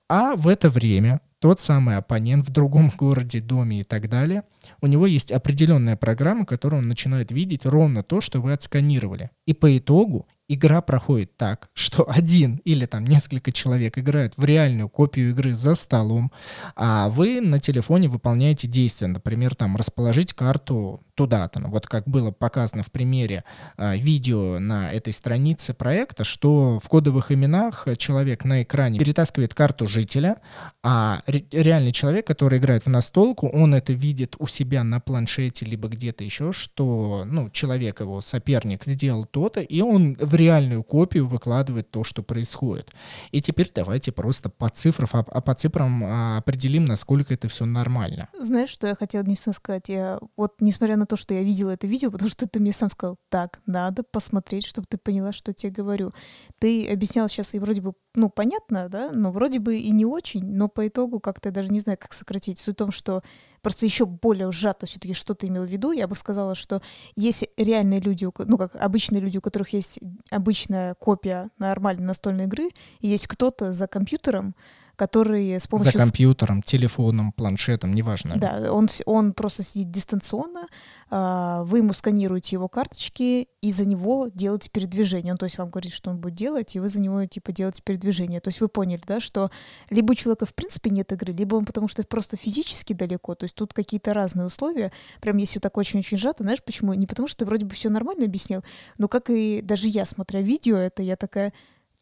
А 0.09 0.36
в 0.36 0.46
это 0.46 0.70
время 0.70 1.20
тот 1.40 1.61
самый 1.61 1.96
оппонент 1.96 2.46
в 2.46 2.50
другом 2.50 2.90
городе, 2.96 3.40
доме 3.40 3.80
и 3.80 3.84
так 3.84 4.09
далее, 4.09 4.44
у 4.80 4.86
него 4.86 5.07
есть 5.07 5.30
определенная 5.30 5.96
программа, 5.96 6.46
которую 6.46 6.80
он 6.80 6.88
начинает 6.88 7.30
видеть 7.30 7.66
ровно 7.66 8.02
то, 8.02 8.20
что 8.20 8.40
вы 8.40 8.52
отсканировали. 8.52 9.30
И 9.46 9.52
по 9.52 9.76
итогу 9.76 10.26
игра 10.49 10.80
проходит 10.80 11.36
так, 11.36 11.68
что 11.74 12.05
один 12.09 12.61
или 12.64 12.86
там 12.86 13.05
несколько 13.05 13.53
человек 13.53 13.99
играют 13.99 14.36
в 14.36 14.44
реальную 14.44 14.88
копию 14.88 15.30
игры 15.30 15.53
за 15.53 15.74
столом, 15.74 16.32
а 16.74 17.09
вы 17.09 17.40
на 17.40 17.61
телефоне 17.61 18.09
выполняете 18.09 18.68
действия, 18.68 19.09
например, 19.09 19.55
там 19.55 19.76
расположить 19.76 20.32
карту 20.32 21.03
туда-то. 21.14 21.61
Ну, 21.61 21.68
вот 21.70 21.86
как 21.86 22.09
было 22.09 22.30
показано 22.30 22.82
в 22.82 22.90
примере 22.90 23.44
э, 23.76 23.97
видео 23.97 24.59
на 24.59 24.92
этой 24.92 25.12
странице 25.12 25.74
проекта, 25.74 26.24
что 26.24 26.78
в 26.82 26.88
кодовых 26.88 27.32
именах 27.32 27.86
человек 27.97 28.44
на 28.44 28.62
экране 28.62 28.99
перетаскивает 28.99 29.55
карту 29.55 29.86
жителя, 29.86 30.36
а 30.82 31.22
ре- 31.26 31.47
реальный 31.51 31.92
человек, 31.92 32.26
который 32.26 32.59
играет 32.59 32.84
в 32.84 32.88
настолку, 32.88 33.49
он 33.49 33.74
это 33.74 33.92
видит 33.92 34.36
у 34.38 34.47
себя 34.47 34.84
на 34.84 35.01
планшете 35.01 35.64
либо 35.64 35.88
где-то 35.88 36.22
еще, 36.22 36.53
что 36.53 37.24
ну, 37.26 37.51
человек, 37.51 38.01
его 38.01 38.20
соперник 38.20 38.84
сделал 38.84 39.24
то-то, 39.24 39.61
и 39.61 39.80
он 39.80 40.16
в 40.20 40.36
реальную 40.37 40.82
копию 40.82 41.26
выкладывает 41.26 41.91
то, 41.91 42.05
что 42.05 42.22
происходит. 42.22 42.93
И 43.32 43.43
теперь 43.43 43.70
давайте 43.74 44.12
просто 44.12 44.49
по 44.49 44.68
цифрам, 44.68 45.09
а, 45.12 45.24
а 45.28 45.41
по 45.41 45.55
цифрам 45.55 46.05
а, 46.05 46.39
определим, 46.39 46.84
насколько 46.84 47.34
это 47.34 47.49
все 47.49 47.64
нормально. 47.64 48.28
Знаешь, 48.39 48.68
что 48.68 48.87
я 48.87 48.95
хотела 48.95 49.22
не 49.24 49.37
сказать? 49.37 49.89
Я 49.89 50.20
вот, 50.37 50.55
несмотря 50.61 50.97
на 50.97 51.07
то, 51.07 51.16
что 51.16 51.34
я 51.34 51.43
видела 51.43 51.70
это 51.70 51.87
видео, 51.87 52.11
потому 52.11 52.30
что 52.30 52.49
ты 52.49 52.61
мне 52.61 52.72
сам 52.72 52.91
сказал, 52.91 53.16
так, 53.28 53.61
надо 53.66 54.03
посмотреть, 54.03 54.66
чтобы 54.66 54.87
ты 54.89 54.99
поняла, 54.99 55.32
что 55.32 55.53
тебе 55.53 55.72
говорю. 55.72 56.12
Ты 56.59 56.88
объяснял 56.88 57.28
сейчас, 57.28 57.54
и 57.54 57.59
вроде 57.59 57.82
бы, 57.82 57.92
ну, 58.14 58.30
понятно, 58.30 58.88
да, 58.88 59.11
но 59.12 59.30
вроде 59.30 59.59
бы 59.59 59.76
и 59.76 59.90
не 59.90 60.07
очень, 60.07 60.44
но 60.44 60.68
по 60.68 60.88
итогу 60.88 61.20
как-то 61.20 61.50
я 61.50 61.52
даже 61.52 61.70
не 61.70 61.80
знаю, 61.80 61.98
как 62.00 62.14
сократить. 62.14 62.59
Суть 62.59 62.76
в 62.76 62.78
том, 62.78 62.90
что 62.90 63.22
просто 63.61 63.84
еще 63.84 64.07
более 64.07 64.50
сжато 64.52 64.86
все-таки, 64.86 65.12
что 65.12 65.34
ты 65.34 65.48
имел 65.48 65.64
в 65.64 65.70
виду. 65.70 65.92
Я 65.92 66.09
бы 66.09 66.14
сказала, 66.14 66.54
что 66.54 66.80
есть 67.14 67.46
реальные 67.59 68.00
люди, 68.00 68.26
ну, 68.38 68.57
как 68.57 68.74
обычные 68.76 69.20
люди, 69.20 69.36
у 69.36 69.42
которых 69.42 69.74
есть 69.74 69.98
обычная 70.30 70.94
копия 70.94 71.50
нормальной 71.59 72.04
настольной 72.04 72.44
игры, 72.44 72.70
и 73.00 73.09
есть 73.09 73.26
кто-то 73.26 73.74
за 73.74 73.86
компьютером, 73.86 74.54
который 74.96 75.54
с 75.54 75.66
помощью... 75.68 75.92
За 75.92 75.98
компьютером, 75.98 76.62
телефоном, 76.62 77.32
планшетом, 77.32 77.94
неважно. 77.94 78.36
Да, 78.36 78.72
он, 78.72 78.88
он 79.04 79.34
просто 79.34 79.62
сидит 79.62 79.90
дистанционно, 79.90 80.68
вы 81.09 81.78
ему 81.78 81.92
сканируете 81.92 82.57
его 82.57 82.68
карточки 82.68 83.48
и 83.61 83.70
за 83.70 83.84
него 83.84 84.28
делаете 84.34 84.70
передвижение. 84.70 85.32
Он, 85.32 85.38
то 85.38 85.44
есть 85.44 85.57
вам 85.57 85.70
говорит, 85.70 85.92
что 85.92 86.11
он 86.11 86.18
будет 86.18 86.34
делать, 86.34 86.74
и 86.74 86.80
вы 86.80 86.88
за 86.88 87.00
него 87.00 87.24
типа 87.26 87.52
делаете 87.52 87.82
передвижение. 87.84 88.40
То 88.40 88.48
есть 88.48 88.61
вы 88.61 88.68
поняли, 88.68 89.02
да, 89.07 89.20
что 89.20 89.50
либо 89.88 90.12
у 90.12 90.14
человека 90.14 90.46
в 90.46 90.54
принципе 90.54 90.90
нет 90.90 91.12
игры, 91.12 91.32
либо 91.32 91.54
он 91.54 91.64
потому 91.64 91.86
что 91.86 92.02
просто 92.02 92.36
физически 92.36 92.92
далеко. 92.92 93.36
То 93.36 93.44
есть 93.44 93.54
тут 93.54 93.72
какие-то 93.72 94.14
разные 94.14 94.46
условия. 94.46 94.90
Прям 95.20 95.36
если 95.36 95.61
так 95.61 95.76
очень-очень 95.76 96.16
сжато, 96.16 96.42
знаешь 96.42 96.62
почему? 96.62 96.92
Не 96.94 97.07
потому 97.07 97.28
что 97.28 97.38
ты 97.38 97.44
вроде 97.44 97.66
бы 97.66 97.74
все 97.74 97.88
нормально 97.88 98.24
объяснил, 98.24 98.64
но 98.98 99.07
как 99.07 99.30
и 99.30 99.61
даже 99.62 99.86
я, 99.86 100.07
смотря 100.07 100.40
видео 100.40 100.76
это, 100.76 101.02
я 101.02 101.16
такая, 101.16 101.52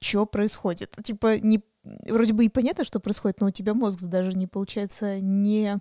что 0.01 0.25
происходит? 0.25 0.97
Типа 1.05 1.39
не 1.39 1.63
вроде 2.09 2.33
бы 2.33 2.47
и 2.47 2.49
понятно, 2.49 2.85
что 2.85 3.01
происходит, 3.01 3.41
но 3.41 3.49
у 3.49 3.51
тебя 3.51 3.75
мозг 3.75 4.01
даже 4.03 4.33
не 4.33 4.47
получается 4.47 5.21
не 5.21 5.79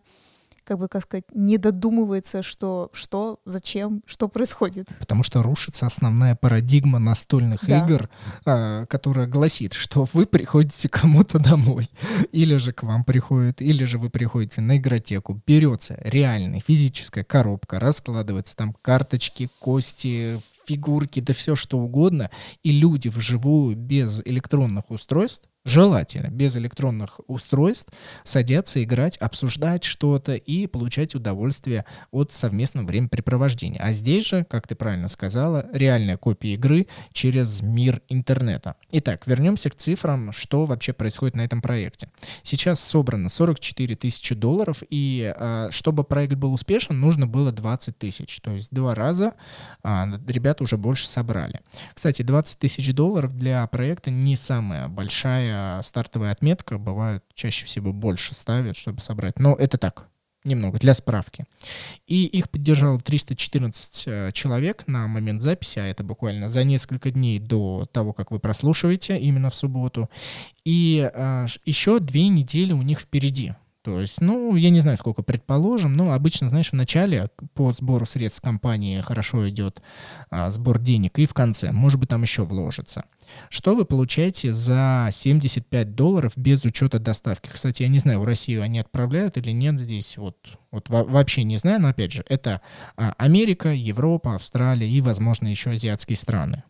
как 0.64 0.80
бы, 0.80 0.88
как 0.88 1.04
сказать, 1.04 1.26
не 1.34 1.58
додумывается, 1.58 2.42
что, 2.42 2.90
что, 2.94 3.40
зачем, 3.46 4.02
что 4.06 4.28
происходит. 4.28 4.90
Потому 5.00 5.24
что 5.24 5.42
рушится 5.42 5.86
основная 5.86 6.36
парадигма 6.36 7.00
настольных 7.00 7.66
да. 7.66 7.86
игр, 7.86 8.10
а, 8.46 8.86
которая 8.86 9.28
гласит, 9.28 9.74
что 9.74 10.06
вы 10.14 10.26
приходите 10.26 10.90
кому-то 10.90 11.40
домой, 11.40 11.90
или 12.32 12.58
же 12.58 12.74
к 12.74 12.84
вам 12.84 13.04
приходит, 13.04 13.62
или 13.62 13.84
же 13.86 13.98
вы 13.98 14.10
приходите 14.10 14.62
на 14.62 14.78
игротеку, 14.78 15.42
берется 15.46 16.00
реальная 16.04 16.60
физическая 16.60 17.24
коробка, 17.24 17.80
раскладывается 17.80 18.56
там 18.56 18.76
карточки, 18.82 19.50
кости, 19.60 20.40
фигурки, 20.66 21.20
да 21.20 21.34
все 21.34 21.56
что 21.56 21.80
угодно, 21.80 22.30
и 22.64 22.72
люди 22.72 23.10
вживую 23.10 23.76
без 23.76 24.22
электронных 24.26 24.92
устройств 24.92 25.48
желательно 25.66 26.28
без 26.28 26.56
электронных 26.58 27.20
устройств 27.28 27.94
садятся 28.24 28.84
играть, 28.84 29.18
обсуждать 29.18 29.84
что-то 29.84 30.36
и 30.36 30.68
получать 30.68 31.16
удовольствие 31.16 31.86
от 32.12 32.34
совместного 32.34 32.86
времяпрепровождения. 32.86 33.80
А 33.82 33.94
здесь 33.94 34.26
же, 34.26 34.46
как 34.50 34.68
ты 34.68 34.76
правильно 34.76 35.08
сказала, 35.08 35.68
реальная 35.74 36.18
копия 36.18 36.54
игры 36.54 36.88
через 37.14 37.62
мир 37.62 38.02
интернета. 38.10 38.76
Итак, 38.92 39.26
вернемся 39.26 39.70
к 39.70 39.76
цифрам, 39.76 40.32
что 40.32 40.66
вообще 40.66 40.94
происходит 40.94 41.36
на 41.36 41.42
этом 41.42 41.62
проекте. 41.62 42.10
Сейчас 42.42 42.80
собрано 42.80 43.30
44 43.30 43.96
тысячи 43.96 44.36
долларов, 44.36 44.84
и 44.90 45.34
а, 45.36 45.70
чтобы 45.72 46.04
проект 46.04 46.34
был 46.34 46.54
успешен, 46.54 47.00
нужно 47.00 47.28
было 47.28 47.52
20 47.52 47.98
тысяч. 47.98 48.40
То 48.42 48.52
есть 48.52 48.70
два 48.72 48.96
раза 48.96 49.34
а, 49.82 50.08
ребята 50.28 50.64
уже 50.64 50.78
больше 50.78 51.08
собрали. 51.08 51.62
Кстати, 51.94 52.22
20 52.22 52.60
тысяч 52.60 52.94
долларов 52.94 53.38
для 53.38 53.66
проекта 53.68 54.12
не 54.12 54.36
самая 54.36 54.88
большая 54.88 55.53
стартовая 55.84 56.32
отметка, 56.32 56.78
бывает 56.78 57.24
чаще 57.34 57.66
всего 57.66 57.94
больше 57.94 58.34
ставят, 58.34 58.78
чтобы 58.78 59.02
собрать. 59.02 59.40
Но 59.40 59.56
это 59.56 59.78
так, 59.78 60.08
немного, 60.44 60.80
для 60.80 60.94
справки. 60.94 61.46
И 62.08 62.26
их 62.26 62.50
поддержало 62.50 63.00
314 63.00 64.04
э, 64.08 64.32
человек 64.34 64.84
на 64.88 65.08
момент 65.08 65.42
записи, 65.42 65.80
а 65.80 65.86
это 65.86 66.04
буквально 66.04 66.50
за 66.50 66.64
несколько 66.64 67.12
дней 67.12 67.40
до 67.40 67.88
того, 67.92 68.14
как 68.14 68.32
вы 68.32 68.40
прослушиваете, 68.40 69.18
именно 69.18 69.50
в 69.50 69.56
субботу. 69.56 70.10
И 70.66 71.10
а, 71.14 71.46
еще 71.66 72.00
две 72.00 72.28
недели 72.28 72.74
у 72.74 72.82
них 72.82 73.00
впереди. 73.00 73.54
То 73.84 74.00
есть, 74.00 74.22
ну, 74.22 74.56
я 74.56 74.70
не 74.70 74.80
знаю, 74.80 74.96
сколько 74.96 75.24
предположим, 75.24 75.98
но 75.98 76.14
обычно, 76.14 76.48
знаешь, 76.48 76.70
в 76.70 76.74
начале 76.74 77.30
по 77.54 77.74
сбору 77.74 78.06
средств 78.06 78.42
компании 78.42 79.02
хорошо 79.02 79.50
идет 79.50 79.82
а, 80.30 80.50
сбор 80.52 80.80
денег, 80.80 81.20
и 81.20 81.26
в 81.26 81.34
конце, 81.34 81.74
может 81.74 82.00
быть, 82.00 82.08
там 82.08 82.22
еще 82.22 82.46
вложится. 82.46 83.04
Что 83.50 83.76
вы 83.76 83.84
получаете 83.84 84.54
за 84.54 85.10
75 85.12 85.96
долларов 85.96 86.32
без 86.38 86.64
учета 86.64 86.98
доставки? 86.98 87.50
Кстати, 87.52 87.84
я 87.84 87.90
не 87.90 88.00
знаю, 88.00 88.22
в 88.22 88.26
Россию 88.26 88.62
они 88.64 88.80
отправляют 88.80 89.38
или 89.38 89.52
нет 89.52 89.78
здесь, 89.78 90.16
вот, 90.16 90.38
вот 90.72 90.88
вообще 90.88 91.44
не 91.44 91.58
знаю, 91.58 91.82
но 91.82 91.90
опять 91.90 92.14
же, 92.14 92.24
это 92.30 92.62
а, 92.96 93.14
Америка, 93.18 93.74
Европа, 93.74 94.36
Австралия 94.36 94.88
и, 94.90 95.02
возможно, 95.02 95.48
еще 95.48 95.72
азиатские 95.72 96.16
страны. 96.16 96.64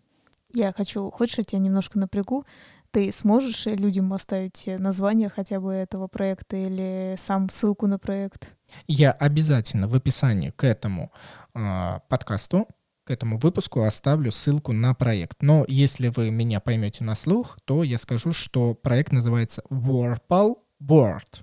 Я 0.51 0.73
хочу, 0.73 1.11
хочешь, 1.11 1.37
я 1.37 1.43
тебя 1.43 1.59
немножко 1.59 1.99
напрягу? 1.99 2.45
Ты 2.93 3.11
сможешь 3.11 3.65
людям 3.65 4.13
оставить 4.13 4.69
название 4.77 5.27
хотя 5.27 5.59
бы 5.59 5.73
этого 5.73 6.07
проекта 6.07 6.57
или 6.57 7.15
сам 7.17 7.49
ссылку 7.49 7.87
на 7.87 7.97
проект? 7.97 8.55
Я 8.85 9.11
обязательно 9.11 9.87
в 9.87 9.95
описании 9.95 10.51
к 10.51 10.63
этому 10.63 11.11
э, 11.55 11.99
подкасту, 12.07 12.67
к 13.03 13.09
этому 13.09 13.39
выпуску 13.39 13.81
оставлю 13.81 14.31
ссылку 14.31 14.73
на 14.73 14.93
проект. 14.93 15.41
Но 15.41 15.65
если 15.67 16.09
вы 16.09 16.29
меня 16.29 16.59
поймете 16.59 17.03
на 17.03 17.15
слух, 17.15 17.57
то 17.65 17.83
я 17.83 17.97
скажу, 17.97 18.31
что 18.31 18.75
проект 18.75 19.11
называется 19.11 19.63
Warpal 19.71 20.57
Board. 20.79 21.41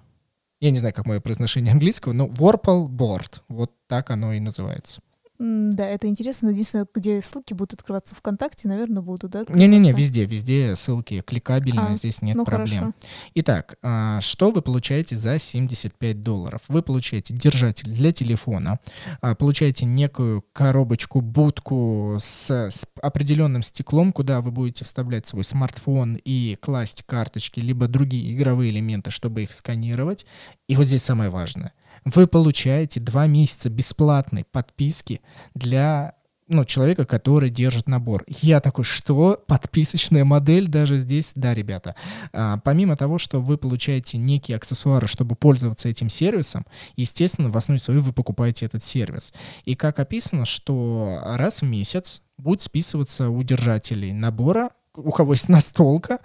Я 0.60 0.70
не 0.70 0.78
знаю, 0.78 0.94
как 0.94 1.06
мое 1.06 1.20
произношение 1.20 1.72
английского, 1.72 2.12
но 2.12 2.28
Warpal 2.28 2.86
Board. 2.86 3.40
Вот 3.48 3.72
так 3.88 4.10
оно 4.10 4.34
и 4.34 4.38
называется. 4.38 5.00
Да, 5.40 5.86
это 5.86 6.06
интересно. 6.06 6.48
Но 6.48 6.52
единственное, 6.52 6.86
где 6.94 7.22
ссылки 7.22 7.54
будут 7.54 7.72
открываться 7.72 8.14
ВКонтакте, 8.14 8.68
наверное, 8.68 9.00
будут, 9.00 9.30
да? 9.30 9.44
Не-не-не, 9.48 9.92
везде, 9.92 10.26
везде 10.26 10.76
ссылки 10.76 11.22
кликабельные, 11.22 11.92
а, 11.92 11.94
здесь 11.94 12.20
нет 12.20 12.36
ну 12.36 12.44
проблем. 12.44 12.78
Хорошо. 12.78 12.94
Итак, 13.36 13.76
а, 13.82 14.20
что 14.20 14.50
вы 14.50 14.60
получаете 14.60 15.16
за 15.16 15.38
75 15.38 16.22
долларов? 16.22 16.60
Вы 16.68 16.82
получаете 16.82 17.32
держатель 17.32 17.90
для 17.90 18.12
телефона, 18.12 18.80
а, 19.22 19.34
получаете 19.34 19.86
некую 19.86 20.44
коробочку, 20.52 21.22
будку 21.22 22.18
с, 22.20 22.50
с 22.50 22.86
определенным 23.00 23.62
стеклом, 23.62 24.12
куда 24.12 24.42
вы 24.42 24.50
будете 24.50 24.84
вставлять 24.84 25.26
свой 25.26 25.44
смартфон 25.44 26.18
и 26.22 26.58
класть 26.60 27.02
карточки, 27.04 27.60
либо 27.60 27.88
другие 27.88 28.34
игровые 28.34 28.72
элементы, 28.72 29.10
чтобы 29.10 29.44
их 29.44 29.54
сканировать. 29.54 30.26
И 30.68 30.76
вот 30.76 30.84
здесь 30.84 31.02
самое 31.02 31.30
важное 31.30 31.72
вы 32.04 32.26
получаете 32.26 33.00
два 33.00 33.26
месяца 33.26 33.70
бесплатной 33.70 34.44
подписки 34.44 35.20
для 35.54 36.14
ну, 36.50 36.64
человека, 36.64 37.06
который 37.06 37.48
держит 37.48 37.88
набор. 37.88 38.24
Я 38.26 38.60
такой, 38.60 38.84
что? 38.84 39.42
Подписочная 39.46 40.24
модель 40.24 40.66
даже 40.66 40.96
здесь? 40.96 41.30
Да, 41.36 41.54
ребята. 41.54 41.94
А, 42.32 42.58
помимо 42.58 42.96
того, 42.96 43.18
что 43.18 43.40
вы 43.40 43.56
получаете 43.56 44.18
некие 44.18 44.56
аксессуары, 44.56 45.06
чтобы 45.06 45.36
пользоваться 45.36 45.88
этим 45.88 46.10
сервисом, 46.10 46.66
естественно, 46.96 47.50
в 47.50 47.56
основе 47.56 47.78
своей 47.78 48.00
вы 48.00 48.12
покупаете 48.12 48.66
этот 48.66 48.82
сервис. 48.82 49.32
И 49.64 49.76
как 49.76 50.00
описано, 50.00 50.44
что 50.44 51.20
раз 51.24 51.62
в 51.62 51.66
месяц 51.66 52.20
будет 52.36 52.62
списываться 52.62 53.30
у 53.30 53.40
держателей 53.44 54.12
набора, 54.12 54.70
у 54.96 55.12
кого 55.12 55.34
есть 55.34 55.48
настолка, 55.48 56.18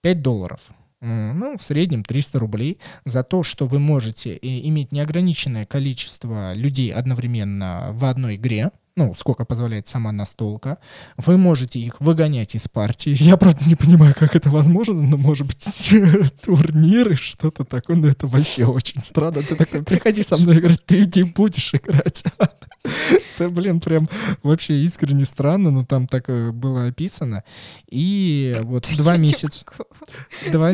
5 0.00 0.22
долларов 0.22 0.70
ну, 1.00 1.56
в 1.58 1.62
среднем 1.62 2.02
300 2.02 2.38
рублей 2.38 2.78
за 3.04 3.22
то, 3.22 3.42
что 3.42 3.66
вы 3.66 3.78
можете 3.78 4.30
э, 4.34 4.38
иметь 4.68 4.92
неограниченное 4.92 5.66
количество 5.66 6.54
людей 6.54 6.92
одновременно 6.92 7.90
в 7.92 8.04
одной 8.04 8.36
игре, 8.36 8.70
ну, 8.96 9.14
сколько 9.14 9.44
позволяет 9.44 9.86
сама 9.88 10.10
настолка. 10.10 10.78
Вы 11.18 11.36
можете 11.36 11.78
их 11.78 12.00
выгонять 12.00 12.54
из 12.54 12.66
партии. 12.66 13.14
Я, 13.20 13.36
правда, 13.36 13.66
не 13.66 13.74
понимаю, 13.74 14.14
как 14.18 14.34
это 14.34 14.48
возможно, 14.48 14.94
но, 14.94 15.18
может 15.18 15.46
быть, 15.46 15.62
турниры, 16.42 17.14
что-то 17.14 17.64
такое, 17.64 17.96
но 17.96 18.08
это 18.08 18.26
вообще 18.26 18.64
очень 18.64 19.02
странно. 19.02 19.42
Ты 19.42 19.54
такой, 19.54 19.82
приходи 19.82 20.22
со 20.22 20.38
мной 20.38 20.60
играть, 20.60 20.82
ты 20.86 21.04
не 21.14 21.24
будешь 21.24 21.74
играть. 21.74 22.24
Это, 23.34 23.50
блин, 23.50 23.80
прям 23.80 24.08
вообще 24.42 24.76
искренне 24.84 25.24
странно, 25.24 25.70
но 25.70 25.84
там 25.84 26.06
так 26.06 26.28
было 26.54 26.86
описано. 26.86 27.44
И 27.90 28.56
вот 28.62 28.88
два 28.96 29.16
месяца... 29.16 29.64
Два, 30.50 30.72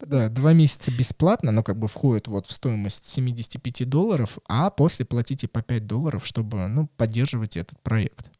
да, 0.00 0.28
два 0.28 0.52
месяца 0.54 0.90
бесплатно, 0.90 1.52
но 1.52 1.62
как 1.62 1.78
бы 1.78 1.86
входит 1.86 2.26
вот 2.26 2.46
в 2.46 2.52
стоимость 2.52 3.06
75 3.06 3.88
долларов, 3.88 4.38
а 4.48 4.70
после 4.70 5.04
платите 5.04 5.46
по 5.46 5.62
5 5.62 5.86
долларов, 5.86 6.26
чтобы, 6.26 6.66
ну, 6.66 6.88
поддерживать 6.96 7.43
этот 7.56 7.80
проект. 7.80 8.30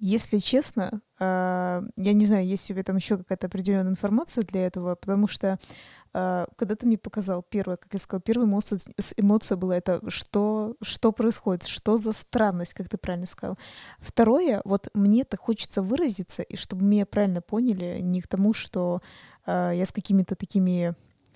Если 0.00 0.38
честно, 0.38 1.00
а, 1.18 1.82
я 1.96 2.12
не 2.12 2.26
знаю, 2.26 2.46
есть 2.46 2.64
у 2.64 2.74
тебя 2.74 2.82
там 2.82 2.96
еще 2.96 3.16
какая-то 3.16 3.46
определенная 3.46 3.90
информация 3.90 4.44
для 4.44 4.66
этого, 4.66 4.96
потому 4.96 5.28
что 5.28 5.58
а, 6.12 6.46
когда 6.56 6.76
ты 6.76 6.86
мне 6.86 6.96
показал 6.96 7.42
первое, 7.42 7.76
как 7.76 7.92
я 7.92 7.98
сказала, 7.98 8.22
первая 8.22 8.48
эмоция, 8.48 8.78
эмоция 9.16 9.56
была 9.56 9.76
это, 9.76 10.00
что, 10.08 10.76
что 10.80 11.10
происходит, 11.12 11.64
что 11.64 11.96
за 11.96 12.12
странность, 12.12 12.74
как 12.74 12.88
ты 12.88 12.98
правильно 12.98 13.26
сказал. 13.26 13.58
Второе, 13.98 14.62
вот 14.64 14.88
мне-то 14.94 15.36
хочется 15.36 15.82
выразиться, 15.82 16.42
и 16.42 16.56
чтобы 16.56 16.84
меня 16.84 17.04
правильно 17.04 17.40
поняли, 17.40 17.98
не 18.00 18.20
к 18.20 18.28
тому, 18.28 18.52
что 18.54 19.02
э, 19.46 19.72
я 19.74 19.84
с 19.84 19.92
какими-то 19.92 20.36
такими 20.36 20.94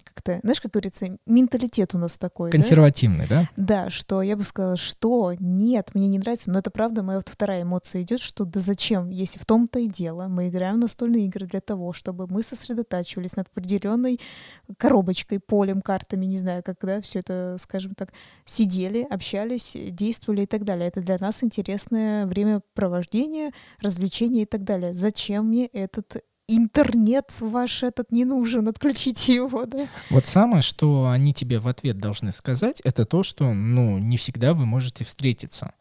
как-то, 0.09 0.40
знаешь, 0.42 0.61
как 0.61 0.72
говорится, 0.72 1.18
менталитет 1.26 1.94
у 1.94 1.98
нас 1.98 2.16
такой. 2.18 2.50
Консервативный, 2.50 3.26
да? 3.26 3.48
Да, 3.56 3.84
да 3.84 3.90
что 3.90 4.22
я 4.22 4.36
бы 4.36 4.42
сказала, 4.42 4.76
что 4.76 5.34
нет, 5.38 5.94
мне 5.94 6.09
не 6.09 6.18
нравится, 6.18 6.50
но 6.50 6.59
это 6.59 6.70
правда 6.70 7.02
моя 7.02 7.18
вот 7.18 7.28
вторая 7.28 7.62
эмоция 7.62 8.02
идет, 8.02 8.20
что 8.20 8.44
да 8.44 8.61
зачем, 8.61 9.11
если 9.11 9.38
в 9.38 9.46
том-то 9.46 9.78
и 9.78 9.86
дело, 9.86 10.28
мы 10.28 10.48
играем 10.48 10.76
в 10.76 10.80
настольные 10.80 11.26
игры 11.26 11.46
для 11.46 11.61
того, 11.61 11.92
чтобы 11.92 12.26
мы 12.26 12.42
сосредотачивались 12.42 13.36
над 13.36 13.48
определенной 13.48 14.20
коробочкой, 14.76 15.40
полем, 15.40 15.82
картами, 15.82 16.26
не 16.26 16.38
знаю, 16.38 16.62
как, 16.62 16.78
да, 16.82 17.00
все 17.00 17.20
это, 17.20 17.56
скажем 17.59 17.94
так, 17.94 18.12
сидели, 18.44 19.06
общались, 19.09 19.76
действовали 19.90 20.42
и 20.42 20.46
так 20.46 20.64
далее. 20.64 20.88
Это 20.88 21.00
для 21.00 21.18
нас 21.18 21.42
интересное 21.42 22.26
времяпровождение, 22.26 23.52
развлечение 23.80 24.42
и 24.42 24.46
так 24.46 24.64
далее. 24.64 24.94
Зачем 24.94 25.48
мне 25.48 25.66
этот 25.66 26.22
интернет 26.49 27.30
ваш 27.40 27.82
этот 27.82 28.11
не 28.11 28.24
нужен, 28.24 28.66
отключите 28.68 29.34
его, 29.34 29.66
да. 29.66 29.86
Вот 30.11 30.26
самое, 30.26 30.62
что 30.62 31.09
они 31.09 31.34
тебе 31.34 31.59
в 31.59 31.68
ответ 31.68 31.99
должны 31.99 32.32
сказать, 32.32 32.80
это 32.84 33.05
то, 33.05 33.22
что, 33.22 33.53
ну, 33.53 33.99
не 33.99 34.16
всегда 34.16 34.55
вы 34.55 34.66
можете 34.66 35.05
встретиться. 35.05 35.72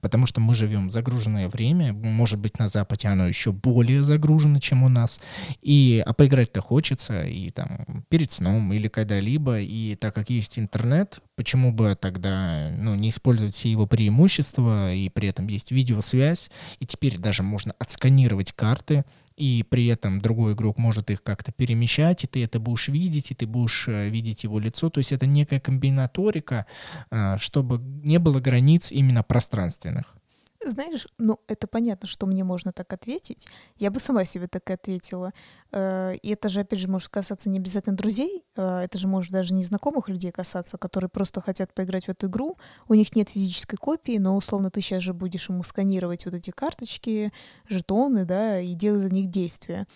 Потому 0.00 0.26
что 0.26 0.40
мы 0.40 0.54
живем 0.54 0.90
загруженное 0.90 1.48
время, 1.48 1.92
может 1.92 2.40
быть, 2.40 2.58
на 2.58 2.66
Западе 2.66 3.08
оно 3.08 3.26
еще 3.28 3.52
более 3.52 4.02
загружено, 4.02 4.58
чем 4.58 4.82
у 4.82 4.88
нас. 4.88 5.20
И, 5.62 6.02
а 6.04 6.12
поиграть-то 6.12 6.60
хочется 6.60 7.24
и 7.24 7.50
там 7.50 8.04
перед 8.08 8.32
сном 8.32 8.72
или 8.72 8.88
когда-либо. 8.88 9.60
И 9.60 9.94
так 9.94 10.14
как 10.14 10.30
есть 10.30 10.58
интернет, 10.58 11.20
почему 11.36 11.72
бы 11.72 11.96
тогда 12.00 12.72
ну, 12.76 12.94
не 12.94 13.10
использовать 13.10 13.54
все 13.54 13.70
его 13.70 13.86
преимущества, 13.86 14.92
и 14.92 15.08
при 15.08 15.28
этом 15.28 15.46
есть 15.46 15.70
видеосвязь, 15.70 16.50
и 16.80 16.86
теперь 16.86 17.18
даже 17.18 17.42
можно 17.42 17.74
отсканировать 17.78 18.52
карты, 18.52 19.04
и 19.36 19.64
при 19.68 19.86
этом 19.86 20.20
другой 20.20 20.54
игрок 20.54 20.78
может 20.78 21.10
их 21.10 21.22
как-то 21.22 21.52
перемещать, 21.52 22.24
и 22.24 22.26
ты 22.26 22.42
это 22.42 22.58
будешь 22.58 22.88
видеть, 22.88 23.30
и 23.30 23.34
ты 23.34 23.46
будешь 23.46 23.86
э, 23.88 24.08
видеть 24.08 24.44
его 24.44 24.58
лицо. 24.58 24.88
То 24.90 24.98
есть 24.98 25.12
это 25.12 25.26
некая 25.26 25.60
комбинаторика, 25.60 26.66
э, 27.10 27.36
чтобы 27.38 27.78
не 27.78 28.18
было 28.18 28.40
границ 28.40 28.90
именно 28.92 29.22
пространственных. 29.22 30.15
Знаешь, 30.64 31.06
ну 31.18 31.40
это 31.48 31.66
понятно, 31.66 32.08
что 32.08 32.26
мне 32.26 32.44
можно 32.44 32.72
так 32.72 32.92
ответить. 32.92 33.46
Я 33.76 33.90
бы 33.90 34.00
сама 34.00 34.24
себе 34.24 34.48
так 34.48 34.68
и 34.70 34.72
ответила. 34.72 35.32
Э, 35.72 36.14
и 36.14 36.30
это 36.30 36.48
же, 36.48 36.60
опять 36.60 36.78
же, 36.78 36.88
может 36.88 37.08
касаться 37.08 37.48
не 37.48 37.58
обязательно 37.58 37.96
друзей, 37.96 38.44
э, 38.56 38.78
это 38.84 38.98
же 38.98 39.06
может 39.08 39.32
даже 39.32 39.54
незнакомых 39.54 40.08
людей 40.08 40.32
касаться, 40.32 40.78
которые 40.78 41.10
просто 41.10 41.40
хотят 41.40 41.74
поиграть 41.74 42.06
в 42.06 42.08
эту 42.08 42.28
игру. 42.28 42.56
У 42.88 42.94
них 42.94 43.14
нет 43.14 43.28
физической 43.28 43.76
копии, 43.76 44.18
но 44.18 44.36
условно 44.36 44.70
ты 44.70 44.80
сейчас 44.80 45.02
же 45.02 45.12
будешь 45.12 45.48
ему 45.48 45.62
сканировать 45.62 46.24
вот 46.24 46.34
эти 46.34 46.50
карточки, 46.50 47.32
жетоны, 47.68 48.24
да, 48.24 48.60
и 48.60 48.74
делать 48.74 49.02
за 49.02 49.10
них 49.10 49.30
действия 49.30 49.86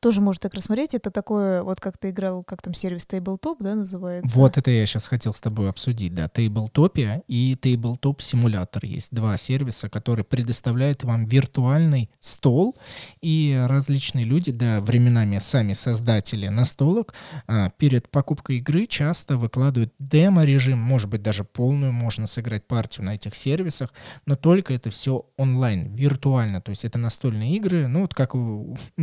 тоже 0.00 0.20
может 0.20 0.42
так 0.42 0.54
рассмотреть. 0.54 0.94
Это 0.94 1.10
такое, 1.10 1.62
вот 1.62 1.80
как 1.80 1.98
ты 1.98 2.10
играл, 2.10 2.42
как 2.42 2.62
там 2.62 2.74
сервис 2.74 3.06
Tabletop, 3.08 3.56
да, 3.60 3.74
называется? 3.74 4.34
Вот 4.36 4.56
это 4.56 4.70
я 4.70 4.84
сейчас 4.86 5.06
хотел 5.06 5.34
с 5.34 5.40
тобой 5.40 5.68
обсудить, 5.68 6.14
да. 6.14 6.26
Tabletopia 6.26 7.22
и 7.28 7.54
Tabletop 7.60 8.18
Simulator 8.18 8.84
есть 8.86 9.14
два 9.14 9.36
сервиса, 9.36 9.88
которые 9.88 10.24
предоставляют 10.24 11.04
вам 11.04 11.26
виртуальный 11.26 12.10
стол, 12.20 12.74
и 13.20 13.62
различные 13.68 14.24
люди, 14.24 14.52
да, 14.52 14.80
временами 14.80 15.38
сами 15.38 15.74
создатели 15.74 16.48
настолок, 16.48 17.14
а, 17.46 17.70
перед 17.70 18.08
покупкой 18.08 18.58
игры 18.58 18.86
часто 18.86 19.36
выкладывают 19.36 19.92
демо-режим, 19.98 20.78
может 20.78 21.08
быть, 21.08 21.22
даже 21.22 21.44
полную, 21.44 21.92
можно 21.92 22.26
сыграть 22.26 22.66
партию 22.66 23.04
на 23.06 23.14
этих 23.14 23.34
сервисах, 23.34 23.92
но 24.26 24.36
только 24.36 24.72
это 24.72 24.90
все 24.90 25.26
онлайн, 25.36 25.94
виртуально, 25.94 26.60
то 26.60 26.70
есть 26.70 26.84
это 26.84 26.98
настольные 26.98 27.56
игры, 27.56 27.86
ну, 27.86 28.02
вот 28.02 28.14
как 28.14 28.34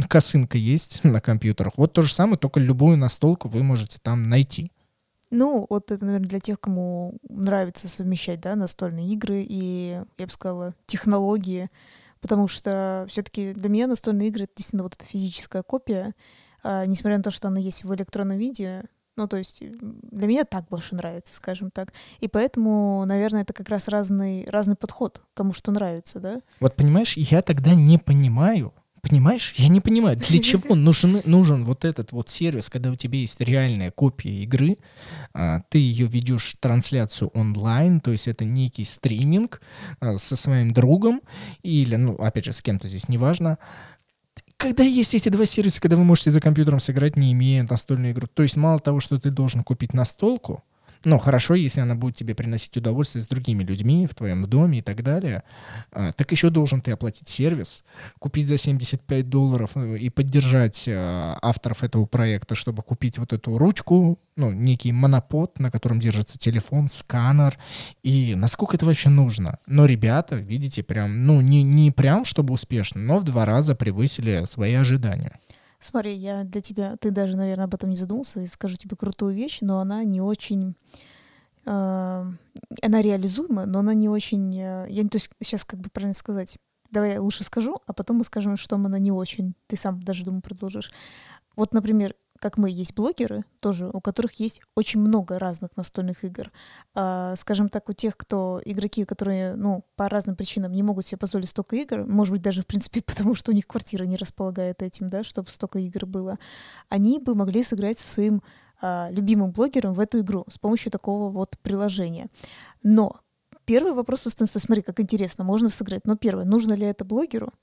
косынка 0.07 0.57
есть, 0.57 0.86
есть 0.87 1.03
на 1.03 1.21
компьютерах. 1.21 1.73
Вот 1.77 1.93
то 1.93 2.01
же 2.01 2.13
самое, 2.13 2.37
только 2.37 2.59
любую 2.59 2.97
настолку 2.97 3.49
вы 3.49 3.63
можете 3.63 3.99
там 4.01 4.29
найти. 4.29 4.71
Ну, 5.29 5.65
вот 5.69 5.91
это, 5.91 6.05
наверное, 6.05 6.29
для 6.29 6.39
тех, 6.39 6.59
кому 6.59 7.17
нравится 7.27 7.89
совмещать, 7.89 8.39
да, 8.39 8.55
настольные 8.55 9.07
игры 9.09 9.45
и, 9.47 10.01
я 10.17 10.25
бы 10.25 10.31
сказала, 10.31 10.73
технологии, 10.85 11.69
потому 12.21 12.47
что 12.47 13.05
все-таки 13.09 13.53
для 13.53 13.69
меня 13.69 13.87
настольные 13.87 14.29
игры— 14.29 14.43
это 14.45 14.53
действительно 14.55 14.83
вот 14.83 14.93
эта 14.95 15.03
физическая 15.03 15.63
копия, 15.63 16.15
а, 16.63 16.85
несмотря 16.85 17.17
на 17.17 17.23
то, 17.23 17.31
что 17.31 17.49
она 17.49 17.59
есть 17.59 17.83
в 17.83 17.93
электронном 17.93 18.37
виде, 18.37 18.85
ну, 19.17 19.27
то 19.27 19.35
есть 19.35 19.61
для 19.61 20.27
меня 20.27 20.45
так 20.45 20.69
больше 20.69 20.95
нравится, 20.95 21.33
скажем 21.33 21.71
так. 21.71 21.91
И 22.19 22.27
поэтому, 22.27 23.03
наверное, 23.05 23.41
это 23.41 23.51
как 23.51 23.67
раз 23.67 23.87
разный, 23.87 24.45
разный 24.47 24.75
подход, 24.75 25.23
кому 25.33 25.51
что 25.53 25.71
нравится, 25.71 26.19
да? 26.19 26.41
Вот 26.61 26.75
понимаешь, 26.75 27.17
я 27.17 27.41
тогда 27.41 27.73
не 27.73 27.97
понимаю, 27.97 28.73
Понимаешь? 29.07 29.53
Я 29.57 29.69
не 29.69 29.79
понимаю, 29.79 30.17
для 30.17 30.39
чего 30.43 30.75
нужен, 30.75 31.21
нужен 31.25 31.63
вот 31.63 31.85
этот 31.85 32.11
вот 32.11 32.29
сервис, 32.29 32.69
когда 32.69 32.91
у 32.91 32.95
тебя 32.95 33.19
есть 33.19 33.39
реальная 33.39 33.91
копия 33.91 34.43
игры, 34.43 34.77
а, 35.33 35.61
ты 35.69 35.77
ее 35.77 36.07
ведешь 36.07 36.55
трансляцию 36.59 37.29
онлайн, 37.33 38.01
то 38.01 38.11
есть 38.11 38.27
это 38.27 38.43
некий 38.43 38.85
стриминг 38.85 39.61
а, 39.99 40.17
со 40.17 40.35
своим 40.35 40.73
другом 40.73 41.21
или, 41.63 41.95
ну, 41.95 42.15
опять 42.15 42.45
же, 42.45 42.53
с 42.53 42.61
кем-то 42.61 42.87
здесь 42.87 43.07
неважно, 43.07 43.57
когда 44.57 44.83
есть 44.83 45.13
эти 45.13 45.29
два 45.29 45.45
сервиса, 45.45 45.79
когда 45.79 45.95
вы 45.95 46.03
можете 46.03 46.31
за 46.31 46.41
компьютером 46.41 46.79
сыграть, 46.79 47.15
не 47.15 47.31
имея 47.31 47.65
настольную 47.69 48.11
игру. 48.11 48.27
То 48.27 48.43
есть 48.43 48.57
мало 48.57 48.79
того, 48.79 48.99
что 48.99 49.19
ты 49.19 49.29
должен 49.29 49.63
купить 49.63 49.93
настолку, 49.93 50.63
Ну, 51.07 51.19
хорошо, 51.19 51.55
если 51.55 51.79
она 51.79 51.95
будет 51.95 52.17
тебе 52.17 52.35
приносить 52.35 52.75
удовольствие 52.75 53.23
с 53.23 53.29
другими 53.29 53.63
людьми 53.63 54.05
в 54.07 54.13
твоем 54.13 54.45
доме 54.45 54.79
и 54.79 54.81
так 54.81 55.03
далее. 55.03 55.43
А, 55.93 56.11
так 56.11 56.29
еще 56.33 56.49
должен 56.49 56.81
ты 56.81 56.91
оплатить 56.91 57.29
сервис, 57.29 57.85
купить 58.19 58.49
за 58.49 58.57
75 58.57 59.29
долларов 59.29 59.71
э, 59.75 59.99
и 59.99 60.09
поддержать 60.09 60.85
а, 60.89 61.39
авторов 61.41 61.85
этого 61.85 62.07
проекта, 62.07 62.55
чтобы 62.55 62.83
купить 62.83 63.19
вот 63.19 63.31
эту 63.31 63.57
ручку, 63.57 64.19
ну, 64.35 64.51
некий 64.51 64.91
монопод, 64.91 65.59
на 65.59 65.71
котором 65.71 66.01
держится 66.01 66.37
телефон, 66.37 66.89
сканер. 66.89 67.57
И 68.03 68.35
насколько 68.35 68.75
это 68.75 68.85
вообще 68.85 69.07
нужно? 69.07 69.59
Но 69.65 69.85
ребята, 69.85 70.35
видите, 70.35 70.83
прям, 70.83 71.25
ну, 71.25 71.39
не, 71.39 71.63
не 71.63 71.91
прям, 71.91 72.25
чтобы 72.25 72.53
успешно, 72.53 72.99
но 72.99 73.19
в 73.19 73.23
два 73.23 73.45
раза 73.45 73.75
превысили 73.75 74.43
свои 74.45 74.73
ожидания. 74.73 75.39
Смотри, 75.79 76.13
я 76.13 76.43
для 76.43 76.61
тебя, 76.61 76.97
ты 76.97 77.11
даже, 77.11 77.37
наверное, 77.37 77.65
об 77.65 77.75
этом 77.75 77.89
не 77.89 77.95
задумался, 77.95 78.41
и 78.41 78.47
скажу 78.47 78.77
тебе 78.77 78.95
крутую 78.95 79.35
вещь, 79.35 79.59
но 79.61 79.79
она 79.79 80.03
не 80.03 80.21
очень... 80.21 80.75
Э, 81.65 82.25
она 82.81 83.01
реализуема, 83.01 83.65
но 83.65 83.79
она 83.79 83.93
не 83.93 84.09
очень... 84.09 84.57
Э, 84.57 84.87
я, 84.89 85.03
то 85.03 85.17
есть 85.17 85.29
сейчас 85.41 85.65
как 85.65 85.79
бы 85.79 85.89
правильно 85.89 86.13
сказать. 86.13 86.57
Давай 86.89 87.13
я 87.13 87.21
лучше 87.21 87.43
скажу, 87.43 87.77
а 87.85 87.93
потом 87.93 88.17
мы 88.17 88.23
скажем, 88.23 88.57
что 88.57 88.75
она 88.75 88.97
не 88.97 89.11
очень. 89.11 89.53
Ты 89.67 89.77
сам 89.77 90.01
даже, 90.01 90.23
думаю, 90.23 90.41
продолжишь. 90.41 90.91
Вот, 91.55 91.73
например, 91.73 92.15
как 92.39 92.57
мы, 92.57 92.69
есть 92.69 92.93
блогеры 92.93 93.43
тоже, 93.59 93.89
у 93.91 94.01
которых 94.01 94.33
есть 94.33 94.61
очень 94.75 94.99
много 94.99 95.39
разных 95.39 95.75
настольных 95.75 96.23
игр. 96.23 96.51
А, 96.93 97.35
скажем 97.35 97.69
так, 97.69 97.89
у 97.89 97.93
тех, 97.93 98.17
кто 98.17 98.61
игроки, 98.63 99.05
которые, 99.05 99.55
ну, 99.55 99.85
по 99.95 100.09
разным 100.09 100.35
причинам 100.35 100.71
не 100.71 100.83
могут 100.83 101.05
себе 101.05 101.17
позволить 101.17 101.49
столько 101.49 101.75
игр, 101.75 102.05
может 102.05 102.31
быть, 102.31 102.41
даже, 102.41 102.63
в 102.63 102.67
принципе, 102.67 103.01
потому 103.05 103.33
что 103.33 103.51
у 103.51 103.53
них 103.53 103.67
квартира 103.67 104.03
не 104.03 104.17
располагает 104.17 104.81
этим, 104.81 105.09
да, 105.09 105.23
чтобы 105.23 105.49
столько 105.49 105.79
игр 105.79 106.05
было, 106.05 106.37
они 106.89 107.19
бы 107.19 107.35
могли 107.35 107.63
сыграть 107.63 107.99
со 107.99 108.11
своим 108.11 108.41
а, 108.81 109.07
любимым 109.09 109.51
блогером 109.51 109.93
в 109.93 109.99
эту 109.99 110.19
игру 110.19 110.45
с 110.49 110.57
помощью 110.57 110.91
такого 110.91 111.29
вот 111.29 111.57
приложения. 111.61 112.27
Но 112.83 113.21
первый 113.65 113.93
вопрос 113.93 114.21
становится, 114.21 114.59
смотри, 114.59 114.81
как 114.81 114.99
интересно, 114.99 115.43
можно 115.43 115.69
сыграть. 115.69 116.05
Но 116.05 116.15
первое, 116.15 116.45
нужно 116.45 116.73
ли 116.73 116.85
это 116.85 117.05
блогеру? 117.05 117.53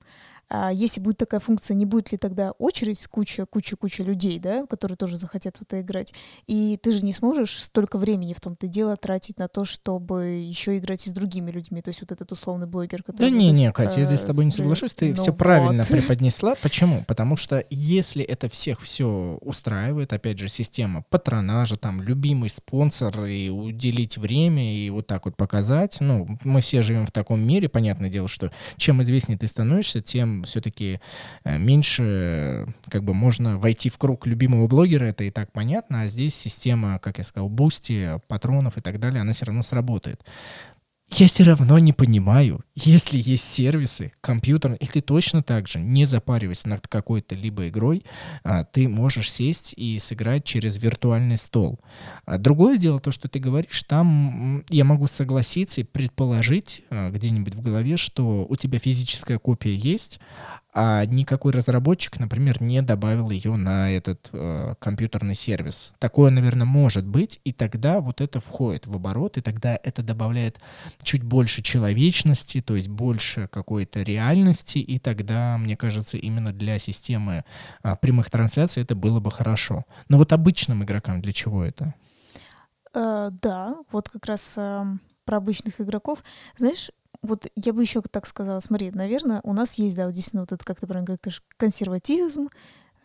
А 0.49 0.73
если 0.73 1.01
будет 1.01 1.19
такая 1.19 1.41
функция, 1.41 1.75
не 1.75 1.87
будет 1.87 2.13
ли 2.13 2.19
тогда 2.19 2.53
очередь 2.53 3.07
куча, 3.07 3.47
куча, 3.47 3.77
куча 3.77 4.03
людей, 4.03 4.39
да, 4.39 4.67
которые 4.67 4.97
тоже 4.97 5.17
захотят 5.17 5.57
в 5.57 5.63
это 5.63 5.81
играть? 5.81 6.15
И 6.47 6.79
ты 6.83 6.93
же 6.93 7.05
не 7.05 7.13
сможешь 7.13 7.63
столько 7.63 7.99
времени 7.99 8.35
в 8.35 8.41
том-то 8.41 8.67
дело 8.67 8.97
тратить 8.97 9.39
на 9.39 9.49
то, 9.49 9.65
чтобы 9.65 10.27
еще 10.27 10.79
играть 10.79 11.07
и 11.07 11.11
с 11.11 11.13
другими 11.13 11.51
людьми. 11.51 11.83
То 11.83 11.89
есть 11.89 12.01
вот 12.01 12.13
этот 12.13 12.31
условный 12.33 12.67
блогер, 12.67 13.03
который... 13.03 13.31
Да 13.31 13.31
не, 13.31 13.51
не, 13.51 13.73
Катя, 13.73 14.01
я 14.01 14.07
здесь 14.07 14.21
с 14.21 14.25
тобой 14.25 14.45
не 14.45 14.53
соглашусь. 14.53 14.95
Ты 14.95 15.11
ну 15.11 15.17
все 15.17 15.31
вот. 15.31 15.39
правильно 15.39 15.85
преподнесла. 15.85 16.55
Почему? 16.63 17.05
Потому 17.07 17.37
что 17.37 17.65
если 17.71 18.23
это 18.23 18.49
всех 18.49 18.81
все 18.81 19.39
устраивает, 19.41 20.13
опять 20.13 20.39
же, 20.39 20.49
система 20.49 21.05
патронажа, 21.11 21.77
там, 21.77 22.03
любимый 22.03 22.51
спонсор, 22.51 23.25
и 23.25 23.49
уделить 23.49 24.19
время, 24.19 24.75
и 24.75 24.91
вот 24.91 25.07
так 25.07 25.25
вот 25.25 25.37
показать, 25.37 25.99
ну, 26.01 26.27
мы 26.43 26.61
все 26.61 26.83
живем 26.83 27.07
в 27.07 27.13
таком 27.13 27.41
мире, 27.47 27.69
понятное 27.69 28.11
дело, 28.11 28.29
что 28.29 28.51
чем 28.77 29.03
известнее 29.03 29.39
ты 29.39 29.47
становишься, 29.47 30.01
тем 30.01 30.34
все-таки 30.43 31.01
э, 31.45 31.59
меньше 31.59 32.67
как 32.89 33.05
бы 33.05 33.15
можно 33.15 33.59
войти 33.59 33.89
в 33.89 33.99
круг 33.99 34.27
любимого 34.27 34.67
блогера, 34.67 35.05
это 35.05 35.25
и 35.25 35.31
так 35.31 35.53
понятно, 35.53 36.03
а 36.03 36.07
здесь 36.07 36.35
система, 36.35 36.99
как 36.99 37.19
я 37.19 37.25
сказал, 37.25 37.49
бусти, 37.49 38.21
патронов 38.29 38.77
и 38.77 38.81
так 38.81 38.99
далее, 38.99 39.21
она 39.21 39.33
все 39.33 39.47
равно 39.47 39.63
сработает 39.63 40.25
я 41.21 41.29
все 41.29 41.45
равно 41.45 41.79
не 41.79 41.93
понимаю, 41.93 42.65
если 42.75 43.19
есть 43.19 43.45
сервисы 43.45 44.13
компьютер, 44.21 44.73
и 44.75 44.87
ты 44.87 45.01
точно 45.01 45.43
так 45.43 45.69
же, 45.69 45.79
не 45.79 46.07
запариваясь 46.07 46.67
над 46.67 46.89
какой-то 46.89 47.35
либо 47.35 47.69
игрой, 47.69 48.05
а, 48.43 48.65
ты 48.65 48.89
можешь 48.89 49.31
сесть 49.31 49.75
и 49.77 49.99
сыграть 49.99 50.45
через 50.45 50.77
виртуальный 50.77 51.39
стол. 51.39 51.79
А 52.25 52.39
другое 52.39 52.79
дело, 52.79 53.01
то, 53.01 53.13
что 53.13 53.29
ты 53.29 53.39
говоришь, 53.39 53.83
там 53.85 54.65
я 54.71 54.85
могу 54.85 55.07
согласиться 55.07 55.83
и 55.83 55.85
предположить 55.85 56.83
а, 56.91 57.11
где-нибудь 57.11 57.55
в 57.55 57.61
голове, 57.61 57.97
что 57.97 58.47
у 58.49 58.57
тебя 58.57 58.79
физическая 58.79 59.39
копия 59.39 59.75
есть, 59.75 60.19
а 60.75 61.07
никакой 61.07 61.53
разработчик, 61.53 62.19
например, 62.19 62.61
не 62.61 62.83
добавил 62.83 63.31
ее 63.31 63.55
на 63.55 63.91
этот 63.93 64.29
э, 64.33 64.75
компьютерный 64.81 65.37
сервис. 65.37 65.93
Такое, 66.01 66.33
наверное, 66.33 66.67
может 66.67 67.07
быть, 67.07 67.41
и 67.45 67.53
тогда 67.53 68.01
вот 68.01 68.21
это 68.21 68.41
входит 68.41 68.89
в 68.89 68.95
оборот, 68.95 69.37
и 69.37 69.41
тогда 69.41 69.79
это 69.81 70.03
добавляет 70.03 70.59
чуть 71.03 71.23
больше 71.23 71.63
человечности, 71.63 72.61
то 72.61 72.75
есть 72.75 72.89
больше 72.89 73.47
какой-то 73.53 74.03
реальности, 74.03 74.79
и 74.79 74.99
тогда, 74.99 75.57
мне 75.59 75.77
кажется, 75.77 76.17
именно 76.17 76.53
для 76.53 76.81
системы 76.81 77.45
э, 77.85 77.95
прямых 78.01 78.29
трансляций 78.29 78.83
это 78.83 78.97
было 78.97 79.21
бы 79.21 79.31
хорошо. 79.31 79.85
Но 80.09 80.19
вот 80.19 80.33
обычным 80.33 80.83
игрокам 80.83 81.23
для 81.23 81.33
чего 81.33 81.63
это? 81.65 81.95
Uh, 82.93 83.37
да, 83.43 83.77
вот 83.91 84.09
как 84.09 84.27
раз 84.27 84.55
uh, 84.57 84.99
про 85.25 85.39
обычных 85.39 85.81
игроков. 85.81 86.23
Знаешь, 86.57 86.91
вот 87.25 87.47
я 87.57 87.73
бы 87.73 87.83
еще 87.83 88.03
так 88.03 88.27
сказала, 88.27 88.61
смотри, 88.61 88.91
наверное, 88.91 89.41
у 89.45 89.53
нас 89.53 89.75
есть, 89.75 89.97
да, 89.97 90.07
вот 90.07 90.15
действительно 90.15 90.43
вот 90.43 90.53
это, 90.53 90.65
как 90.65 90.81
ты 90.81 90.87
правильно 90.87 91.07
говоришь, 91.07 91.43
консерватизм, 91.57 92.49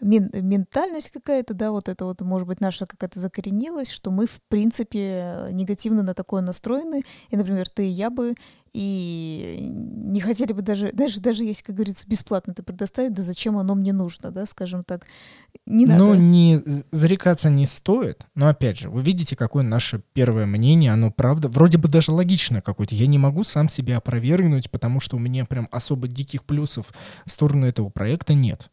мен, 0.01 0.29
ментальность 0.33 1.09
какая-то, 1.09 1.53
да, 1.53 1.71
вот 1.71 1.89
это 1.89 2.05
вот, 2.05 2.21
может 2.21 2.47
быть, 2.47 2.61
наша 2.61 2.85
какая-то 2.85 3.19
закоренилась, 3.19 3.89
что 3.89 4.11
мы, 4.11 4.27
в 4.27 4.41
принципе, 4.47 5.47
негативно 5.51 6.03
на 6.03 6.13
такое 6.13 6.41
настроены. 6.41 7.03
И, 7.29 7.37
например, 7.37 7.69
ты 7.69 7.87
и 7.87 7.91
я 7.91 8.09
бы 8.09 8.35
и 8.73 9.69
не 9.71 10.21
хотели 10.21 10.53
бы 10.53 10.61
даже, 10.61 10.91
даже, 10.91 11.19
даже 11.19 11.43
если, 11.43 11.63
как 11.63 11.75
говорится, 11.75 12.07
бесплатно 12.07 12.51
это 12.51 12.63
предоставить, 12.63 13.13
да 13.13 13.21
зачем 13.21 13.57
оно 13.57 13.75
мне 13.75 13.93
нужно, 13.93 14.31
да, 14.31 14.45
скажем 14.45 14.83
так, 14.83 15.05
не 15.65 15.85
надо. 15.85 16.03
Ну, 16.03 16.15
не, 16.15 16.61
зарекаться 16.91 17.49
не 17.49 17.65
стоит, 17.65 18.25
но, 18.35 18.47
опять 18.47 18.77
же, 18.77 18.89
вы 18.89 19.01
видите, 19.01 19.35
какое 19.35 19.63
наше 19.63 20.01
первое 20.13 20.45
мнение, 20.45 20.91
оно, 20.91 21.11
правда, 21.11 21.47
вроде 21.47 21.77
бы 21.77 21.87
даже 21.87 22.11
логично 22.11 22.61
какое-то, 22.61 22.95
я 22.95 23.07
не 23.07 23.17
могу 23.17 23.43
сам 23.43 23.69
себя 23.69 23.97
опровергнуть, 23.97 24.69
потому 24.71 24.99
что 24.99 25.17
у 25.17 25.19
меня 25.19 25.45
прям 25.45 25.67
особо 25.71 26.07
диких 26.07 26.43
плюсов 26.43 26.91
в 27.25 27.31
сторону 27.31 27.65
этого 27.65 27.89
проекта 27.89 28.33
нет. 28.33 28.69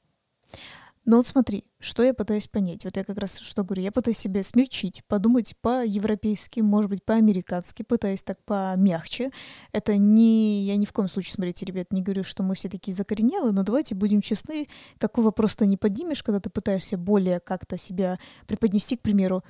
Но 1.06 1.18
вот 1.18 1.26
смотри, 1.28 1.64
что 1.78 2.02
я 2.02 2.12
пытаюсь 2.12 2.48
понять. 2.48 2.84
Вот 2.84 2.96
я 2.96 3.04
как 3.04 3.16
раз 3.16 3.38
что 3.38 3.62
говорю, 3.62 3.82
я 3.82 3.92
пытаюсь 3.92 4.18
себя 4.18 4.42
смягчить, 4.42 5.04
подумать 5.06 5.54
по-европейски, 5.62 6.60
может 6.60 6.90
быть, 6.90 7.04
по-американски, 7.04 7.84
пытаюсь 7.84 8.24
так 8.24 8.44
помягче. 8.44 9.30
Это 9.70 9.96
не... 9.96 10.64
Я 10.64 10.76
ни 10.76 10.84
в 10.84 10.92
коем 10.92 11.08
случае, 11.08 11.34
смотрите, 11.34 11.64
ребят, 11.64 11.92
не 11.92 12.02
говорю, 12.02 12.24
что 12.24 12.42
мы 12.42 12.56
все 12.56 12.68
такие 12.68 12.92
закоренелые, 12.92 13.52
но 13.52 13.62
давайте 13.62 13.94
будем 13.94 14.20
честны, 14.20 14.66
какой 14.98 15.22
вопрос 15.22 15.54
ты 15.54 15.66
не 15.66 15.76
поднимешь, 15.76 16.24
когда 16.24 16.40
ты 16.40 16.50
пытаешься 16.50 16.98
более 16.98 17.38
как-то 17.38 17.78
себя 17.78 18.18
преподнести, 18.48 18.96
к 18.96 19.02
примеру, 19.02 19.44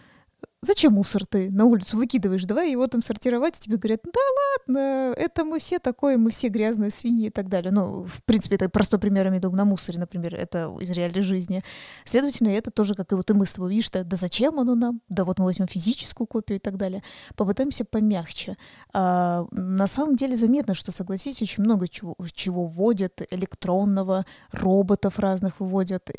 Зачем 0.66 0.94
мусор 0.94 1.24
ты 1.26 1.48
на 1.52 1.64
улицу 1.64 1.96
выкидываешь? 1.96 2.44
Давай 2.44 2.72
его 2.72 2.88
там 2.88 3.00
сортировать. 3.00 3.56
И 3.56 3.60
тебе 3.60 3.76
говорят, 3.76 4.00
да 4.02 4.20
ладно, 4.66 5.14
это 5.16 5.44
мы 5.44 5.60
все 5.60 5.78
такое, 5.78 6.18
мы 6.18 6.30
все 6.30 6.48
грязные 6.48 6.90
свиньи 6.90 7.28
и 7.28 7.30
так 7.30 7.48
далее. 7.48 7.70
Ну, 7.70 8.04
в 8.04 8.24
принципе, 8.24 8.56
это 8.56 8.68
простой 8.68 8.98
пример, 8.98 9.32
я 9.32 9.50
на 9.50 9.64
мусоре, 9.64 10.00
например, 10.00 10.34
это 10.34 10.74
из 10.80 10.90
реальной 10.90 11.22
жизни. 11.22 11.62
Следовательно, 12.04 12.48
это 12.48 12.72
тоже, 12.72 12.96
как 12.96 13.12
и 13.12 13.14
вот 13.14 13.30
и 13.30 13.32
мы 13.32 13.46
с 13.46 13.52
тобой, 13.52 13.70
видишь, 13.70 13.90
да, 13.90 14.02
да 14.02 14.16
зачем 14.16 14.58
оно 14.58 14.74
нам? 14.74 15.00
Да 15.08 15.24
вот 15.24 15.38
мы 15.38 15.44
возьмем 15.44 15.68
физическую 15.68 16.26
копию 16.26 16.56
и 16.56 16.60
так 16.60 16.76
далее. 16.76 17.04
Попытаемся 17.36 17.84
помягче. 17.84 18.56
А, 18.92 19.46
на 19.52 19.86
самом 19.86 20.16
деле 20.16 20.34
заметно, 20.34 20.74
что, 20.74 20.90
согласись, 20.90 21.40
очень 21.42 21.62
много 21.62 21.86
чего, 21.86 22.16
чего 22.32 22.66
вводят, 22.66 23.22
электронного, 23.30 24.26
роботов 24.50 25.20
разных 25.20 25.60
выводят. 25.60 26.10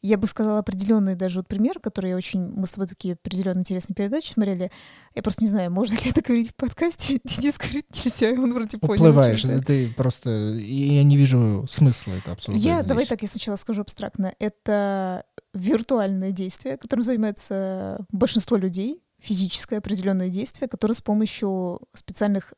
Я 0.00 0.16
бы 0.16 0.28
сказала 0.28 0.60
определенный 0.60 1.16
даже 1.16 1.40
вот 1.40 1.48
пример, 1.48 1.80
который 1.80 2.10
я 2.10 2.16
очень... 2.16 2.52
Мы 2.52 2.66
с 2.66 2.72
тобой 2.72 2.86
такие 2.86 3.14
определенно 3.14 3.58
интересные 3.58 3.96
передачи 3.96 4.30
смотрели. 4.30 4.70
Я 5.14 5.22
просто 5.22 5.42
не 5.42 5.48
знаю, 5.48 5.72
можно 5.72 5.94
ли 5.94 6.10
это 6.10 6.22
говорить 6.22 6.50
в 6.50 6.54
подкасте. 6.54 7.20
Денис 7.24 7.58
говорит, 7.58 7.86
нельзя, 8.04 8.30
он 8.40 8.54
вроде 8.54 8.78
понял. 8.78 9.02
Уплываешь, 9.02 9.42
ты 9.66 9.88
просто... 9.88 10.30
Я 10.30 11.02
не 11.02 11.16
вижу 11.16 11.66
смысла 11.68 12.12
это 12.12 12.32
обсуждать 12.32 12.62
Я, 12.62 12.76
здесь. 12.76 12.86
давай 12.86 13.06
так, 13.06 13.22
я 13.22 13.28
сначала 13.28 13.56
скажу 13.56 13.82
абстрактно. 13.82 14.34
Это 14.38 15.24
виртуальное 15.52 16.30
действие, 16.30 16.76
которым 16.76 17.02
занимается 17.02 18.06
большинство 18.12 18.56
людей, 18.56 19.02
физическое 19.18 19.78
определенное 19.78 20.28
действие, 20.28 20.68
которое 20.68 20.94
с 20.94 21.02
помощью 21.02 21.80
специальных 21.94 22.54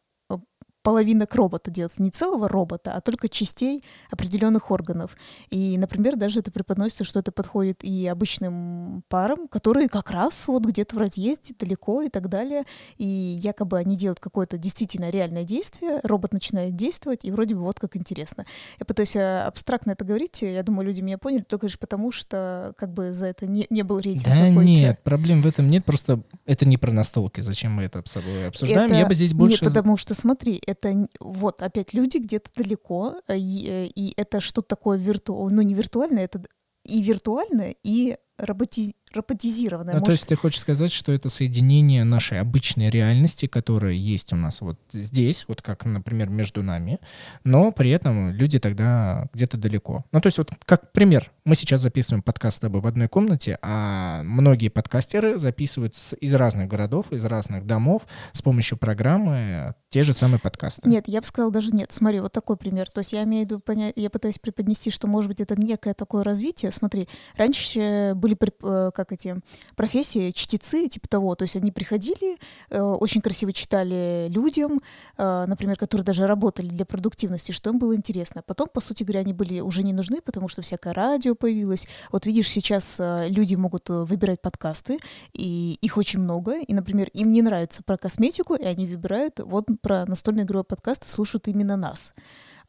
половинок 0.82 1.34
робота 1.34 1.70
делается, 1.70 2.02
не 2.02 2.10
целого 2.10 2.48
робота, 2.48 2.94
а 2.94 3.00
только 3.00 3.28
частей 3.28 3.84
определенных 4.10 4.70
органов. 4.70 5.16
И, 5.50 5.76
например, 5.78 6.16
даже 6.16 6.40
это 6.40 6.50
преподносится, 6.50 7.04
что 7.04 7.18
это 7.18 7.32
подходит 7.32 7.84
и 7.84 8.06
обычным 8.06 9.04
парам, 9.08 9.48
которые 9.48 9.88
как 9.88 10.10
раз 10.10 10.48
вот 10.48 10.64
где-то 10.64 10.96
в 10.96 10.98
разъезде, 10.98 11.54
далеко 11.58 12.02
и 12.02 12.08
так 12.08 12.28
далее. 12.28 12.64
И 12.98 13.04
якобы 13.04 13.78
они 13.78 13.96
делают 13.96 14.20
какое-то 14.20 14.58
действительно 14.58 15.10
реальное 15.10 15.44
действие, 15.44 16.00
робот 16.02 16.32
начинает 16.32 16.76
действовать, 16.76 17.24
и 17.24 17.30
вроде 17.30 17.54
бы 17.54 17.62
вот 17.62 17.78
как 17.78 17.96
интересно. 17.96 18.44
Я 18.78 18.86
пытаюсь 18.86 19.16
э, 19.16 19.42
абстрактно 19.42 19.92
это 19.92 20.04
говорить, 20.04 20.42
я 20.42 20.62
думаю, 20.62 20.86
люди 20.86 21.00
меня 21.00 21.18
поняли, 21.18 21.42
только 21.42 21.66
лишь 21.66 21.78
потому, 21.78 22.12
что 22.12 22.74
как 22.76 22.92
бы 22.92 23.12
за 23.12 23.26
это 23.26 23.46
не, 23.46 23.66
не 23.70 23.82
был 23.82 23.98
рейтинг 23.98 24.26
Да 24.26 24.48
нет, 24.48 25.02
проблем 25.02 25.42
в 25.42 25.46
этом 25.46 25.68
нет, 25.68 25.84
просто 25.84 26.22
это 26.46 26.66
не 26.66 26.76
про 26.76 26.92
настолки, 26.92 27.40
зачем 27.40 27.72
мы 27.72 27.82
это 27.84 27.98
обсуждаем. 27.98 28.86
Это... 28.86 28.94
Я 28.94 29.06
бы 29.06 29.14
здесь 29.14 29.34
больше... 29.34 29.64
Нет, 29.64 29.72
потому 29.72 29.96
что, 29.96 30.14
смотри, 30.14 30.60
это 30.70 31.08
вот 31.20 31.62
опять 31.62 31.94
люди 31.94 32.18
где-то 32.18 32.50
далеко, 32.54 33.20
э, 33.28 33.36
и, 33.36 33.68
э, 33.68 33.86
и 33.94 34.12
это 34.16 34.40
что-то 34.40 34.68
такое 34.68 34.98
виртуальное, 34.98 35.56
ну 35.56 35.62
не 35.62 35.74
виртуальное, 35.74 36.24
это 36.24 36.42
и 36.84 37.02
виртуальное, 37.02 37.76
и 37.82 38.16
роботи... 38.38 38.94
роботизированная. 39.12 39.94
Ну, 39.94 40.00
Может, 40.00 40.06
то 40.06 40.12
есть 40.12 40.26
ты 40.28 40.36
хочешь 40.36 40.60
сказать, 40.60 40.92
что 40.92 41.12
это 41.12 41.28
соединение 41.28 42.04
нашей 42.04 42.40
обычной 42.40 42.90
реальности, 42.90 43.46
которая 43.46 43.92
есть 43.92 44.32
у 44.32 44.36
нас 44.36 44.60
вот 44.60 44.78
здесь, 44.92 45.44
вот 45.48 45.62
как, 45.62 45.84
например, 45.84 46.28
между 46.28 46.62
нами, 46.62 46.98
но 47.44 47.72
при 47.72 47.90
этом 47.90 48.30
люди 48.32 48.58
тогда 48.58 49.26
где-то 49.34 49.56
далеко. 49.56 50.04
Ну, 50.12 50.20
то 50.20 50.26
есть 50.28 50.38
вот 50.38 50.50
как 50.64 50.92
пример, 50.92 51.30
мы 51.44 51.54
сейчас 51.54 51.80
записываем 51.80 52.22
подкаст 52.22 52.58
с 52.58 52.60
тобой 52.60 52.80
в 52.80 52.86
одной 52.86 53.08
комнате, 53.08 53.58
а 53.62 54.22
многие 54.22 54.68
подкастеры 54.68 55.38
записывают 55.38 55.96
из 56.20 56.34
разных 56.34 56.68
городов, 56.68 57.10
из 57.10 57.24
разных 57.24 57.66
домов 57.66 58.06
с 58.32 58.42
помощью 58.42 58.78
программы 58.78 59.74
те 59.90 60.04
же 60.04 60.12
самые 60.12 60.38
подкасты. 60.38 60.88
Нет, 60.88 61.04
я 61.08 61.20
бы 61.20 61.26
сказала 61.26 61.50
даже 61.50 61.70
нет. 61.72 61.90
Смотри, 61.90 62.20
вот 62.20 62.32
такой 62.32 62.56
пример. 62.56 62.88
То 62.90 63.00
есть 63.00 63.12
я 63.12 63.24
имею 63.24 63.44
в 63.44 63.50
виду, 63.50 63.58
поня- 63.58 63.92
я 63.96 64.08
пытаюсь 64.08 64.38
преподнести, 64.38 64.90
что, 64.90 65.08
может 65.08 65.28
быть, 65.28 65.40
это 65.40 65.60
некое 65.60 65.94
такое 65.94 66.22
развитие. 66.22 66.70
Смотри, 66.70 67.08
раньше 67.36 68.12
были, 68.14 68.38
э, 68.62 68.90
как 69.00 69.12
эти, 69.12 69.36
профессии, 69.76 70.30
чтецы, 70.30 70.88
типа 70.88 71.08
того. 71.08 71.34
То 71.34 71.44
есть 71.44 71.56
они 71.56 71.70
приходили, 71.72 72.38
э, 72.68 72.80
очень 72.80 73.22
красиво 73.22 73.52
читали 73.52 74.28
людям, 74.28 74.80
э, 75.16 75.44
например, 75.46 75.76
которые 75.76 76.04
даже 76.04 76.26
работали 76.26 76.68
для 76.68 76.84
продуктивности, 76.84 77.52
что 77.52 77.70
им 77.70 77.78
было 77.78 77.96
интересно. 77.96 78.42
Потом, 78.46 78.68
по 78.68 78.80
сути 78.80 79.04
говоря, 79.04 79.20
они 79.20 79.32
были 79.32 79.60
уже 79.60 79.82
не 79.82 79.92
нужны, 79.92 80.20
потому 80.20 80.48
что 80.48 80.62
всякое 80.62 80.92
радио 80.92 81.34
появилось. 81.34 81.86
Вот 82.12 82.26
видишь, 82.26 82.48
сейчас 82.50 83.00
э, 83.00 83.28
люди 83.28 83.54
могут 83.54 83.88
э, 83.90 84.04
выбирать 84.04 84.42
подкасты, 84.42 84.98
и 85.32 85.78
их 85.80 85.96
очень 85.96 86.20
много. 86.20 86.60
И, 86.60 86.74
например, 86.74 87.08
им 87.14 87.30
не 87.30 87.42
нравится 87.42 87.82
про 87.82 87.96
косметику, 87.96 88.54
и 88.54 88.64
они 88.64 88.86
выбирают 88.86 89.40
вот 89.40 89.66
про 89.80 90.04
настольные 90.06 90.44
игровые 90.44 90.64
подкасты, 90.64 91.08
слушают 91.08 91.48
именно 91.48 91.76
нас. 91.76 92.12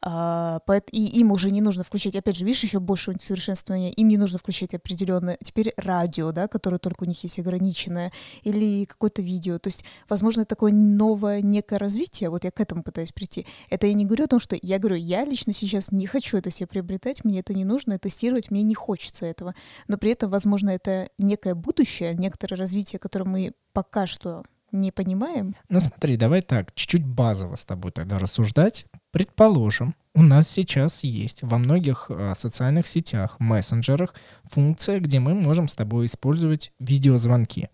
А, 0.04 0.60
и 0.90 1.20
им 1.20 1.30
уже 1.30 1.50
не 1.52 1.60
нужно 1.60 1.84
включать, 1.84 2.16
опять 2.16 2.36
же, 2.36 2.44
видишь, 2.44 2.64
еще 2.64 2.80
больше 2.80 3.12
усовершенствования, 3.12 3.90
им 3.92 4.08
не 4.08 4.16
нужно 4.16 4.38
включать 4.38 4.74
определенное, 4.74 5.38
теперь 5.42 5.72
радио, 5.76 6.32
да, 6.32 6.48
которое 6.48 6.78
только 6.78 7.04
у 7.04 7.06
них 7.06 7.22
есть 7.22 7.38
ограниченное, 7.38 8.12
или 8.42 8.84
какое-то 8.84 9.22
видео. 9.22 9.60
То 9.60 9.68
есть, 9.68 9.84
возможно, 10.08 10.44
такое 10.44 10.72
новое 10.72 11.40
некое 11.40 11.78
развитие, 11.78 12.30
вот 12.30 12.44
я 12.44 12.50
к 12.50 12.60
этому 12.60 12.82
пытаюсь 12.82 13.12
прийти. 13.12 13.46
Это 13.70 13.86
я 13.86 13.92
не 13.92 14.04
говорю 14.04 14.24
о 14.24 14.28
том, 14.28 14.40
что 14.40 14.56
я 14.60 14.80
говорю, 14.80 14.96
я 14.96 15.24
лично 15.24 15.52
сейчас 15.52 15.92
не 15.92 16.06
хочу 16.06 16.36
это 16.36 16.50
себе 16.50 16.66
приобретать, 16.66 17.24
мне 17.24 17.38
это 17.38 17.54
не 17.54 17.64
нужно, 17.64 17.98
тестировать, 17.98 18.50
мне 18.50 18.64
не 18.64 18.74
хочется 18.74 19.24
этого. 19.24 19.54
Но 19.86 19.98
при 19.98 20.12
этом, 20.12 20.30
возможно, 20.30 20.70
это 20.70 21.10
некое 21.18 21.54
будущее, 21.54 22.14
некоторое 22.14 22.56
развитие, 22.56 22.98
которое 22.98 23.26
мы 23.26 23.52
пока 23.72 24.06
что 24.06 24.42
не 24.72 24.90
понимаем. 24.90 25.54
Ну 25.68 25.78
смотри, 25.80 26.16
давай 26.16 26.42
так, 26.42 26.74
чуть-чуть 26.74 27.06
базово 27.06 27.56
с 27.56 27.64
тобой 27.64 27.92
тогда 27.92 28.18
рассуждать. 28.18 28.86
Предположим, 29.12 29.94
у 30.14 30.22
нас 30.22 30.48
сейчас 30.48 31.04
есть 31.04 31.42
во 31.42 31.58
многих 31.58 32.06
а, 32.08 32.34
социальных 32.34 32.86
сетях, 32.86 33.36
мессенджерах 33.38 34.14
функция, 34.44 35.00
где 35.00 35.20
мы 35.20 35.34
можем 35.34 35.68
с 35.68 35.74
тобой 35.74 36.06
использовать 36.06 36.72
видеозвонки. 36.78 37.68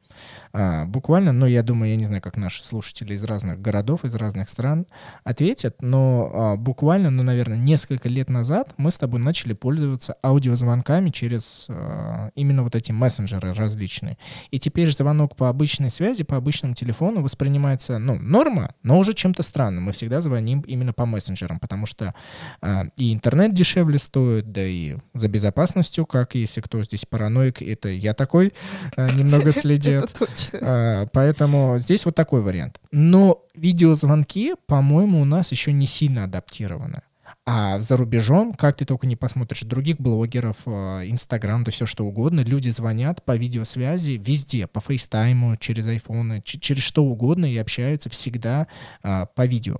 А, 0.52 0.84
буквально, 0.86 1.32
ну 1.32 1.46
я 1.46 1.62
думаю, 1.62 1.90
я 1.90 1.96
не 1.96 2.04
знаю, 2.04 2.22
как 2.22 2.36
наши 2.36 2.64
слушатели 2.64 3.14
из 3.14 3.24
разных 3.24 3.60
городов, 3.60 4.04
из 4.04 4.14
разных 4.14 4.48
стран 4.48 4.86
ответят, 5.24 5.82
но 5.82 6.30
а, 6.32 6.56
буквально, 6.56 7.10
ну, 7.10 7.22
наверное, 7.22 7.56
несколько 7.56 8.08
лет 8.08 8.28
назад 8.28 8.72
мы 8.76 8.90
с 8.90 8.98
тобой 8.98 9.20
начали 9.20 9.52
пользоваться 9.52 10.16
аудиозвонками 10.22 11.10
через 11.10 11.66
а, 11.68 12.30
именно 12.34 12.62
вот 12.62 12.74
эти 12.74 12.92
мессенджеры 12.92 13.54
различные. 13.54 14.18
И 14.50 14.58
теперь 14.58 14.90
звонок 14.92 15.36
по 15.36 15.48
обычной 15.48 15.90
связи, 15.90 16.24
по 16.24 16.36
обычному 16.36 16.74
телефону 16.74 17.22
воспринимается, 17.22 17.98
ну, 17.98 18.16
норма, 18.18 18.74
но 18.82 18.98
уже 18.98 19.14
чем-то 19.14 19.42
странным. 19.42 19.84
Мы 19.84 19.92
всегда 19.92 20.20
звоним 20.20 20.60
именно 20.62 20.92
по 20.92 21.06
мессенджерам, 21.06 21.58
потому 21.58 21.86
что 21.86 22.14
а, 22.60 22.86
и 22.96 23.12
интернет 23.12 23.54
дешевле 23.54 23.98
стоит, 23.98 24.52
да 24.52 24.64
и 24.66 24.96
за 25.14 25.28
безопасностью, 25.28 26.06
как 26.06 26.34
если 26.34 26.60
кто 26.60 26.82
здесь 26.82 27.04
параноик, 27.04 27.62
это 27.62 27.88
я 27.88 28.14
такой, 28.14 28.52
а, 28.96 29.10
немного 29.10 29.52
следит. 29.58 30.07
Точно. 30.18 30.58
А, 30.62 31.06
Поэтому 31.12 31.78
здесь 31.78 32.04
вот 32.04 32.14
такой 32.14 32.40
вариант. 32.40 32.80
Но 32.92 33.44
видеозвонки, 33.54 34.54
по-моему, 34.66 35.20
у 35.20 35.24
нас 35.24 35.50
еще 35.52 35.72
не 35.72 35.86
сильно 35.86 36.24
адаптированы. 36.24 37.02
А 37.44 37.80
за 37.80 37.96
рубежом, 37.96 38.54
как 38.54 38.76
ты 38.76 38.84
только 38.84 39.06
не 39.06 39.16
посмотришь, 39.16 39.62
других 39.62 39.98
блогеров, 39.98 40.56
а, 40.66 41.02
Инстаграм, 41.04 41.64
да 41.64 41.70
все 41.70 41.86
что 41.86 42.04
угодно, 42.04 42.40
люди 42.40 42.70
звонят 42.70 43.24
по 43.24 43.36
видеосвязи 43.36 44.12
везде, 44.12 44.66
по 44.66 44.80
фейстайму, 44.80 45.56
через 45.56 45.86
айфоны, 45.86 46.42
через 46.44 46.82
что 46.82 47.04
угодно 47.04 47.46
и 47.46 47.56
общаются 47.56 48.10
всегда 48.10 48.66
а, 49.02 49.26
по 49.26 49.46
видео. 49.46 49.76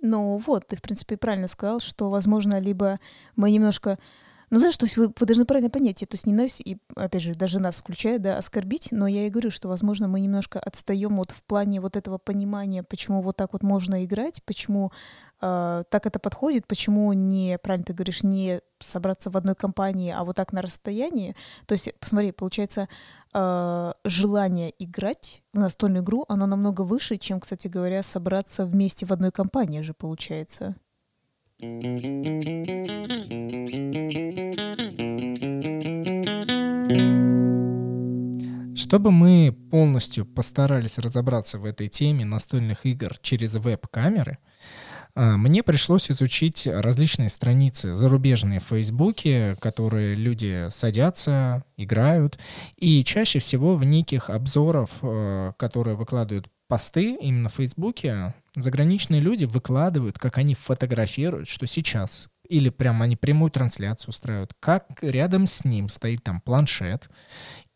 Ну 0.00 0.40
вот, 0.46 0.68
ты, 0.68 0.76
в 0.76 0.82
принципе, 0.82 1.16
и 1.16 1.18
правильно 1.18 1.48
сказал, 1.48 1.80
что, 1.80 2.10
возможно, 2.10 2.58
либо 2.58 3.00
мы 3.36 3.50
немножко... 3.50 3.98
Ну, 4.50 4.58
знаешь, 4.58 4.76
то 4.76 4.86
есть 4.86 4.96
вы, 4.96 5.12
вы 5.18 5.26
должны 5.26 5.44
правильно 5.44 5.68
понять, 5.68 5.98
то 5.98 6.06
есть 6.10 6.26
не 6.26 6.32
нас, 6.32 6.60
и, 6.60 6.78
опять 6.96 7.22
же, 7.22 7.34
даже 7.34 7.58
нас 7.58 7.78
включая, 7.78 8.18
да, 8.18 8.38
оскорбить, 8.38 8.88
но 8.92 9.06
я 9.06 9.26
и 9.26 9.30
говорю, 9.30 9.50
что, 9.50 9.68
возможно, 9.68 10.08
мы 10.08 10.20
немножко 10.20 10.58
отстаем 10.58 11.16
вот 11.16 11.32
в 11.32 11.42
плане 11.44 11.80
вот 11.80 11.96
этого 11.96 12.18
понимания, 12.18 12.82
почему 12.82 13.20
вот 13.20 13.36
так 13.36 13.52
вот 13.52 13.62
можно 13.62 14.04
играть, 14.04 14.42
почему 14.44 14.90
э, 15.42 15.84
так 15.90 16.06
это 16.06 16.18
подходит, 16.18 16.66
почему 16.66 17.12
не, 17.12 17.58
правильно 17.58 17.84
ты 17.84 17.92
говоришь, 17.92 18.22
не 18.22 18.60
собраться 18.78 19.30
в 19.30 19.36
одной 19.36 19.54
компании, 19.54 20.14
а 20.16 20.24
вот 20.24 20.36
так 20.36 20.52
на 20.52 20.62
расстоянии. 20.62 21.36
То 21.66 21.72
есть, 21.72 21.92
посмотри, 22.00 22.32
получается, 22.32 22.88
э, 23.34 23.92
желание 24.04 24.72
играть 24.78 25.42
в 25.52 25.58
настольную 25.58 26.02
игру, 26.02 26.24
оно 26.28 26.46
намного 26.46 26.82
выше, 26.82 27.18
чем, 27.18 27.40
кстати 27.40 27.68
говоря, 27.68 28.02
собраться 28.02 28.64
вместе 28.64 29.04
в 29.04 29.12
одной 29.12 29.30
компании 29.30 29.82
же 29.82 29.92
получается. 29.92 30.74
Чтобы 38.88 39.10
мы 39.10 39.54
полностью 39.70 40.24
постарались 40.24 40.96
разобраться 40.96 41.58
в 41.58 41.66
этой 41.66 41.88
теме 41.88 42.24
настольных 42.24 42.86
игр 42.86 43.18
через 43.20 43.54
веб-камеры, 43.56 44.38
а, 45.14 45.36
мне 45.36 45.62
пришлось 45.62 46.10
изучить 46.10 46.66
различные 46.66 47.28
страницы 47.28 47.94
зарубежные 47.94 48.60
в 48.60 48.62
Фейсбуке, 48.62 49.56
которые 49.60 50.14
люди 50.14 50.68
садятся, 50.70 51.64
играют, 51.76 52.38
и 52.78 53.04
чаще 53.04 53.40
всего 53.40 53.76
в 53.76 53.84
неких 53.84 54.30
обзоров, 54.30 54.90
э, 55.02 55.52
которые 55.58 55.94
выкладывают 55.94 56.48
посты 56.66 57.14
именно 57.14 57.50
в 57.50 57.56
Фейсбуке, 57.56 58.34
заграничные 58.56 59.20
люди 59.20 59.44
выкладывают, 59.44 60.18
как 60.18 60.38
они 60.38 60.54
фотографируют, 60.54 61.50
что 61.50 61.66
сейчас 61.66 62.28
или 62.48 62.70
прям 62.70 63.02
они 63.02 63.16
прямую 63.16 63.50
трансляцию 63.50 64.08
устраивают, 64.10 64.52
как 64.58 64.86
рядом 65.02 65.46
с 65.46 65.64
ним 65.64 65.90
стоит 65.90 66.22
там 66.24 66.40
планшет, 66.40 67.10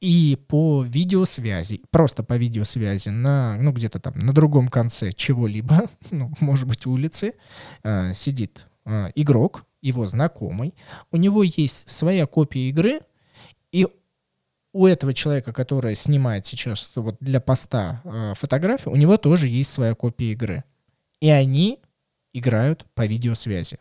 и 0.03 0.37
по 0.49 0.83
видеосвязи, 0.83 1.81
просто 1.91 2.25
по 2.25 2.37
видеосвязи 2.37 3.11
на, 3.11 3.57
ну, 3.59 3.71
где-то 3.71 4.01
там 4.01 4.19
на 4.19 4.33
другом 4.33 4.67
конце 4.67 5.13
чего-либо, 5.13 5.89
ну, 6.11 6.33
может 6.41 6.67
быть, 6.67 6.87
улицы, 6.87 7.35
э, 7.85 8.13
сидит 8.13 8.67
э, 8.85 9.11
игрок, 9.15 9.65
его 9.81 10.09
знакомый, 10.09 10.75
у 11.13 11.17
него 11.17 11.45
есть 11.45 11.89
своя 11.89 12.27
копия 12.27 12.69
игры, 12.69 13.03
и 13.71 13.87
у 14.73 14.87
этого 14.87 15.15
человека, 15.15 15.53
который 15.53 15.95
снимает 15.95 16.47
сейчас 16.47 16.91
вот 16.97 17.17
для 17.21 17.41
поста 17.41 18.01
э, 18.03 18.35
фотографию, 18.35 18.93
у 18.93 18.97
него 18.97 19.17
тоже 19.19 19.47
есть 19.47 19.71
своя 19.71 19.95
копия 19.95 20.33
игры. 20.33 20.65
И 21.21 21.29
они 21.29 21.79
играют 22.33 22.87
по 22.95 23.07
видеосвязи. 23.07 23.79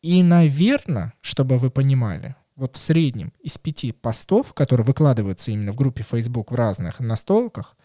И, 0.00 0.22
наверное, 0.22 1.12
чтобы 1.20 1.58
вы 1.58 1.70
понимали, 1.70 2.34
вот 2.56 2.76
в 2.76 2.78
среднем 2.78 3.32
из 3.40 3.58
пяти 3.58 3.92
постов, 3.92 4.54
которые 4.54 4.84
выкладываются 4.84 5.50
именно 5.50 5.72
в 5.72 5.76
группе 5.76 6.02
Facebook 6.02 6.50
в 6.50 6.54
разных 6.54 7.00
настолках, 7.00 7.76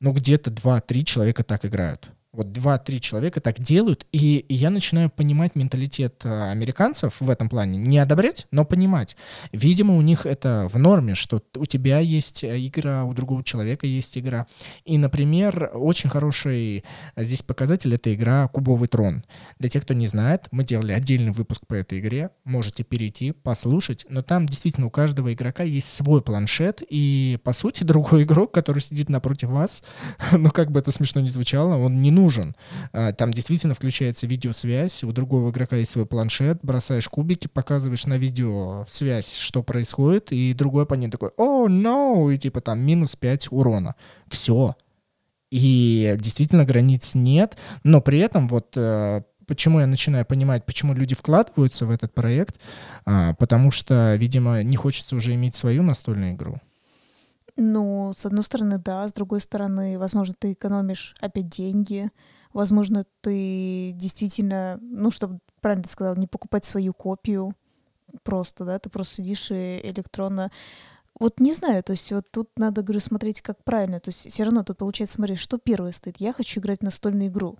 ну 0.00 0.12
где-то 0.12 0.50
2-3 0.50 1.04
человека 1.04 1.44
так 1.44 1.64
играют. 1.64 2.10
Вот 2.36 2.48
2-3 2.48 3.00
человека 3.00 3.40
так 3.40 3.58
делают, 3.58 4.06
и, 4.12 4.40
и 4.40 4.54
я 4.54 4.68
начинаю 4.68 5.08
понимать 5.08 5.54
менталитет 5.54 6.20
э, 6.24 6.50
американцев 6.50 7.18
в 7.18 7.30
этом 7.30 7.48
плане. 7.48 7.78
Не 7.78 7.96
одобрять, 7.96 8.46
но 8.50 8.66
понимать. 8.66 9.16
Видимо, 9.52 9.96
у 9.96 10.02
них 10.02 10.26
это 10.26 10.68
в 10.70 10.78
норме, 10.78 11.14
что 11.14 11.42
у 11.56 11.64
тебя 11.64 11.98
есть 12.00 12.44
э, 12.44 12.58
игра, 12.66 13.04
у 13.04 13.14
другого 13.14 13.42
человека 13.42 13.86
есть 13.86 14.18
игра. 14.18 14.46
И, 14.84 14.98
например, 14.98 15.70
очень 15.72 16.10
хороший 16.10 16.84
э, 17.14 17.22
здесь 17.24 17.40
показатель— 17.40 17.94
это 17.94 18.14
игра 18.14 18.48
«Кубовый 18.48 18.88
трон». 18.88 19.24
Для 19.58 19.70
тех, 19.70 19.84
кто 19.84 19.94
не 19.94 20.06
знает, 20.06 20.48
мы 20.50 20.62
делали 20.62 20.92
отдельный 20.92 21.32
выпуск 21.32 21.66
по 21.66 21.72
этой 21.72 22.00
игре. 22.00 22.28
Можете 22.44 22.84
перейти, 22.84 23.32
послушать. 23.32 24.04
Но 24.10 24.20
там 24.20 24.44
действительно 24.44 24.88
у 24.88 24.90
каждого 24.90 25.32
игрока 25.32 25.62
есть 25.62 25.90
свой 25.90 26.20
планшет. 26.20 26.82
И, 26.90 27.38
по 27.44 27.54
сути, 27.54 27.82
другой 27.82 28.24
игрок, 28.24 28.52
который 28.52 28.82
сидит 28.82 29.08
напротив 29.08 29.48
вас, 29.48 29.82
ну, 30.32 30.50
как 30.50 30.70
бы 30.70 30.80
это 30.80 30.90
смешно 30.90 31.22
не 31.22 31.30
звучало, 31.30 31.76
он 31.76 32.02
не 32.02 32.10
нужен. 32.10 32.25
А, 32.92 33.12
Там 33.12 33.32
действительно 33.32 33.74
включается 33.74 34.26
видеосвязь. 34.26 35.04
У 35.04 35.12
другого 35.12 35.50
игрока 35.50 35.76
есть 35.76 35.92
свой 35.92 36.06
планшет. 36.06 36.58
Бросаешь 36.62 37.08
кубики, 37.08 37.46
показываешь 37.46 38.06
на 38.06 38.18
видеосвязь, 38.18 39.36
что 39.36 39.62
происходит. 39.62 40.32
И 40.32 40.52
другой 40.54 40.84
оппонент 40.84 41.12
такой 41.12 41.30
«О, 41.36 41.68
no!» 41.68 42.32
И 42.32 42.38
типа 42.38 42.60
там 42.60 42.80
минус 42.80 43.16
5 43.16 43.48
урона. 43.50 43.94
Все. 44.28 44.76
И 45.50 46.16
действительно 46.18 46.64
границ 46.64 47.14
нет, 47.14 47.56
но 47.84 48.00
при 48.00 48.18
этом 48.18 48.48
вот 48.48 48.76
э, 48.76 49.22
почему 49.46 49.80
я 49.80 49.86
начинаю 49.86 50.26
понимать, 50.26 50.66
почему 50.66 50.92
люди 50.92 51.14
вкладываются 51.14 51.86
в 51.86 51.90
этот 51.90 52.12
проект, 52.14 52.58
а, 53.04 53.34
потому 53.34 53.70
что, 53.70 54.16
видимо, 54.16 54.62
не 54.62 54.76
хочется 54.76 55.16
уже 55.16 55.34
иметь 55.34 55.54
свою 55.54 55.82
настольную 55.82 56.32
игру. 56.32 56.60
Ну, 57.56 58.12
с 58.14 58.26
одной 58.26 58.44
стороны, 58.44 58.78
да, 58.78 59.08
с 59.08 59.12
другой 59.12 59.40
стороны, 59.40 59.98
возможно, 59.98 60.34
ты 60.38 60.52
экономишь 60.52 61.14
опять 61.20 61.48
деньги, 61.48 62.10
возможно, 62.52 63.04
ты 63.22 63.92
действительно, 63.94 64.78
ну, 64.82 65.10
чтобы 65.10 65.38
правильно 65.60 65.84
ты 65.84 65.88
сказал, 65.88 66.16
не 66.16 66.26
покупать 66.26 66.64
свою 66.64 66.92
копию 66.92 67.54
просто, 68.22 68.64
да, 68.64 68.78
ты 68.78 68.90
просто 68.90 69.16
сидишь 69.16 69.50
и 69.50 69.80
электронно 69.82 70.50
вот 71.18 71.40
не 71.40 71.52
знаю, 71.54 71.82
то 71.82 71.92
есть 71.92 72.12
вот 72.12 72.26
тут 72.30 72.50
надо, 72.56 72.82
говорю, 72.82 73.00
смотреть 73.00 73.40
как 73.40 73.64
правильно. 73.64 74.00
То 74.00 74.10
есть 74.10 74.30
все 74.30 74.42
равно 74.42 74.62
тут 74.62 74.78
получается, 74.78 75.14
смотри, 75.14 75.36
что 75.36 75.58
первое 75.58 75.92
стоит. 75.92 76.16
Я 76.18 76.32
хочу 76.32 76.60
играть 76.60 76.80
в 76.80 76.84
настольную 76.84 77.28
игру. 77.30 77.58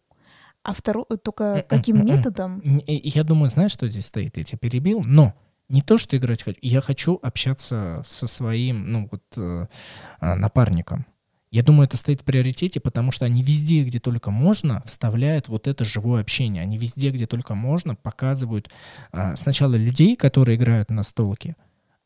А 0.63 0.75
второе, 0.75 1.07
только 1.23 1.65
каким 1.69 2.05
методом? 2.05 2.61
Я 2.87 3.25
думаю, 3.25 3.49
знаешь, 3.49 3.73
что 3.73 3.89
здесь 3.89 4.07
стоит? 4.07 4.37
Я 4.37 4.45
тебя 4.45 4.59
перебил, 4.59 5.03
но 5.03 5.35
не 5.69 5.83
то, 5.83 5.99
что 5.99 6.17
играть 6.17 6.43
хочу, 6.43 6.59
я 6.63 6.81
хочу 6.81 7.19
общаться 7.23 8.03
со 8.07 8.27
своим, 8.27 8.91
ну 8.91 9.09
вот, 9.11 9.23
э, 9.37 9.67
а, 10.21 10.35
напарником. 10.37 11.07
Я 11.51 11.63
думаю, 11.63 11.87
это 11.87 11.97
стоит 11.97 12.21
в 12.21 12.25
приоритете, 12.25 12.81
потому 12.81 13.13
что 13.13 13.25
они 13.25 13.43
везде, 13.43 13.83
где 13.85 13.99
только 13.99 14.31
можно, 14.31 14.83
вставляют 14.85 15.49
вот 15.49 15.67
это 15.67 15.85
живое 15.85 16.21
общение. 16.21 16.63
Они 16.63 16.77
везде, 16.77 17.11
где 17.11 17.27
только 17.27 17.55
можно, 17.55 17.95
показывают 17.95 18.71
а, 19.13 19.37
сначала 19.37 19.75
людей, 19.75 20.17
которые 20.17 20.57
играют 20.57 20.91
на 20.91 21.03
столке, 21.03 21.57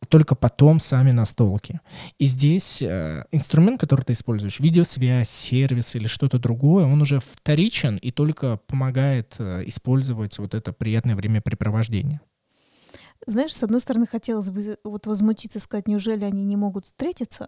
только 0.08 0.34
потом 0.34 0.80
сами 0.80 1.10
настолки. 1.10 1.80
И 2.18 2.26
здесь 2.26 2.82
э, 2.82 3.24
инструмент, 3.32 3.80
который 3.80 4.02
ты 4.02 4.12
используешь, 4.14 4.58
видеосвязь, 4.60 5.28
сервис 5.28 5.94
или 5.94 6.06
что-то 6.06 6.38
другое, 6.38 6.84
он 6.84 7.00
уже 7.02 7.20
вторичен 7.20 7.96
и 7.96 8.10
только 8.10 8.58
помогает 8.66 9.36
э, 9.38 9.62
использовать 9.66 10.38
вот 10.38 10.54
это 10.54 10.72
приятное 10.72 11.16
времяпрепровождение. 11.16 12.20
Знаешь, 13.30 13.54
с 13.54 13.62
одной 13.62 13.80
стороны, 13.80 14.08
хотелось 14.08 14.50
бы 14.50 14.76
вот 14.82 15.06
возмутиться, 15.06 15.60
сказать, 15.60 15.86
неужели 15.86 16.24
они 16.24 16.42
не 16.42 16.56
могут 16.56 16.86
встретиться, 16.86 17.46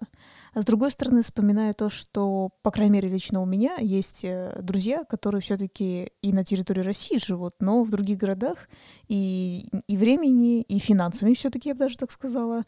а 0.55 0.62
с 0.62 0.64
другой 0.64 0.93
стороны, 0.93 1.22
вспоминая 1.22 1.72
то, 1.72 1.91
что, 1.91 2.51
по 2.62 2.70
крайней 2.70 2.93
мере, 2.93 3.09
лично 3.09 3.43
у 3.43 3.47
меня 3.47 3.78
есть 3.78 4.24
э, 4.24 4.61
друзья, 4.62 5.03
которые 5.03 5.41
все-таки 5.41 6.12
и 6.22 6.33
на 6.33 6.45
территории 6.45 6.83
России 6.83 7.16
живут, 7.16 7.55
но 7.59 7.83
в 7.83 7.91
других 7.91 8.16
городах 8.18 8.68
и, 9.09 9.66
и 9.89 9.97
времени, 9.97 10.62
и 10.62 10.78
финансами 10.78 11.35
все-таки, 11.35 11.70
я 11.70 11.74
бы 11.74 11.80
даже 11.80 11.99
так 11.99 12.12
сказала, 12.12 12.62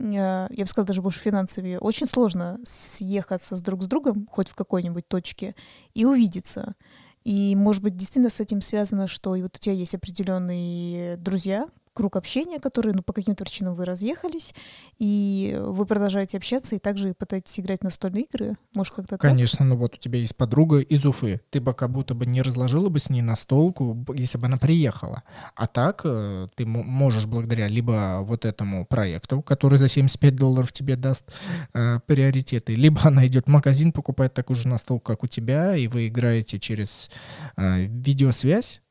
э, 0.00 0.04
я 0.10 0.48
бы 0.48 0.66
сказала, 0.66 0.88
даже 0.88 1.02
больше 1.02 1.20
финансами, 1.20 1.78
очень 1.80 2.06
сложно 2.06 2.58
съехаться 2.64 3.54
с 3.54 3.60
друг 3.60 3.84
с 3.84 3.86
другом 3.86 4.26
хоть 4.28 4.48
в 4.48 4.56
какой-нибудь 4.56 5.06
точке 5.06 5.54
и 5.94 6.04
увидеться. 6.04 6.74
И, 7.22 7.54
может 7.54 7.84
быть, 7.84 7.96
действительно 7.96 8.30
с 8.30 8.40
этим 8.40 8.60
связано, 8.60 9.06
что 9.06 9.36
и 9.36 9.42
вот 9.42 9.54
у 9.54 9.58
тебя 9.60 9.74
есть 9.74 9.94
определенные 9.94 11.16
друзья, 11.16 11.68
круг 11.96 12.16
общения, 12.16 12.60
который, 12.60 12.92
ну, 12.92 13.02
по 13.02 13.12
каким-то 13.12 13.42
причинам 13.44 13.74
вы 13.74 13.86
разъехались, 13.86 14.54
и 14.98 15.58
вы 15.58 15.86
продолжаете 15.86 16.36
общаться 16.36 16.76
и 16.76 16.78
также 16.78 17.14
пытаетесь 17.14 17.58
играть 17.58 17.80
в 17.80 17.84
настольные 17.84 18.24
игры? 18.24 18.56
Может, 18.74 18.94
как-то 18.94 19.16
Конечно, 19.16 19.58
так? 19.58 19.68
ну 19.68 19.76
вот 19.76 19.94
у 19.94 19.96
тебя 19.96 20.18
есть 20.18 20.36
подруга 20.36 20.80
из 20.80 21.04
Уфы. 21.06 21.40
Ты 21.50 21.60
бы 21.60 21.72
как 21.72 21.90
будто 21.90 22.14
бы 22.14 22.26
не 22.26 22.42
разложила 22.42 22.90
бы 22.90 23.00
с 23.00 23.08
ней 23.08 23.22
настолку, 23.22 24.04
если 24.14 24.36
бы 24.36 24.46
она 24.46 24.58
приехала. 24.58 25.22
А 25.54 25.66
так 25.66 26.02
э, 26.04 26.48
ты 26.54 26.66
можешь 26.66 27.26
благодаря 27.26 27.66
либо 27.66 28.20
вот 28.22 28.44
этому 28.44 28.84
проекту, 28.84 29.40
который 29.40 29.78
за 29.78 29.88
75 29.88 30.36
долларов 30.36 30.72
тебе 30.72 30.96
даст 30.96 31.24
э, 31.72 31.98
приоритеты, 32.06 32.74
либо 32.74 33.00
она 33.04 33.26
идет 33.26 33.46
в 33.46 33.50
магазин, 33.50 33.92
покупает 33.92 34.34
такую 34.34 34.56
же 34.56 34.68
настолку, 34.68 35.04
как 35.06 35.24
у 35.24 35.26
тебя, 35.26 35.74
и 35.76 35.88
вы 35.88 36.08
играете 36.08 36.58
через 36.58 37.10
э, 37.56 37.84
видеосвязь. 37.86 38.82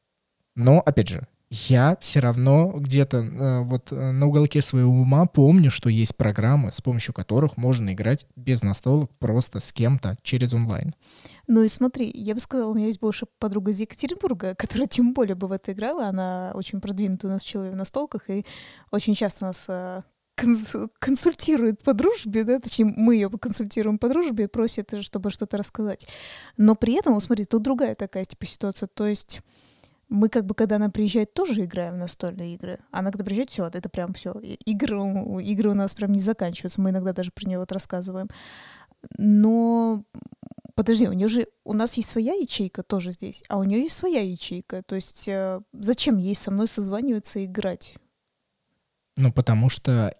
Но, 0.55 0.79
опять 0.79 1.09
же, 1.09 1.27
я 1.49 1.97
все 2.01 2.19
равно 2.19 2.71
где-то 2.75 3.17
э, 3.17 3.63
вот 3.63 3.91
э, 3.91 4.11
на 4.11 4.25
уголке 4.27 4.61
своего 4.61 4.91
ума 4.91 5.25
помню, 5.25 5.69
что 5.69 5.89
есть 5.89 6.15
программы, 6.15 6.71
с 6.71 6.81
помощью 6.81 7.13
которых 7.13 7.57
можно 7.57 7.93
играть 7.93 8.25
без 8.35 8.63
настолок 8.63 9.11
просто 9.19 9.59
с 9.59 9.71
кем-то 9.71 10.17
через 10.23 10.53
онлайн. 10.53 10.95
Ну 11.47 11.63
и 11.63 11.69
смотри, 11.69 12.11
я 12.13 12.33
бы 12.33 12.39
сказала, 12.39 12.71
у 12.71 12.73
меня 12.73 12.87
есть 12.87 12.99
больше 12.99 13.27
подруга 13.39 13.71
из 13.71 13.79
Екатеринбурга, 13.79 14.55
которая 14.57 14.87
тем 14.87 15.13
более 15.13 15.35
бы 15.35 15.47
в 15.47 15.51
это 15.51 15.71
играла. 15.73 16.07
Она 16.07 16.51
очень 16.55 16.81
продвинутая 16.81 17.31
у 17.31 17.33
нас 17.33 17.43
человек 17.43 17.73
в 17.73 17.77
настолках 17.77 18.29
и 18.29 18.45
очень 18.91 19.13
часто 19.13 19.45
нас 19.45 19.65
э, 19.67 20.01
консультирует 20.99 21.83
по 21.83 21.93
дружбе, 21.93 22.43
да, 22.43 22.59
точнее, 22.59 22.93
мы 22.95 23.15
ее 23.15 23.29
консультируем 23.29 23.97
по 23.97 24.09
дружбе, 24.09 24.47
просит, 24.47 24.93
чтобы 25.01 25.31
что-то 25.31 25.57
рассказать. 25.57 26.07
Но 26.57 26.75
при 26.75 26.93
этом, 26.93 27.19
смотри, 27.21 27.45
тут 27.45 27.63
другая 27.63 27.95
такая 27.95 28.25
типа 28.25 28.45
ситуация, 28.45 28.87
то 28.87 29.07
есть 29.07 29.41
мы 30.09 30.29
как 30.29 30.45
бы, 30.45 30.53
когда 30.53 30.75
она 30.75 30.89
приезжает, 30.89 31.33
тоже 31.33 31.65
играем 31.65 31.95
в 31.95 31.97
настольные 31.97 32.53
игры. 32.53 32.79
Она 32.91 33.11
когда 33.11 33.25
приезжает, 33.25 33.49
все, 33.49 33.65
это 33.65 33.89
прям 33.89 34.13
все. 34.13 34.31
Игры, 34.65 34.97
игры 35.43 35.71
у 35.71 35.73
нас 35.73 35.95
прям 35.95 36.11
не 36.11 36.19
заканчиваются. 36.19 36.81
Мы 36.81 36.91
иногда 36.91 37.13
даже 37.13 37.31
про 37.31 37.47
нее 37.47 37.59
вот 37.59 37.71
рассказываем. 37.71 38.29
Но 39.17 40.03
подожди, 40.75 41.07
у 41.07 41.13
нее 41.13 41.27
же 41.27 41.47
у 41.63 41.73
нас 41.73 41.95
есть 41.95 42.09
своя 42.09 42.33
ячейка 42.33 42.83
тоже 42.83 43.11
здесь, 43.11 43.43
а 43.49 43.57
у 43.57 43.63
нее 43.63 43.81
есть 43.81 43.95
своя 43.95 44.21
ячейка. 44.21 44.83
То 44.83 44.95
есть 44.95 45.27
э, 45.27 45.61
зачем 45.73 46.17
ей 46.17 46.35
со 46.35 46.51
мной 46.51 46.67
созваниваться 46.67 47.39
и 47.39 47.45
играть? 47.45 47.97
Ну, 49.17 49.31
потому 49.31 49.69
что 49.69 50.15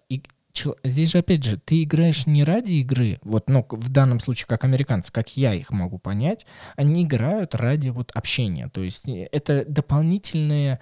здесь 0.84 1.10
же, 1.10 1.18
опять 1.18 1.44
же, 1.44 1.58
ты 1.58 1.82
играешь 1.82 2.26
не 2.26 2.44
ради 2.44 2.74
игры, 2.74 3.18
вот, 3.22 3.48
ну, 3.48 3.66
в 3.68 3.88
данном 3.90 4.20
случае, 4.20 4.46
как 4.46 4.64
американцы, 4.64 5.12
как 5.12 5.36
я 5.36 5.54
их 5.54 5.70
могу 5.70 5.98
понять, 5.98 6.46
они 6.76 7.04
играют 7.04 7.54
ради 7.54 7.88
вот 7.88 8.10
общения, 8.12 8.68
то 8.68 8.82
есть 8.82 9.08
э, 9.08 9.28
это 9.32 9.64
дополнительная 9.66 10.80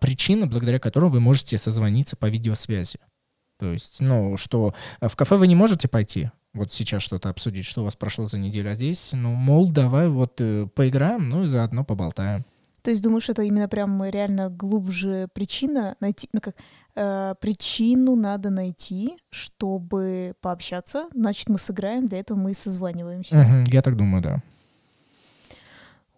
причина, 0.00 0.46
благодаря 0.46 0.78
которой 0.78 1.10
вы 1.10 1.20
можете 1.20 1.58
созвониться 1.58 2.16
по 2.16 2.26
видеосвязи. 2.26 2.98
То 3.58 3.72
есть, 3.72 4.00
ну, 4.00 4.36
что 4.36 4.74
э, 5.00 5.08
в 5.08 5.16
кафе 5.16 5.36
вы 5.36 5.46
не 5.46 5.54
можете 5.54 5.86
пойти, 5.86 6.30
вот 6.52 6.72
сейчас 6.72 7.02
что-то 7.02 7.28
обсудить, 7.28 7.66
что 7.66 7.82
у 7.82 7.84
вас 7.84 7.94
прошло 7.94 8.26
за 8.26 8.38
неделю, 8.38 8.70
а 8.70 8.74
здесь, 8.74 9.10
ну, 9.12 9.30
мол, 9.34 9.70
давай 9.70 10.08
вот 10.08 10.40
э, 10.40 10.66
поиграем, 10.74 11.28
ну 11.28 11.44
и 11.44 11.46
заодно 11.46 11.84
поболтаем. 11.84 12.44
То 12.82 12.90
есть 12.90 13.02
думаешь, 13.02 13.28
это 13.28 13.42
именно 13.42 13.68
прям 13.68 14.02
реально 14.04 14.48
глубже 14.48 15.28
причина 15.34 15.96
найти, 16.00 16.28
ну 16.32 16.40
как 16.40 16.56
причину 16.94 18.16
надо 18.16 18.50
найти, 18.50 19.16
чтобы 19.30 20.34
пообщаться. 20.40 21.08
Значит, 21.14 21.48
мы 21.48 21.58
сыграем, 21.58 22.06
для 22.06 22.18
этого 22.18 22.38
мы 22.38 22.50
и 22.50 22.54
созваниваемся. 22.54 23.38
Угу, 23.38 23.70
я 23.72 23.82
так 23.82 23.96
думаю, 23.96 24.22
да. 24.22 24.42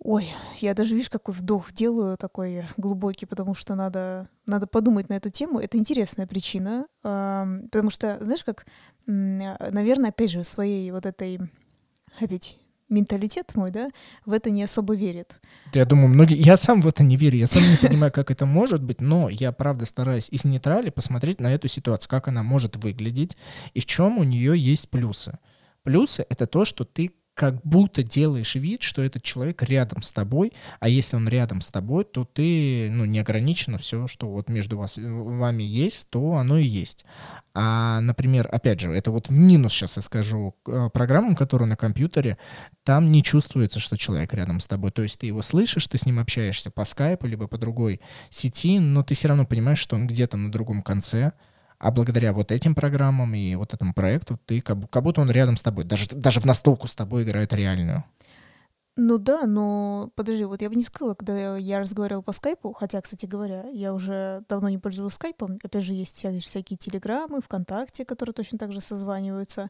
Ой, 0.04 0.28
я 0.58 0.74
даже, 0.74 0.96
видишь, 0.96 1.10
какой 1.10 1.32
вдох 1.32 1.72
делаю 1.72 2.16
такой 2.16 2.64
глубокий, 2.76 3.24
потому 3.24 3.54
что 3.54 3.76
надо, 3.76 4.28
надо 4.46 4.66
подумать 4.66 5.08
на 5.08 5.14
эту 5.14 5.30
тему. 5.30 5.60
Это 5.60 5.78
интересная 5.78 6.26
причина, 6.26 6.86
э, 7.04 7.60
потому 7.70 7.90
что, 7.90 8.18
знаешь, 8.20 8.42
как, 8.42 8.66
наверное, 9.06 10.10
опять 10.10 10.32
же, 10.32 10.42
своей 10.42 10.90
вот 10.90 11.06
этой 11.06 11.38
опять 12.20 12.58
менталитет 12.92 13.56
мой, 13.56 13.70
да, 13.70 13.90
в 14.24 14.32
это 14.32 14.50
не 14.50 14.62
особо 14.62 14.94
верит. 14.94 15.40
Я 15.72 15.84
думаю, 15.84 16.08
многие... 16.08 16.36
Я 16.36 16.56
сам 16.56 16.80
в 16.80 16.86
это 16.86 17.02
не 17.02 17.16
верю, 17.16 17.38
я 17.38 17.46
сам 17.46 17.62
не 17.62 17.76
понимаю, 17.76 18.12
как 18.12 18.30
это 18.30 18.46
может 18.46 18.82
быть, 18.82 19.00
но 19.00 19.28
я, 19.28 19.50
правда, 19.50 19.86
стараюсь 19.86 20.28
из 20.28 20.44
нейтрали 20.44 20.90
посмотреть 20.90 21.40
на 21.40 21.52
эту 21.52 21.66
ситуацию, 21.68 22.08
как 22.10 22.28
она 22.28 22.42
может 22.42 22.76
выглядеть 22.76 23.36
и 23.74 23.80
в 23.80 23.86
чем 23.86 24.18
у 24.18 24.22
нее 24.22 24.56
есть 24.56 24.90
плюсы. 24.90 25.38
Плюсы— 25.82 26.24
это 26.28 26.46
то, 26.46 26.64
что 26.64 26.84
ты 26.84 27.10
как 27.34 27.62
будто 27.64 28.02
делаешь 28.02 28.54
вид, 28.54 28.82
что 28.82 29.02
этот 29.02 29.22
человек 29.22 29.62
рядом 29.62 30.02
с 30.02 30.10
тобой, 30.10 30.52
а 30.80 30.88
если 30.88 31.16
он 31.16 31.28
рядом 31.28 31.60
с 31.60 31.68
тобой, 31.68 32.04
то 32.04 32.24
ты, 32.24 32.90
ну, 32.90 33.04
не 33.06 33.18
ограничено 33.20 33.78
все, 33.78 34.06
что 34.06 34.28
вот 34.28 34.48
между 34.48 34.76
вас, 34.76 34.98
вами 34.98 35.62
есть, 35.62 36.08
то 36.10 36.34
оно 36.34 36.58
и 36.58 36.66
есть. 36.66 37.06
А, 37.54 38.00
например, 38.00 38.48
опять 38.52 38.80
же, 38.80 38.92
это 38.92 39.10
вот 39.10 39.28
в 39.28 39.32
минус 39.32 39.72
сейчас 39.72 39.96
я 39.96 40.02
скажу, 40.02 40.54
э, 40.66 40.90
программам, 40.92 41.34
которые 41.34 41.68
на 41.68 41.76
компьютере, 41.76 42.36
там 42.84 43.10
не 43.10 43.22
чувствуется, 43.22 43.80
что 43.80 43.96
человек 43.96 44.34
рядом 44.34 44.60
с 44.60 44.66
тобой. 44.66 44.90
То 44.90 45.02
есть 45.02 45.18
ты 45.18 45.26
его 45.26 45.42
слышишь, 45.42 45.86
ты 45.86 45.96
с 45.96 46.04
ним 46.04 46.18
общаешься 46.18 46.70
по 46.70 46.84
скайпу, 46.84 47.26
либо 47.26 47.48
по 47.48 47.56
другой 47.56 48.00
сети, 48.28 48.78
но 48.78 49.02
ты 49.02 49.14
все 49.14 49.28
равно 49.28 49.46
понимаешь, 49.46 49.78
что 49.78 49.96
он 49.96 50.06
где-то 50.06 50.36
на 50.36 50.52
другом 50.52 50.82
конце, 50.82 51.32
а 51.82 51.90
благодаря 51.90 52.32
вот 52.32 52.52
этим 52.52 52.74
программам 52.74 53.34
и 53.34 53.56
вот 53.56 53.74
этому 53.74 53.92
проекту 53.92 54.38
ты 54.46 54.60
как, 54.60 54.88
как 54.88 55.02
будто 55.02 55.20
он 55.20 55.30
рядом 55.30 55.56
с 55.56 55.62
тобой, 55.62 55.84
даже, 55.84 56.08
даже 56.12 56.40
в 56.40 56.44
настолку 56.44 56.86
с 56.86 56.94
тобой 56.94 57.24
играет 57.24 57.52
реальную. 57.52 58.04
Ну 58.96 59.18
да, 59.18 59.46
но 59.46 60.10
подожди, 60.14 60.44
вот 60.44 60.62
я 60.62 60.68
бы 60.68 60.76
не 60.76 60.82
сказала, 60.82 61.14
когда 61.14 61.56
я 61.56 61.80
разговаривала 61.80 62.22
по 62.22 62.32
скайпу, 62.32 62.72
хотя, 62.72 63.00
кстати 63.00 63.26
говоря, 63.26 63.64
я 63.72 63.94
уже 63.94 64.44
давно 64.48 64.68
не 64.68 64.78
пользуюсь 64.78 65.14
скайпом, 65.14 65.58
опять 65.62 65.82
же, 65.82 65.94
есть 65.94 66.14
всякие 66.14 66.76
телеграммы, 66.76 67.40
ВКонтакте, 67.40 68.04
которые 68.04 68.34
точно 68.34 68.58
так 68.58 68.70
же 68.72 68.80
созваниваются, 68.80 69.68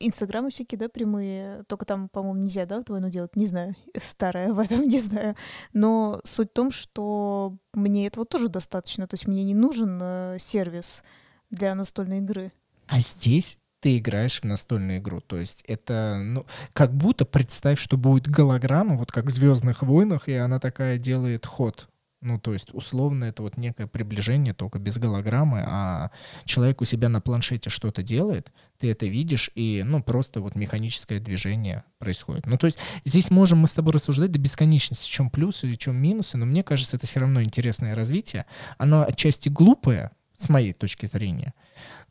Инстаграмы 0.00 0.50
всякие, 0.50 0.78
да, 0.78 0.88
прямые, 0.88 1.62
только 1.68 1.84
там, 1.84 2.08
по-моему, 2.08 2.42
нельзя, 2.42 2.66
да, 2.66 2.80
двойную 2.80 3.10
делать, 3.10 3.36
не 3.36 3.46
знаю, 3.46 3.76
старая 3.96 4.52
в 4.52 4.58
этом, 4.58 4.82
не 4.84 4.98
знаю. 4.98 5.36
Но 5.72 6.20
суть 6.24 6.50
в 6.50 6.54
том, 6.54 6.70
что 6.70 7.56
мне 7.72 8.06
этого 8.06 8.26
тоже 8.26 8.48
достаточно, 8.48 9.06
то 9.06 9.14
есть 9.14 9.26
мне 9.26 9.44
не 9.44 9.54
нужен 9.54 9.98
э, 10.02 10.36
сервис, 10.38 11.02
для 11.50 11.74
настольной 11.74 12.18
игры. 12.18 12.52
А 12.88 13.00
здесь 13.00 13.58
ты 13.80 13.98
играешь 13.98 14.40
в 14.40 14.44
настольную 14.44 14.98
игру. 14.98 15.20
То 15.20 15.36
есть 15.38 15.62
это, 15.68 16.18
ну, 16.20 16.46
как 16.72 16.92
будто 16.94 17.24
представь, 17.24 17.78
что 17.78 17.96
будет 17.96 18.28
голограмма, 18.28 18.96
вот 18.96 19.12
как 19.12 19.26
в 19.26 19.30
Звездных 19.30 19.82
войнах, 19.82 20.28
и 20.28 20.32
она 20.32 20.58
такая 20.58 20.98
делает 20.98 21.46
ход 21.46 21.88
Ну, 22.22 22.40
то 22.40 22.54
есть, 22.54 22.72
условно, 22.72 23.24
это 23.24 23.42
вот 23.42 23.58
некое 23.58 23.86
приближение, 23.86 24.54
только 24.54 24.78
без 24.78 24.98
голограммы, 24.98 25.62
а 25.66 26.10
человек 26.44 26.80
у 26.80 26.84
себя 26.84 27.08
на 27.08 27.20
планшете 27.20 27.68
что-то 27.68 28.02
делает, 28.02 28.52
ты 28.78 28.90
это 28.90 29.06
видишь, 29.06 29.50
и, 29.54 29.82
ну, 29.86 30.02
просто 30.02 30.40
вот 30.40 30.56
механическое 30.56 31.20
движение 31.20 31.84
происходит. 31.98 32.46
Ну, 32.46 32.56
то 32.56 32.66
есть, 32.66 32.78
здесь 33.04 33.30
можем 33.30 33.58
мы 33.58 33.68
с 33.68 33.74
тобой 33.74 33.92
рассуждать 33.92 34.32
до 34.32 34.38
бесконечности, 34.38 35.06
в 35.06 35.10
чем 35.10 35.30
плюсы 35.30 35.66
в 35.68 35.76
чем 35.76 35.96
минусы, 35.96 36.38
но 36.38 36.46
мне 36.46 36.62
кажется, 36.62 36.96
это 36.96 37.06
все 37.06 37.20
равно 37.20 37.42
интересное 37.42 37.94
развитие. 37.94 38.46
Оно 38.78 39.02
отчасти 39.02 39.50
глупое, 39.50 40.10
с 40.36 40.48
моей 40.48 40.72
точки 40.72 41.06
зрения, 41.06 41.54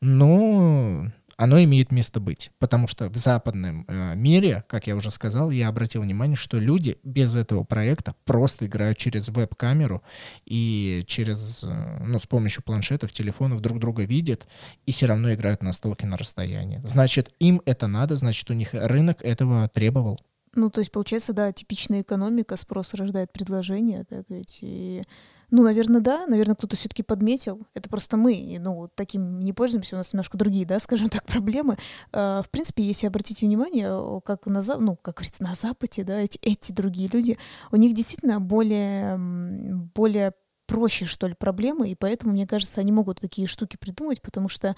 но 0.02 1.08
оно 1.38 1.62
имеет 1.64 1.92
место 1.92 2.20
быть. 2.20 2.52
Потому 2.60 2.88
что 2.88 3.10
в 3.10 3.16
западном 3.16 3.86
э, 3.88 4.16
мире, 4.16 4.64
как 4.68 4.88
я 4.88 4.96
уже 4.96 5.12
сказал, 5.12 5.52
я 5.52 5.68
обратил 5.68 6.02
внимание, 6.02 6.36
что 6.36 6.60
люди 6.60 6.98
без 7.04 7.36
этого 7.36 7.64
проекта 7.64 8.16
просто 8.24 8.66
играют 8.66 8.98
через 8.98 9.30
веб-камеру 9.30 10.02
и 10.46 11.04
через, 11.08 11.64
э, 11.64 12.04
ну, 12.06 12.20
с 12.20 12.28
помощью 12.28 12.64
планшетов, 12.64 13.12
телефонов 13.12 13.62
друг 13.62 13.80
друга 13.80 14.04
видят 14.04 14.48
и 14.86 14.92
все 14.92 15.08
равно 15.08 15.34
играют 15.34 15.62
на 15.62 15.74
столке 15.74 16.08
на 16.08 16.18
расстоянии. 16.18 16.82
Значит, 16.84 17.34
им 17.40 17.62
это 17.66 17.88
надо, 17.88 18.16
значит, 18.16 18.50
у 18.50 18.54
них 18.54 18.70
рынок 18.74 19.22
этого 19.22 19.68
требовал. 19.70 20.20
Ну, 20.54 20.70
то 20.70 20.80
есть, 20.80 20.92
получается, 20.92 21.34
да, 21.34 21.52
типичная 21.52 22.02
экономика, 22.02 22.56
спрос 22.56 22.94
рождает 22.94 23.34
предложение, 23.34 24.06
так 24.06 24.24
ведь, 24.30 24.60
и 24.62 25.04
ну, 25.52 25.64
наверное, 25.64 26.02
да. 26.02 26.26
Наверное, 26.28 26.56
кто-то 26.56 26.76
все-таки 26.76 27.04
подметил. 27.04 27.66
Это 27.74 27.90
просто 27.90 28.18
мы, 28.18 28.58
ну, 28.60 28.90
таким 28.96 29.40
не 29.40 29.54
пользуемся. 29.54 29.96
У 29.96 29.98
нас 29.98 30.14
немножко 30.14 30.38
другие, 30.38 30.66
да, 30.66 30.80
скажем 30.82 31.10
так, 31.10 31.26
проблемы. 31.26 31.78
А, 32.12 32.42
в 32.42 32.50
принципе, 32.50 32.84
если 32.84 33.08
обратить 33.08 33.42
внимание, 33.42 34.22
как 34.24 34.46
на, 34.46 34.62
ну, 34.78 34.96
как 34.96 35.16
говорится, 35.16 35.44
на 35.44 35.56
Западе, 35.56 36.04
да, 36.04 36.20
эти, 36.20 36.40
эти 36.42 36.72
другие 36.72 37.10
люди, 37.12 37.38
у 37.72 37.76
них 37.76 37.94
действительно 37.94 38.40
более, 38.40 39.18
более 39.18 40.34
проще, 40.68 41.06
что 41.06 41.28
ли, 41.28 41.36
проблемы, 41.36 41.90
и 41.90 41.96
поэтому, 41.96 42.34
мне 42.34 42.48
кажется, 42.48 42.82
они 42.82 42.92
могут 42.92 43.20
такие 43.20 43.48
штуки 43.48 43.78
придумать, 43.78 44.22
потому 44.22 44.50
что 44.50 44.76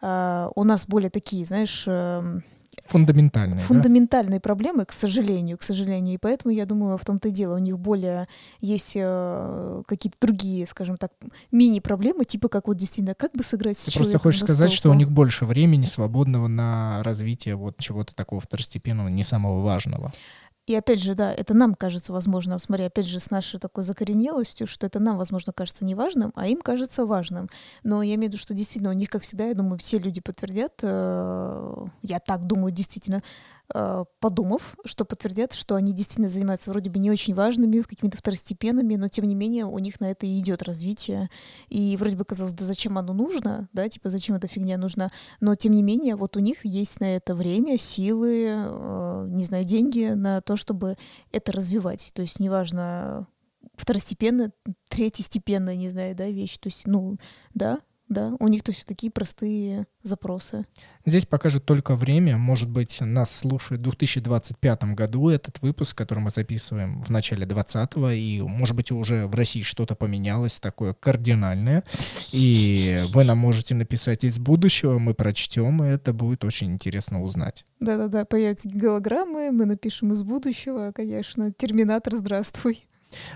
э, 0.00 0.48
у 0.54 0.64
нас 0.64 0.86
более 0.86 1.10
такие, 1.10 1.44
знаешь, 1.44 1.84
э, 1.86 2.40
фундаментальные. 2.86 3.60
Фундаментальные 3.60 4.38
да? 4.38 4.42
проблемы, 4.42 4.84
к 4.84 4.92
сожалению, 4.92 5.58
к 5.58 5.62
сожалению. 5.62 6.14
И 6.14 6.18
поэтому, 6.18 6.52
я 6.54 6.66
думаю, 6.66 6.96
в 6.98 7.04
том-то 7.04 7.28
и 7.28 7.30
дело. 7.30 7.56
У 7.56 7.58
них 7.58 7.78
более 7.78 8.28
есть 8.60 8.92
э, 8.94 9.82
какие-то 9.86 10.16
другие, 10.20 10.66
скажем 10.66 10.96
так, 10.96 11.12
мини-проблемы, 11.50 12.24
типа 12.24 12.48
как 12.48 12.68
вот 12.68 12.76
действительно, 12.76 13.14
как 13.14 13.32
бы 13.32 13.42
сыграть 13.42 13.76
Ты 13.76 13.90
с 13.90 13.94
просто 13.94 14.18
хочешь 14.18 14.40
сказать, 14.40 14.72
что 14.72 14.90
у 14.90 14.94
них 14.94 15.10
больше 15.10 15.44
времени 15.44 15.84
свободного 15.84 16.48
на 16.48 17.02
развитие 17.02 17.56
вот 17.56 17.78
чего-то 17.78 18.14
такого 18.14 18.40
второстепенного, 18.40 19.08
не 19.08 19.24
самого 19.24 19.62
важного. 19.62 20.12
И 20.68 20.74
опять 20.74 21.02
же, 21.02 21.14
да, 21.14 21.32
это 21.32 21.54
нам 21.54 21.74
кажется 21.74 22.12
возможно, 22.12 22.58
смотри, 22.58 22.84
опять 22.84 23.06
же, 23.06 23.20
с 23.20 23.30
нашей 23.30 23.58
такой 23.58 23.84
закоренелостью, 23.84 24.66
что 24.66 24.86
это 24.86 25.00
нам, 25.00 25.16
возможно, 25.16 25.50
кажется 25.50 25.86
неважным, 25.86 26.30
а 26.36 26.46
им 26.46 26.60
кажется 26.60 27.06
важным. 27.06 27.48
Но 27.82 28.02
я 28.02 28.16
имею 28.16 28.30
в 28.30 28.34
виду, 28.34 28.38
что 28.38 28.52
действительно 28.52 28.90
у 28.90 28.92
них, 28.92 29.08
как 29.08 29.22
всегда, 29.22 29.46
я 29.46 29.54
думаю, 29.54 29.78
все 29.78 29.96
люди 29.96 30.20
подтвердят, 30.20 30.74
э, 30.82 31.86
я 32.02 32.20
так 32.20 32.46
думаю, 32.46 32.70
действительно, 32.70 33.22
подумав, 34.20 34.76
что 34.84 35.04
подтвердят, 35.04 35.52
что 35.52 35.74
они 35.74 35.92
действительно 35.92 36.28
занимаются 36.28 36.70
вроде 36.70 36.90
бы 36.90 36.98
не 36.98 37.10
очень 37.10 37.34
важными, 37.34 37.82
какими-то 37.82 38.16
второстепенными, 38.16 38.96
но 38.96 39.08
тем 39.08 39.26
не 39.26 39.34
менее 39.34 39.66
у 39.66 39.78
них 39.78 40.00
на 40.00 40.10
это 40.10 40.26
и 40.26 40.38
идет 40.38 40.62
развитие. 40.62 41.28
И 41.68 41.96
вроде 41.98 42.16
бы 42.16 42.24
казалось, 42.24 42.54
да 42.54 42.64
зачем 42.64 42.96
оно 42.98 43.12
нужно, 43.12 43.68
да, 43.72 43.88
типа 43.88 44.10
зачем 44.10 44.36
эта 44.36 44.48
фигня 44.48 44.78
нужна, 44.78 45.10
но 45.40 45.54
тем 45.54 45.72
не 45.72 45.82
менее 45.82 46.16
вот 46.16 46.36
у 46.36 46.40
них 46.40 46.64
есть 46.64 47.00
на 47.00 47.16
это 47.16 47.34
время, 47.34 47.78
силы, 47.78 48.46
э, 48.48 49.26
не 49.28 49.44
знаю, 49.44 49.64
деньги 49.64 50.12
на 50.14 50.40
то, 50.40 50.56
чтобы 50.56 50.96
это 51.32 51.52
развивать. 51.52 52.12
То 52.14 52.22
есть 52.22 52.40
неважно, 52.40 53.26
второстепенно, 53.76 54.52
третьестепенно, 54.88 55.74
не 55.74 55.88
знаю, 55.88 56.14
да, 56.14 56.28
вещь. 56.28 56.58
То 56.58 56.68
есть, 56.68 56.86
ну, 56.86 57.16
да, 57.54 57.80
да, 58.08 58.34
у 58.38 58.48
них 58.48 58.62
то 58.62 58.72
есть 58.72 58.86
такие 58.86 59.12
простые 59.12 59.86
запросы. 60.02 60.64
Здесь 61.04 61.26
покажет 61.26 61.64
только 61.64 61.94
время. 61.94 62.38
Может 62.38 62.70
быть, 62.70 63.00
нас 63.00 63.34
слушает 63.34 63.80
в 63.80 63.84
2025 63.84 64.94
году 64.94 65.28
этот 65.28 65.60
выпуск, 65.60 65.96
который 65.96 66.20
мы 66.20 66.30
записываем 66.30 67.02
в 67.02 67.10
начале 67.10 67.46
20-го, 67.46 68.10
и, 68.10 68.40
может 68.40 68.76
быть, 68.76 68.90
уже 68.90 69.26
в 69.26 69.34
России 69.34 69.62
что-то 69.62 69.94
поменялось 69.94 70.58
такое 70.58 70.94
кардинальное, 70.94 71.84
и 72.32 72.98
вы 73.10 73.24
нам 73.24 73.38
можете 73.38 73.74
написать 73.74 74.24
из 74.24 74.38
будущего, 74.38 74.98
мы 74.98 75.14
прочтем, 75.14 75.82
и 75.84 75.88
это 75.88 76.12
будет 76.12 76.44
очень 76.44 76.72
интересно 76.72 77.22
узнать. 77.22 77.64
Да-да-да, 77.80 78.24
появятся 78.24 78.68
голограммы, 78.68 79.50
мы 79.50 79.66
напишем 79.66 80.12
из 80.12 80.22
будущего, 80.22 80.92
конечно. 80.92 81.52
Терминатор, 81.52 82.16
здравствуй. 82.16 82.86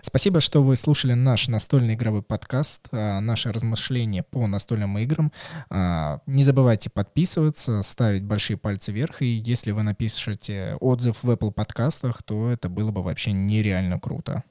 Спасибо, 0.02 0.40
что 0.40 0.62
вы 0.62 0.76
слушали 0.76 1.14
наш 1.14 1.48
настольный 1.48 1.94
игровой 1.94 2.22
подкаст, 2.22 2.88
а, 2.92 3.20
наши 3.20 3.52
размышления 3.52 4.22
по 4.22 4.46
настольным 4.46 4.98
играм. 4.98 5.32
А, 5.70 6.20
не 6.26 6.44
забывайте 6.44 6.90
подписываться, 6.90 7.82
ставить 7.82 8.24
большие 8.24 8.56
пальцы 8.56 8.92
вверх, 8.92 9.22
и 9.22 9.26
если 9.26 9.70
вы 9.70 9.82
напишете 9.82 10.76
отзыв 10.80 11.22
в 11.22 11.30
Apple 11.30 11.52
подкастах, 11.52 12.22
то 12.22 12.50
это 12.50 12.68
было 12.68 12.90
бы 12.90 13.02
вообще 13.02 13.32
нереально 13.32 13.98
круто. 13.98 14.44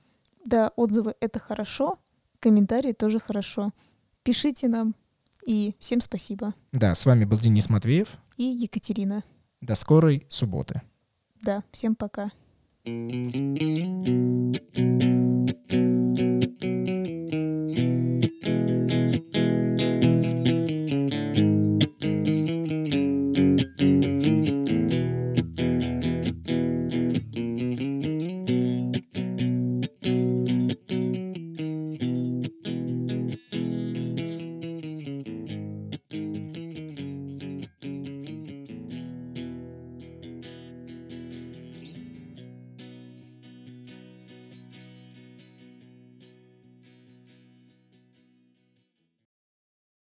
Да, 0.45 0.71
отзывы— 0.75 1.15
это 1.19 1.39
хорошо, 1.39 1.99
комментарии 2.39 2.93
тоже 2.93 3.19
хорошо. 3.19 3.71
Пишите 4.23 4.67
нам, 4.67 4.95
и 5.45 5.75
всем 5.79 6.01
спасибо. 6.01 6.53
Да, 6.71 6.95
с 6.95 7.05
вами 7.05 7.25
был 7.25 7.39
Денис 7.39 7.69
Матвеев. 7.69 8.17
И 8.37 8.43
Екатерина. 8.43 9.23
До 9.61 9.75
скорой 9.75 10.25
субботы. 10.29 10.81
Да, 11.41 11.63
всем 11.71 11.95
пока. 11.95 12.31
Música 12.83 13.41